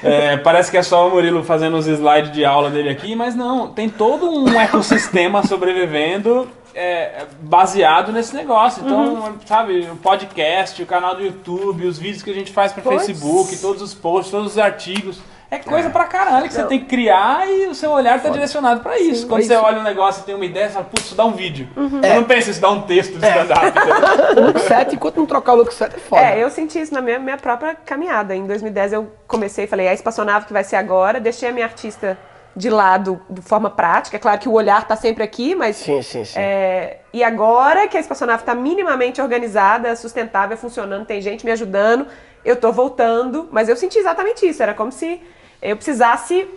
É, 0.03 0.37
parece 0.37 0.69
que 0.71 0.77
é 0.77 0.83
só 0.83 1.07
o 1.07 1.11
Murilo 1.11 1.43
fazendo 1.43 1.77
os 1.77 1.87
slides 1.87 2.31
de 2.31 2.43
aula 2.43 2.69
dele 2.69 2.89
aqui, 2.89 3.15
mas 3.15 3.35
não, 3.35 3.69
tem 3.69 3.89
todo 3.89 4.29
um 4.29 4.59
ecossistema 4.59 5.45
sobrevivendo 5.45 6.47
é, 6.75 7.25
baseado 7.39 8.11
nesse 8.11 8.35
negócio. 8.35 8.83
Então, 8.83 9.35
sabe, 9.45 9.87
o 9.91 9.95
podcast, 9.95 10.83
o 10.83 10.85
canal 10.85 11.15
do 11.15 11.23
YouTube, 11.23 11.87
os 11.87 11.97
vídeos 11.97 12.21
que 12.21 12.29
a 12.29 12.33
gente 12.33 12.51
faz 12.51 12.73
para. 12.73 12.83
Facebook, 12.83 13.55
todos 13.57 13.81
os 13.81 13.93
posts, 13.93 14.31
todos 14.31 14.51
os 14.51 14.57
artigos. 14.57 15.19
É 15.55 15.59
coisa 15.59 15.89
pra 15.89 16.05
caralho 16.05 16.47
que 16.47 16.53
você 16.53 16.63
tem 16.65 16.79
que 16.79 16.85
criar 16.85 17.47
e 17.49 17.67
o 17.67 17.75
seu 17.75 17.91
olhar 17.91 18.21
tá 18.21 18.29
direcionado 18.29 18.81
pra 18.81 18.99
isso. 18.99 19.27
Quando 19.27 19.41
Sim. 19.41 19.47
você 19.49 19.55
olha 19.55 19.79
um 19.79 19.83
negócio 19.83 20.21
e 20.21 20.25
tem 20.25 20.35
uma 20.35 20.45
ideia, 20.45 20.67
você 20.67 20.73
fala, 20.73 20.85
putz, 20.85 21.05
isso 21.05 21.15
dá 21.15 21.25
um 21.25 21.33
vídeo. 21.33 21.67
Uhum. 21.75 22.01
Você 22.01 22.13
não 22.13 22.23
pensa, 22.23 22.51
isso 22.51 22.61
dá 22.61 22.69
um 22.69 22.81
texto 22.81 23.17
de 23.17 23.25
stand-up. 23.27 23.65
entendeu? 23.67 24.43
O 24.43 24.47
look 24.47 24.59
set, 24.59 24.95
enquanto 24.95 25.17
não 25.17 25.25
trocar 25.25 25.53
o 25.53 25.55
look 25.57 25.73
set, 25.73 25.95
é 25.95 25.99
foda. 25.99 26.21
É, 26.21 26.43
eu 26.43 26.49
senti 26.49 26.79
isso 26.79 26.93
na 26.93 27.01
minha, 27.01 27.19
minha 27.19 27.37
própria 27.37 27.75
caminhada. 27.75 28.35
Em 28.35 28.45
2010 28.45 28.93
eu 28.93 29.11
comecei, 29.27 29.67
falei, 29.67 29.87
é 29.87 29.89
a 29.89 29.93
espaçonave 29.93 30.45
que 30.45 30.53
vai 30.53 30.63
ser 30.63 30.75
agora. 30.75 31.19
Deixei 31.19 31.49
a 31.49 31.51
minha 31.51 31.65
artista 31.65 32.17
de 32.55 32.69
lado 32.69 33.21
de 33.29 33.41
forma 33.41 33.69
prática. 33.69 34.15
É 34.15 34.19
claro 34.19 34.39
que 34.39 34.47
o 34.47 34.53
olhar 34.53 34.87
tá 34.87 34.95
sempre 34.95 35.23
aqui, 35.23 35.53
mas. 35.53 35.75
Sim, 35.75 36.01
sim, 36.01 36.23
sim. 36.23 36.39
é, 36.39 36.99
e 37.11 37.23
agora 37.23 37.87
que 37.87 37.97
a 37.97 37.99
espaçonave 37.99 38.43
está 38.43 38.55
minimamente 38.55 39.21
organizada, 39.21 39.95
sustentável, 39.95 40.55
funcionando, 40.55 41.05
tem 41.05 41.21
gente 41.21 41.45
me 41.45 41.51
ajudando, 41.51 42.07
eu 42.43 42.55
tô 42.55 42.71
voltando. 42.71 43.49
Mas 43.51 43.67
eu 43.67 43.75
senti 43.75 43.97
exatamente 43.97 44.47
isso. 44.47 44.63
Era 44.63 44.73
como 44.73 44.91
se 44.91 45.21
eu 45.61 45.75
precisasse 45.75 46.47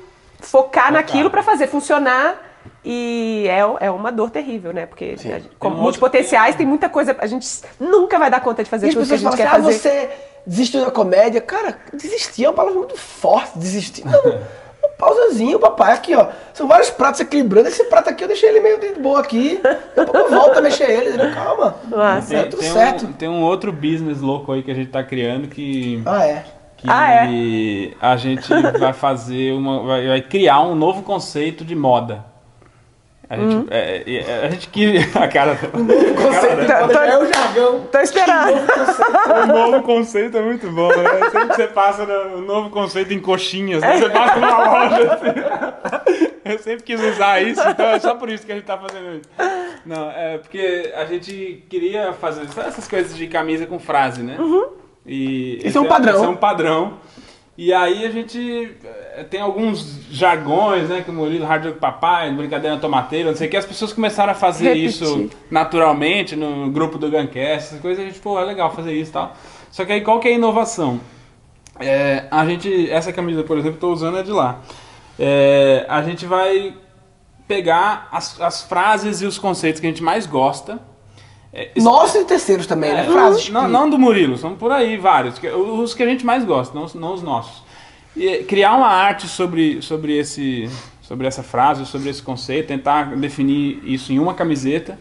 focar 0.41 0.93
naquilo 0.93 1.31
para 1.31 1.43
fazer 1.43 1.67
funcionar. 1.67 2.45
E 2.85 3.47
é, 3.49 3.87
é 3.87 3.91
uma 3.91 4.11
dor 4.13 4.31
terrível, 4.31 4.73
né? 4.73 4.87
Porque 4.87 5.17
como 5.59 5.75
um 5.75 5.79
outro- 5.79 5.83
multipotenciais 5.83 6.55
tem 6.55 6.67
muita 6.67 6.89
coisa. 6.89 7.17
A 7.19 7.27
gente 7.27 7.47
nunca 7.79 8.19
vai 8.19 8.31
dar 8.31 8.41
conta 8.41 8.63
de 8.63 8.71
fazer 8.71 8.87
E 8.87 8.89
as 8.91 8.95
tudo 8.95 9.07
que 9.07 9.15
a 9.15 9.17
gente 9.17 9.25
falam 9.25 9.37
quer 9.37 9.47
assim, 9.49 9.57
ah, 9.57 9.63
fazer. 9.65 9.79
você 9.79 10.11
desistiu 10.47 10.85
da 10.85 10.91
comédia. 10.91 11.41
Cara, 11.41 11.77
desistir 11.93 12.45
é 12.45 12.49
uma 12.49 12.55
palavra 12.55 12.79
muito 12.79 12.97
forte, 12.97 13.59
desistir. 13.59 14.07
Não, 14.07 14.21
uma 14.81 14.89
pausazinha, 14.97 15.59
papai, 15.59 15.93
aqui, 15.93 16.15
ó. 16.15 16.29
São 16.55 16.69
vários 16.69 16.89
pratos 16.91 17.21
equilibrando. 17.21 17.69
Esse 17.69 17.85
prato 17.85 18.11
aqui 18.11 18.23
eu 18.25 18.29
deixei 18.29 18.49
ele 18.49 18.61
meio 18.61 18.79
de 18.79 18.93
boa 19.01 19.21
aqui. 19.21 19.61
Daqui 19.63 20.01
a 20.01 20.05
pouco 20.05 20.19
eu 20.19 20.31
volto 20.31 20.59
a 20.59 20.61
mexer 20.63 20.89
ele. 20.89 21.09
entendeu? 21.11 21.35
Calma. 21.35 21.77
Nossa. 21.91 22.35
É 22.37 22.41
Tem, 22.43 22.51
tudo 22.51 22.61
tem 22.61 22.73
certo. 22.73 23.07
um, 23.07 23.13
tem 23.13 23.29
um 23.29 23.43
outro 23.43 23.73
business 23.73 24.21
louco 24.21 24.53
aí 24.53 24.63
que 24.63 24.71
a 24.71 24.75
gente 24.75 24.91
tá 24.91 25.03
criando 25.03 25.49
que. 25.49 26.01
Ah, 26.07 26.25
é. 26.27 26.45
Que 26.79 26.87
Ah, 26.89 27.27
é? 27.27 27.91
a 28.01 28.17
gente 28.17 28.49
vai 28.79 28.93
fazer 28.93 29.53
uma. 29.53 29.83
Vai, 29.83 30.07
vai 30.09 30.23
criar 30.23 30.61
um 30.63 30.75
novo 30.75 31.03
conceito 31.03 31.65
de 31.65 31.75
moda. 31.75 32.25
A 33.31 33.37
gente, 33.37 33.55
Hum. 33.57 33.67
é, 33.71 34.05
é, 34.07 34.47
a 34.47 34.51
gente 34.51 34.69
queria. 34.69 35.03
A 35.23 35.29
cara. 35.29 35.55
Conceito 35.57 36.61
de 36.63 36.67
Tá- 36.67 36.81
moda 36.81 36.95
tá- 36.95 37.07
já 37.07 37.13
é 37.13 37.19
o 37.19 37.27
jargão. 37.27 37.81
Tô 37.93 37.99
esperando. 37.99 38.53
O 39.43 39.47
novo 39.47 39.83
conceito 39.83 40.39
é 40.39 40.41
muito 40.41 40.71
bom, 40.71 40.89
né? 40.89 41.29
Sempre 41.31 41.49
que 41.49 41.57
você 41.57 41.67
passa 41.67 42.07
no, 42.07 42.39
o 42.39 42.41
novo 42.41 42.71
conceito 42.71 43.13
em 43.13 43.19
coxinhas, 43.21 43.83
né? 43.83 43.99
você 43.99 44.09
passa 44.09 44.37
numa 44.41 44.59
loja 44.89 45.13
assim. 45.13 46.29
Eu 46.49 46.59
sempre 46.61 46.83
quis 46.83 46.99
usar 47.03 47.43
isso, 47.43 47.61
então 47.69 47.85
é 47.89 48.01
só 48.01 48.15
por 48.15 48.31
isso 48.31 48.47
que 48.47 48.53
a 48.53 48.55
gente 48.55 48.65
tá 48.65 48.79
fazendo 48.79 49.17
isso. 49.17 49.29
Não, 49.85 50.11
é 50.11 50.39
porque 50.39 50.91
a 50.97 51.05
gente 51.05 51.63
queria 51.69 52.15
fazer 52.15 52.47
essas 52.67 52.89
coisas 52.89 53.15
de 53.15 53.27
camisa 53.27 53.67
com 53.67 53.79
frase, 53.79 54.23
né? 54.23 54.39
E 55.09 55.61
Isso 55.65 55.79
é 55.79 55.81
um 55.81 55.87
padrão. 55.87 56.15
Esse 56.15 56.25
é 56.25 56.29
um 56.29 56.37
padrão. 56.37 56.99
E 57.57 57.73
aí 57.73 58.07
a 58.07 58.11
gente 58.11 58.77
eh, 58.85 59.27
tem 59.29 59.41
alguns 59.41 60.01
jargões, 60.13 60.89
né? 60.89 61.03
Que 61.03 61.11
o 61.11 61.13
Murilo, 61.13 61.45
Hard 61.45 61.65
Rock 61.65 61.79
Papai, 61.81 62.31
Brincadeira 62.33 62.77
na 62.77 62.81
Tomateira, 62.81 63.31
não 63.31 63.37
sei 63.37 63.49
o 63.49 63.51
que. 63.51 63.57
As 63.57 63.67
pessoas 63.67 63.93
começaram 63.93 64.31
a 64.31 64.35
fazer 64.35 64.69
Repetir. 64.69 64.87
isso 64.87 65.31
naturalmente 65.51 66.37
no 66.37 66.71
grupo 66.71 66.99
do 66.99 67.11
Guncast, 67.11 67.35
essas 67.41 67.81
coisas. 67.81 68.05
A 68.05 68.07
gente, 68.07 68.21
pô, 68.21 68.39
é 68.39 68.45
legal 68.45 68.73
fazer 68.73 68.93
isso 68.93 69.11
e 69.11 69.13
tal. 69.13 69.35
Só 69.73 69.85
que 69.85 69.93
aí 69.93 70.03
qual 70.03 70.21
que 70.21 70.29
é 70.29 70.33
a 70.33 70.35
inovação? 70.35 71.01
É, 71.81 72.27
a 72.31 72.47
gente, 72.47 72.91
essa 72.91 73.13
camisa, 73.13 73.43
por 73.43 73.59
exemplo, 73.59 73.75
estou 73.75 73.93
usando 73.93 74.19
é 74.19 74.23
de 74.23 74.31
lá. 74.31 74.61
É, 75.19 75.85
a 75.89 76.01
gente 76.03 76.27
vai 76.27 76.75
pegar 77.49 78.09
as, 78.13 78.41
as 78.41 78.63
frases 78.63 79.21
e 79.21 79.27
os 79.27 79.37
conceitos 79.37 79.81
que 79.81 79.87
a 79.87 79.91
gente 79.91 80.03
mais 80.03 80.27
gosta. 80.27 80.79
É, 81.53 81.71
Nossos 81.79 82.15
e 82.21 82.25
terceiros 82.25 82.67
também, 82.67 82.93
né? 82.93 83.07
é, 83.07 83.11
Frases. 83.11 83.49
Não, 83.49 83.63
que- 83.65 83.71
não 83.73 83.89
do 83.91 83.99
Murilo, 83.99 84.37
são 84.37 84.55
por 84.55 84.71
aí 84.71 84.97
vários. 84.97 85.39
que- 85.39 85.49
Os 85.49 85.95
que 85.95 86.03
a 86.03 86.07
gente 86.07 86.25
mais 86.25 86.45
gosta, 86.45 86.75
não, 86.75 86.85
os- 86.85 86.95
não 86.95 87.15
os 87.15 87.23
nossos. 87.23 87.63
E 88.17 88.29
é, 88.29 88.43
criar 88.43 88.75
uma 88.77 88.89
arte 88.89 89.27
sobre, 89.29 89.81
sobre, 89.81 90.17
esse, 90.19 90.69
sobre 91.01 91.27
essa 91.27 91.43
frase, 91.43 91.87
sobre 91.87 92.11
esse 92.11 92.23
conceito, 92.23 92.67
tentar 92.69 93.17
definir 93.17 93.81
isso 93.85 94.13
em 94.13 94.19
uma 94.19 94.35
camiseta. 94.35 94.99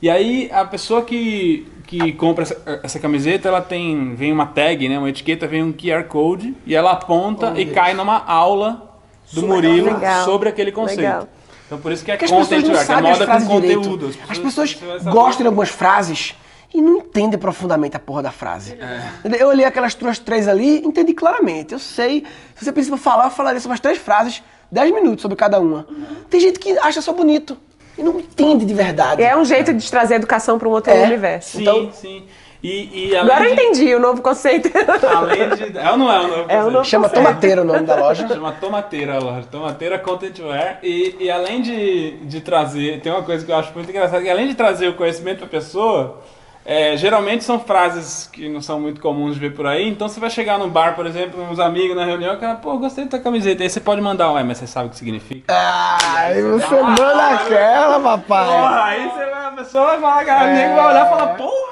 E 0.00 0.08
aí 0.08 0.48
a 0.50 0.64
pessoa 0.64 1.02
que, 1.02 1.66
que 1.86 2.12
compra 2.12 2.44
essa, 2.44 2.80
essa 2.82 2.98
camiseta, 2.98 3.48
ela 3.48 3.60
tem. 3.60 4.14
Vem 4.14 4.32
uma 4.32 4.46
tag, 4.46 4.88
né? 4.88 4.98
Uma 4.98 5.10
etiqueta, 5.10 5.46
vem 5.46 5.62
um 5.62 5.72
QR 5.72 6.04
Code 6.04 6.54
e 6.64 6.74
ela 6.74 6.92
aponta 6.92 7.52
Oh, 7.54 7.60
e 7.60 7.64
Deus. 7.66 7.74
cai 7.74 7.92
numa 7.92 8.24
aula 8.24 8.98
do 9.32 9.46
Murilo 9.46 9.92
Legal. 9.92 10.24
sobre 10.24 10.48
aquele 10.48 10.72
conceito. 10.72 11.00
Legal. 11.02 11.28
Então 11.70 11.78
por 11.78 11.92
isso 11.92 12.04
que 12.04 12.10
é 12.10 12.14
Porque 12.16 12.24
as 12.24 12.30
pessoas 12.32 12.64
não 12.64 12.70
art, 12.72 12.82
é 12.82 12.84
sabem 12.84 13.10
as 13.12 13.18
moda 13.18 13.24
frases 13.30 13.48
com 13.48 13.60
direito. 13.60 13.76
conteúdo. 13.78 14.14
As 14.28 14.38
pessoas 14.38 14.72
vai 14.74 14.98
saber. 14.98 15.10
gostam 15.12 15.42
de 15.44 15.46
algumas 15.46 15.68
frases 15.68 16.34
e 16.74 16.82
não 16.82 16.96
entendem 16.98 17.38
profundamente 17.38 17.96
a 17.96 18.00
porra 18.00 18.22
da 18.24 18.32
frase. 18.32 18.72
É. 18.72 19.40
Eu 19.40 19.46
olhei 19.46 19.64
aquelas 19.64 19.94
duas, 19.94 20.18
três 20.18 20.48
ali, 20.48 20.78
entendi 20.84 21.14
claramente. 21.14 21.72
Eu 21.72 21.78
sei, 21.78 22.24
se 22.56 22.64
você 22.64 22.72
precisa 22.72 22.96
falar, 22.96 23.26
eu 23.26 23.30
falaria 23.30 23.60
sobre 23.60 23.74
as 23.74 23.80
três 23.80 23.98
frases, 23.98 24.42
dez 24.70 24.92
minutos 24.92 25.22
sobre 25.22 25.36
cada 25.36 25.60
uma. 25.60 25.86
Tem 26.28 26.40
gente 26.40 26.58
que 26.58 26.76
acha 26.78 27.00
só 27.00 27.12
bonito 27.12 27.56
e 27.96 28.02
não 28.02 28.18
entende 28.18 28.64
de 28.64 28.74
verdade. 28.74 29.22
É 29.22 29.36
um 29.36 29.44
jeito 29.44 29.72
de 29.72 29.88
trazer 29.88 30.16
educação 30.16 30.58
para 30.58 30.68
um 30.68 30.72
outro 30.72 30.92
É. 30.92 31.04
universo. 31.04 31.56
Sim, 31.58 31.62
Então- 31.62 31.92
sim. 31.92 32.24
E, 32.62 33.08
e 33.10 33.16
além 33.16 33.30
Agora 33.32 33.48
eu 33.48 33.56
de- 33.56 33.62
entendi 33.62 33.94
o 33.94 33.98
novo 34.00 34.20
conceito. 34.22 34.70
Além 35.16 35.48
de. 35.50 35.78
É 35.78 35.90
ou 35.90 35.96
não 35.96 36.12
é 36.12 36.18
o 36.20 36.22
novo 36.28 36.34
É 36.34 36.42
o 36.42 36.46
conceito? 36.46 36.70
novo 36.72 36.84
Chama 36.84 37.08
conceito. 37.08 37.26
Tomateira 37.26 37.62
o 37.62 37.64
nome 37.64 37.86
da 37.86 37.94
loja. 37.96 38.28
Chama 38.28 38.52
Tomateira 38.52 39.14
a 39.16 39.18
loja. 39.18 39.46
Tomateira 39.50 39.98
Content 39.98 40.38
Wear. 40.40 40.78
E, 40.82 41.16
e 41.20 41.30
além 41.30 41.62
de, 41.62 42.10
de 42.26 42.40
trazer. 42.40 43.00
Tem 43.00 43.10
uma 43.10 43.22
coisa 43.22 43.44
que 43.46 43.50
eu 43.50 43.56
acho 43.56 43.72
muito 43.74 43.88
engraçada: 43.88 44.22
que 44.22 44.28
além 44.28 44.46
de 44.48 44.54
trazer 44.54 44.88
o 44.88 44.94
conhecimento 44.94 45.38
pra 45.38 45.46
pessoa. 45.48 46.20
é, 46.66 46.94
geralmente 46.98 47.42
são 47.44 47.58
frases 47.58 48.28
que 48.30 48.46
não 48.46 48.60
são 48.60 48.78
muito 48.78 49.00
comuns 49.00 49.34
de 49.34 49.40
ver 49.40 49.54
por 49.54 49.66
aí. 49.66 49.88
Então 49.88 50.06
você 50.06 50.20
vai 50.20 50.28
chegar 50.28 50.58
num 50.58 50.68
bar, 50.68 50.94
por 50.94 51.06
exemplo, 51.06 51.42
uns 51.50 51.58
amigos 51.58 51.96
na 51.96 52.04
reunião, 52.04 52.34
que 52.34 52.42
cara, 52.42 52.56
pô, 52.56 52.76
gostei 52.76 53.04
da 53.04 53.10
tua 53.10 53.20
camiseta. 53.20 53.62
Aí 53.62 53.70
você 53.70 53.80
pode 53.80 54.02
mandar, 54.02 54.32
ué, 54.32 54.42
mas 54.42 54.58
você 54.58 54.66
sabe 54.66 54.88
o 54.88 54.90
que 54.90 54.96
significa? 54.98 55.44
Ai, 55.48 56.42
você 56.42 56.74
manda 56.82 57.26
aquela, 57.36 57.98
papai. 58.00 58.46
Porra, 58.46 58.84
aí 58.84 59.08
você 59.08 59.24
vai, 59.30 59.46
a 59.46 59.50
pessoa 59.52 59.86
vai 59.86 60.00
falar, 60.00 60.24
cara, 60.26 60.50
o 60.50 60.54
nego 60.54 60.74
vai 60.74 60.86
olhar 60.88 61.06
e 61.06 61.08
falar, 61.08 61.26
porra. 61.36 61.69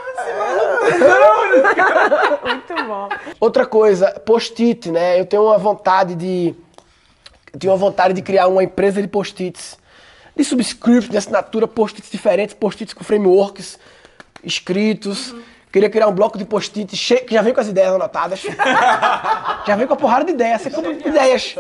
Muito 2.43 2.87
bom. 2.87 3.09
Outra 3.41 3.67
coisa, 3.67 4.11
post-it, 4.25 4.91
né? 4.91 5.21
Eu 5.21 5.27
tenho 5.27 5.45
uma 5.45 5.59
vontade 5.59 6.15
de. 6.15 6.55
Eu 7.53 7.59
tenho 7.59 7.73
uma 7.73 7.79
vontade 7.79 8.15
de 8.15 8.23
criar 8.23 8.49
uma 8.49 8.63
empresa 8.63 9.01
de 9.01 9.09
post-its. 9.09 9.79
De 10.37 10.45
subscripts, 10.45 11.09
de 11.11 11.17
assinatura, 11.17 11.67
post-its 11.67 12.11
diferentes, 12.11 12.55
post-its 12.55 12.95
com 12.95 13.03
frameworks 13.03 13.79
escritos. 14.43 15.35
Queria 15.71 15.91
criar 15.91 16.09
um 16.09 16.13
bloco 16.13 16.39
de 16.39 16.47
post-its 16.47 16.97
cheio, 16.97 17.27
que 17.27 17.35
já 17.35 17.43
vem 17.43 17.53
com 17.53 17.61
as 17.61 17.69
ideias 17.69 17.93
anotadas. 17.93 18.41
já 19.67 19.77
vem 19.77 19.87
com 19.87 19.93
a 19.93 19.97
porrada 19.97 20.25
de 20.25 20.33
ideias, 20.33 20.63
você 20.63 20.71
compra 20.71 20.93
ideias. 20.93 21.57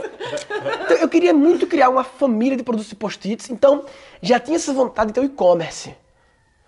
Então, 0.85 0.97
eu 0.97 1.09
queria 1.09 1.35
muito 1.35 1.67
criar 1.67 1.91
uma 1.91 2.05
família 2.05 2.57
de 2.57 2.63
produtos 2.63 2.89
de 2.89 2.97
post-its, 2.97 3.51
então 3.51 3.85
já 4.23 4.41
tinha 4.41 4.57
essa 4.57 4.73
vontade 4.73 5.09
de 5.09 5.15
ter 5.15 5.21
o 5.21 5.25
e-commerce. 5.25 5.95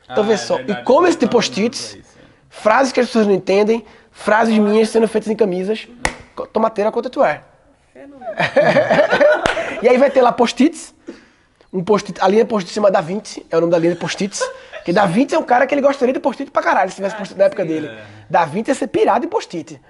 Então 0.04 0.22
Ah, 0.24 0.26
vê 0.26 0.34
é 0.34 0.36
só, 0.36 0.60
e-commerce 0.60 1.16
de 1.16 1.26
post-its, 1.28 1.96
é. 2.50 2.60
frases 2.60 2.92
que 2.92 3.00
as 3.00 3.06
pessoas 3.06 3.26
não 3.26 3.34
entendem, 3.34 3.84
frases 4.10 4.56
minhas 4.58 4.88
sendo 4.88 5.06
feitas 5.08 5.30
em 5.30 5.36
camisas, 5.36 5.88
tomateira 6.52 6.90
contra 6.90 7.10
tu 7.10 7.24
é. 7.24 7.42
e 9.82 9.88
aí 9.88 9.96
vai 9.98 10.10
ter 10.10 10.22
lá 10.22 10.32
post-its, 10.32 10.94
um 11.72 11.82
post-it, 11.84 12.20
a 12.20 12.28
linha 12.28 12.44
post-it 12.44 12.74
chama 12.74 12.90
Da 12.90 13.00
Vinci, 13.00 13.46
é 13.50 13.56
o 13.56 13.60
nome 13.60 13.70
da 13.70 13.78
linha 13.78 13.92
de 13.92 13.98
post-its, 13.98 14.42
que 14.84 14.92
Da 14.92 15.06
Vinci 15.06 15.34
é 15.34 15.38
um 15.38 15.42
cara 15.44 15.66
que 15.66 15.74
ele 15.74 15.82
gostaria 15.82 16.12
de 16.12 16.20
post-it 16.20 16.50
pra 16.50 16.62
caralho, 16.62 16.90
se 16.90 16.96
tivesse 16.96 17.16
post-it 17.16 17.38
na 17.38 17.44
época 17.46 17.64
dele. 17.64 17.90
Da 18.28 18.44
Vinci 18.44 18.70
ia 18.70 18.74
ser 18.74 18.88
pirado 18.88 19.24
em 19.24 19.28
post-it. 19.28 19.80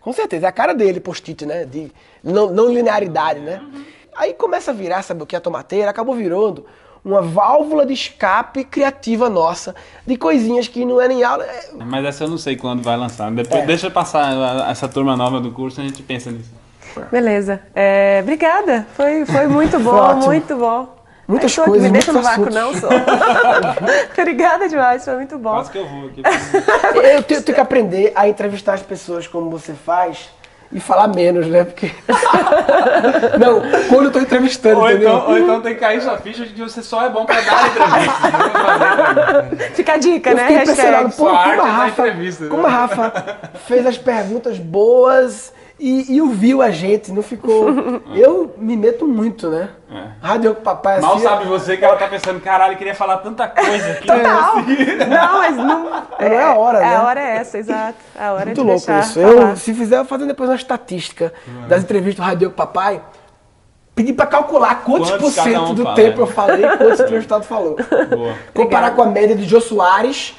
Com 0.00 0.12
certeza, 0.12 0.46
é 0.46 0.48
a 0.48 0.52
cara 0.52 0.74
dele, 0.74 1.00
post-it, 1.00 1.46
né? 1.46 1.64
De 1.64 1.92
não, 2.22 2.50
não 2.50 2.72
linearidade, 2.72 3.40
né? 3.40 3.62
Aí 4.16 4.34
começa 4.34 4.70
a 4.70 4.74
virar, 4.74 5.02
sabe 5.02 5.22
o 5.22 5.26
que? 5.26 5.36
A 5.36 5.40
tomateira 5.40 5.90
acabou 5.90 6.14
virando 6.14 6.66
uma 7.04 7.22
válvula 7.22 7.86
de 7.86 7.92
escape 7.94 8.64
criativa 8.64 9.28
nossa, 9.30 9.74
de 10.06 10.16
coisinhas 10.16 10.68
que 10.68 10.84
não 10.84 11.00
é 11.00 11.08
nem 11.08 11.22
aula. 11.24 11.44
é- 11.44 11.70
Mas 11.84 12.04
essa 12.04 12.24
eu 12.24 12.28
não 12.28 12.38
sei 12.38 12.56
quando 12.56 12.82
vai 12.82 12.96
lançar. 12.96 13.30
Depois 13.30 13.62
É. 13.62 13.66
deixa 13.66 13.90
passar 13.90 14.68
essa 14.70 14.86
turma 14.88 15.16
nova 15.16 15.40
do 15.40 15.50
curso, 15.50 15.80
a 15.80 15.84
gente 15.84 16.02
pensa 16.02 16.30
nisso. 16.30 16.50
Beleza. 17.10 17.60
É, 17.74 18.18
obrigada. 18.22 18.86
Foi, 18.96 19.24
foi 19.24 19.46
muito 19.46 19.78
bom, 19.78 20.20
Foi 20.20 20.26
muito 20.26 20.56
bom. 20.56 20.96
Muitas 21.28 21.56
Ai, 21.56 21.64
coisas, 21.64 21.86
Me 21.86 21.92
deixa 21.92 22.12
no 22.12 22.22
vácuo, 22.22 22.50
não, 22.50 22.74
sou. 22.74 22.90
Obrigada 24.18 24.68
demais, 24.68 25.04
foi 25.04 25.14
muito 25.14 25.38
bom. 25.38 25.50
Quase 25.52 25.70
que 25.70 25.78
eu 25.78 25.86
vou 25.88 26.06
aqui. 26.08 26.22
Eu 26.96 27.22
tenho, 27.22 27.42
tenho 27.42 27.54
que 27.54 27.60
aprender 27.60 28.12
a 28.16 28.28
entrevistar 28.28 28.74
as 28.74 28.82
pessoas 28.82 29.28
como 29.28 29.48
você 29.48 29.72
faz 29.72 30.28
e 30.72 30.78
falar 30.78 31.08
menos, 31.08 31.46
né? 31.48 31.64
Porque. 31.64 31.90
não, 33.38 33.60
quando 33.88 34.04
eu 34.04 34.12
tô 34.12 34.20
entrevistando, 34.20 34.80
Ou 34.80 34.88
entendeu? 34.90 35.08
então, 35.16 35.28
ou 35.30 35.38
então 35.38 35.60
tem 35.60 35.74
que 35.74 35.80
cair 35.80 36.00
sua 36.00 36.16
ficha 36.18 36.44
de 36.44 36.54
que 36.54 36.60
você 36.60 36.82
só 36.82 37.04
é 37.04 37.10
bom 37.10 37.24
pra 37.26 37.40
dar 37.40 37.66
entrevista. 37.68 39.74
Fica 39.74 39.94
a 39.94 39.96
dica, 39.96 40.30
Eu 40.30 40.36
né? 40.36 40.46
fiquei 40.46 40.62
impressionado, 40.62 41.10
pô, 41.10 41.26
como 41.26 41.62
a 41.62 41.64
Rafa, 41.64 42.08
entrevista, 42.08 42.44
né? 42.44 42.50
como 42.50 42.66
a 42.66 42.70
Rafa 42.70 43.12
fez 43.66 43.84
as 43.86 43.98
perguntas 43.98 44.58
boas 44.58 45.52
e, 45.80 46.14
e 46.14 46.20
ouviu 46.22 46.60
a 46.62 46.70
gente, 46.70 47.10
não 47.12 47.22
ficou... 47.22 47.68
Eu 48.14 48.54
me 48.58 48.76
meto 48.76 49.06
muito, 49.06 49.48
né? 49.48 49.70
É. 49.92 50.10
Rádio 50.22 50.54
com 50.54 50.62
papai 50.62 51.00
Mal 51.00 51.14
assim, 51.14 51.24
sabe 51.24 51.46
você 51.46 51.76
que 51.76 51.84
ela 51.84 51.96
tá 51.96 52.06
pensando, 52.06 52.40
caralho, 52.40 52.74
eu 52.74 52.78
queria 52.78 52.94
falar 52.94 53.16
tanta 53.18 53.48
coisa 53.48 53.90
aqui. 53.90 54.06
Total. 54.06 54.56
Não, 55.08 55.38
mas 55.38 55.56
não. 55.56 55.82
Não 55.90 56.02
é 56.20 56.42
a 56.42 56.54
hora, 56.54 56.78
né? 56.78 56.96
A 56.96 57.02
hora 57.02 57.20
é 57.20 57.36
essa, 57.38 57.58
exato. 57.58 57.98
A 58.16 58.32
hora 58.32 58.46
Muito 58.46 58.60
é 58.60 58.62
de 58.62 58.68
louco 58.70 58.86
deixar 58.86 59.00
isso. 59.00 59.20
falar. 59.20 59.50
Eu, 59.50 59.56
se 59.56 59.74
fizer, 59.74 59.96
eu 59.96 60.00
vou 60.04 60.08
fazer 60.08 60.26
depois 60.26 60.48
uma 60.48 60.54
estatística 60.56 61.32
das 61.68 61.82
entrevistas 61.82 62.24
do 62.24 62.28
Rádio 62.28 62.50
com 62.50 62.56
Papai. 62.56 63.02
Pedir 64.00 64.14
pra 64.14 64.24
calcular 64.24 64.76
quantos, 64.82 65.10
Quantos 65.10 65.34
por 65.36 65.42
cento 65.42 65.60
um 65.62 65.74
do 65.74 65.82
fala, 65.82 65.94
tempo 65.94 66.16
né? 66.16 66.22
eu 66.22 66.26
falei 66.26 66.64
e 66.64 66.76
quantos 66.78 67.00
o 67.00 67.02
entrevistado 67.02 67.44
falou. 67.44 67.76
Boa. 68.08 68.34
Comparar 68.54 68.92
com 68.92 69.02
a 69.02 69.06
média 69.06 69.36
de 69.36 69.44
Jô 69.44 69.60
Soares 69.60 70.34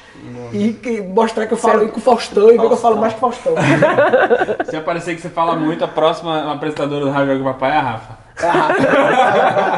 e 0.52 0.72
que- 0.72 1.00
mostrar 1.00 1.46
que 1.46 1.54
eu 1.54 1.56
falo 1.58 1.88
com 1.88 1.98
o 1.98 2.02
Faustão 2.02 2.48
e 2.48 2.58
ver 2.58 2.66
que 2.66 2.72
eu 2.72 2.76
falo 2.76 2.96
mais 2.96 3.12
que 3.12 3.18
o 3.18 3.20
Faustão. 3.20 3.54
Se 4.68 4.74
aparecer 4.76 5.14
que 5.14 5.20
você 5.22 5.28
fala 5.28 5.54
muito, 5.54 5.84
a 5.84 5.88
próxima 5.88 6.52
apresentadora 6.52 7.04
do 7.04 7.10
Rádio 7.12 7.38
com 7.38 7.44
Papai 7.44 7.70
é 7.70 7.76
a 7.76 7.80
Rafa. 7.80 8.18
É 8.42 8.46
a 8.48 8.50
Rafa. 8.52 8.82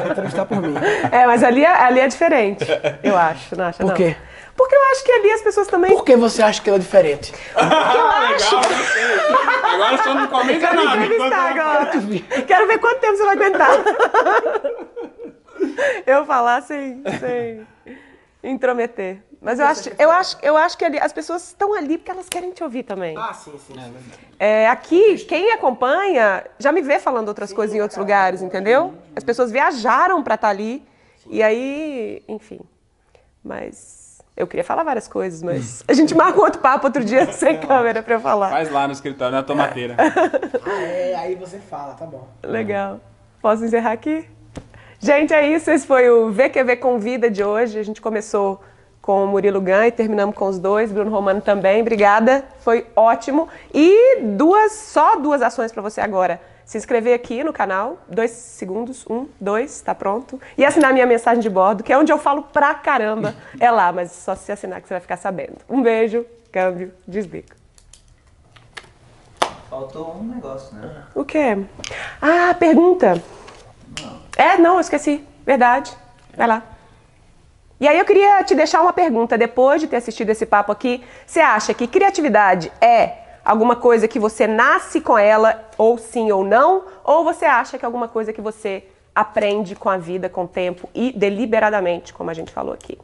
Vai 0.00 0.08
entrevistar 0.12 0.44
por 0.46 0.62
mim. 0.62 0.74
É, 1.12 1.26
mas 1.26 1.44
ali, 1.44 1.62
é- 1.62 1.82
ali 1.84 2.00
é 2.00 2.08
diferente, 2.08 2.64
eu 3.02 3.18
acho, 3.18 3.54
não 3.54 3.66
acha 3.66 3.78
Por 3.82 3.88
não? 3.88 3.94
quê? 3.94 4.16
Porque 4.56 4.74
eu 4.74 4.82
acho 4.92 5.04
que 5.04 5.12
ali 5.12 5.32
as 5.32 5.42
pessoas 5.42 5.66
também... 5.66 5.90
Por 5.90 6.04
que 6.04 6.14
você 6.16 6.42
acha 6.42 6.62
que 6.62 6.68
ela 6.70 6.76
é 6.78 6.80
diferente? 6.80 7.32
Ah, 7.56 8.28
legal, 8.30 8.60
gostei. 8.62 9.04
Agora 9.64 10.02
só 10.02 10.14
não 10.14 10.26
comenta 10.28 10.60
Quero 10.68 10.84
nada. 10.84 10.96
entrevistar 11.04 11.52
enquanto- 11.52 11.58
agora. 11.60 12.42
Quero 12.46 12.66
ver 12.68 12.78
quanto 12.78 13.00
tempo 13.00 13.16
você 13.16 13.24
vai 13.24 13.34
aguentar. 13.36 13.70
Eu 16.06 16.24
falar 16.24 16.62
sem, 16.62 17.02
sem 17.20 17.66
intrometer. 18.42 19.22
Mas 19.40 19.58
eu 19.60 19.66
acho, 19.66 19.90
eu, 19.98 20.10
acho, 20.10 20.38
eu 20.42 20.56
acho 20.56 20.78
que 20.78 20.84
ali, 20.84 20.98
as 20.98 21.12
pessoas 21.12 21.48
estão 21.48 21.74
ali 21.74 21.98
porque 21.98 22.10
elas 22.10 22.28
querem 22.28 22.50
te 22.52 22.62
ouvir 22.62 22.82
também. 22.82 23.14
Ah, 23.18 23.32
sim, 23.34 23.58
sim. 23.58 23.74
É, 24.38 24.68
aqui, 24.68 25.18
quem 25.24 25.50
acompanha 25.52 26.44
já 26.58 26.72
me 26.72 26.80
vê 26.80 26.98
falando 26.98 27.28
outras 27.28 27.52
coisas 27.52 27.74
em 27.76 27.80
outros 27.82 27.98
lugares, 27.98 28.40
entendeu? 28.40 28.94
As 29.14 29.22
pessoas 29.24 29.50
viajaram 29.50 30.22
pra 30.22 30.36
estar 30.36 30.48
ali. 30.48 30.82
E 31.26 31.42
aí, 31.42 32.22
enfim. 32.28 32.60
Mas 33.42 34.03
eu 34.36 34.46
queria 34.46 34.64
falar 34.64 34.82
várias 34.82 35.06
coisas, 35.06 35.42
mas 35.42 35.84
a 35.88 35.92
gente 35.92 36.14
marca 36.14 36.38
um 36.38 36.42
outro 36.42 36.60
papo 36.60 36.86
outro 36.86 37.04
dia 37.04 37.30
sem 37.32 37.58
câmera 37.58 38.02
pra 38.02 38.14
eu 38.14 38.20
falar. 38.20 38.50
Faz 38.50 38.70
lá 38.70 38.86
no 38.86 38.92
escritório, 38.92 39.34
na 39.34 39.42
tomateira. 39.42 39.96
Ah, 40.66 40.82
é, 40.82 41.14
aí 41.14 41.34
você 41.34 41.58
fala, 41.58 41.94
tá 41.94 42.06
bom. 42.06 42.26
Legal. 42.42 42.98
Posso 43.40 43.64
encerrar 43.64 43.92
aqui? 43.92 44.26
Gente, 44.98 45.34
é 45.34 45.46
isso. 45.46 45.70
Esse 45.70 45.86
foi 45.86 46.08
o 46.08 46.30
VQV 46.32 46.76
Convida 46.76 47.30
de 47.30 47.44
hoje. 47.44 47.78
A 47.78 47.82
gente 47.82 48.00
começou 48.00 48.62
com 49.02 49.24
o 49.24 49.26
Murilo 49.28 49.60
Gan 49.60 49.86
e 49.86 49.92
terminamos 49.92 50.34
com 50.34 50.46
os 50.48 50.58
dois. 50.58 50.90
Bruno 50.90 51.10
Romano 51.10 51.42
também. 51.42 51.82
Obrigada. 51.82 52.42
Foi 52.60 52.86
ótimo. 52.96 53.48
E 53.74 54.22
duas, 54.22 54.72
só 54.72 55.16
duas 55.16 55.42
ações 55.42 55.70
para 55.70 55.82
você 55.82 56.00
agora. 56.00 56.40
Se 56.64 56.78
inscrever 56.78 57.14
aqui 57.14 57.44
no 57.44 57.52
canal, 57.52 57.98
dois 58.08 58.30
segundos, 58.30 59.04
um, 59.08 59.28
dois, 59.38 59.82
tá 59.82 59.94
pronto. 59.94 60.40
E 60.56 60.64
assinar 60.64 60.92
minha 60.92 61.06
mensagem 61.06 61.42
de 61.42 61.50
bordo, 61.50 61.84
que 61.84 61.92
é 61.92 61.98
onde 61.98 62.10
eu 62.10 62.18
falo 62.18 62.42
pra 62.42 62.74
caramba. 62.74 63.34
É 63.60 63.70
lá, 63.70 63.92
mas 63.92 64.10
só 64.12 64.34
se 64.34 64.50
assinar 64.50 64.80
que 64.80 64.88
você 64.88 64.94
vai 64.94 65.00
ficar 65.00 65.18
sabendo. 65.18 65.58
Um 65.68 65.82
beijo, 65.82 66.24
câmbio, 66.50 66.92
desligo. 67.06 67.48
Faltou 69.68 70.16
um 70.16 70.24
negócio, 70.24 70.74
né? 70.76 71.04
O 71.14 71.24
quê? 71.24 71.58
Ah, 72.22 72.54
pergunta. 72.54 73.22
É, 74.36 74.56
não, 74.56 74.74
eu 74.74 74.80
esqueci. 74.80 75.22
Verdade. 75.44 75.92
Vai 76.36 76.46
lá. 76.46 76.62
E 77.80 77.88
aí 77.88 77.98
eu 77.98 78.04
queria 78.04 78.42
te 78.44 78.54
deixar 78.54 78.80
uma 78.80 78.92
pergunta. 78.92 79.36
Depois 79.36 79.80
de 79.80 79.88
ter 79.88 79.96
assistido 79.96 80.30
esse 80.30 80.46
papo 80.46 80.72
aqui, 80.72 81.04
você 81.26 81.40
acha 81.40 81.74
que 81.74 81.86
criatividade 81.86 82.72
é 82.80 83.23
alguma 83.44 83.76
coisa 83.76 84.08
que 84.08 84.18
você 84.18 84.46
nasce 84.46 85.00
com 85.00 85.18
ela, 85.18 85.68
ou 85.76 85.98
sim 85.98 86.32
ou 86.32 86.44
não? 86.44 86.84
Ou 87.04 87.24
você 87.24 87.44
acha 87.44 87.78
que 87.78 87.84
é 87.84 87.86
alguma 87.86 88.08
coisa 88.08 88.32
que 88.32 88.40
você 88.40 88.84
aprende 89.14 89.76
com 89.76 89.88
a 89.88 89.96
vida, 89.96 90.28
com 90.28 90.44
o 90.44 90.48
tempo 90.48 90.88
e 90.94 91.12
deliberadamente, 91.12 92.12
como 92.12 92.30
a 92.30 92.34
gente 92.34 92.50
falou 92.50 92.72
aqui? 92.72 92.98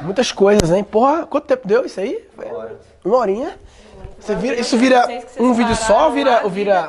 Muitas 0.00 0.32
coisas, 0.32 0.70
hein? 0.72 0.82
Porra, 0.82 1.26
quanto 1.26 1.46
tempo 1.46 1.66
deu 1.68 1.84
isso 1.84 2.00
aí? 2.00 2.26
Uma 2.36 2.58
hora. 2.58 2.80
Uma 3.04 3.16
horinha? 3.18 3.58
Você 4.18 4.34
vira, 4.34 4.56
isso 4.58 4.76
vira 4.76 5.06
um 5.38 5.52
vídeo 5.52 5.76
só 5.76 6.06
ou 6.06 6.12
vira, 6.12 6.40
ou 6.42 6.50
vira 6.50 6.82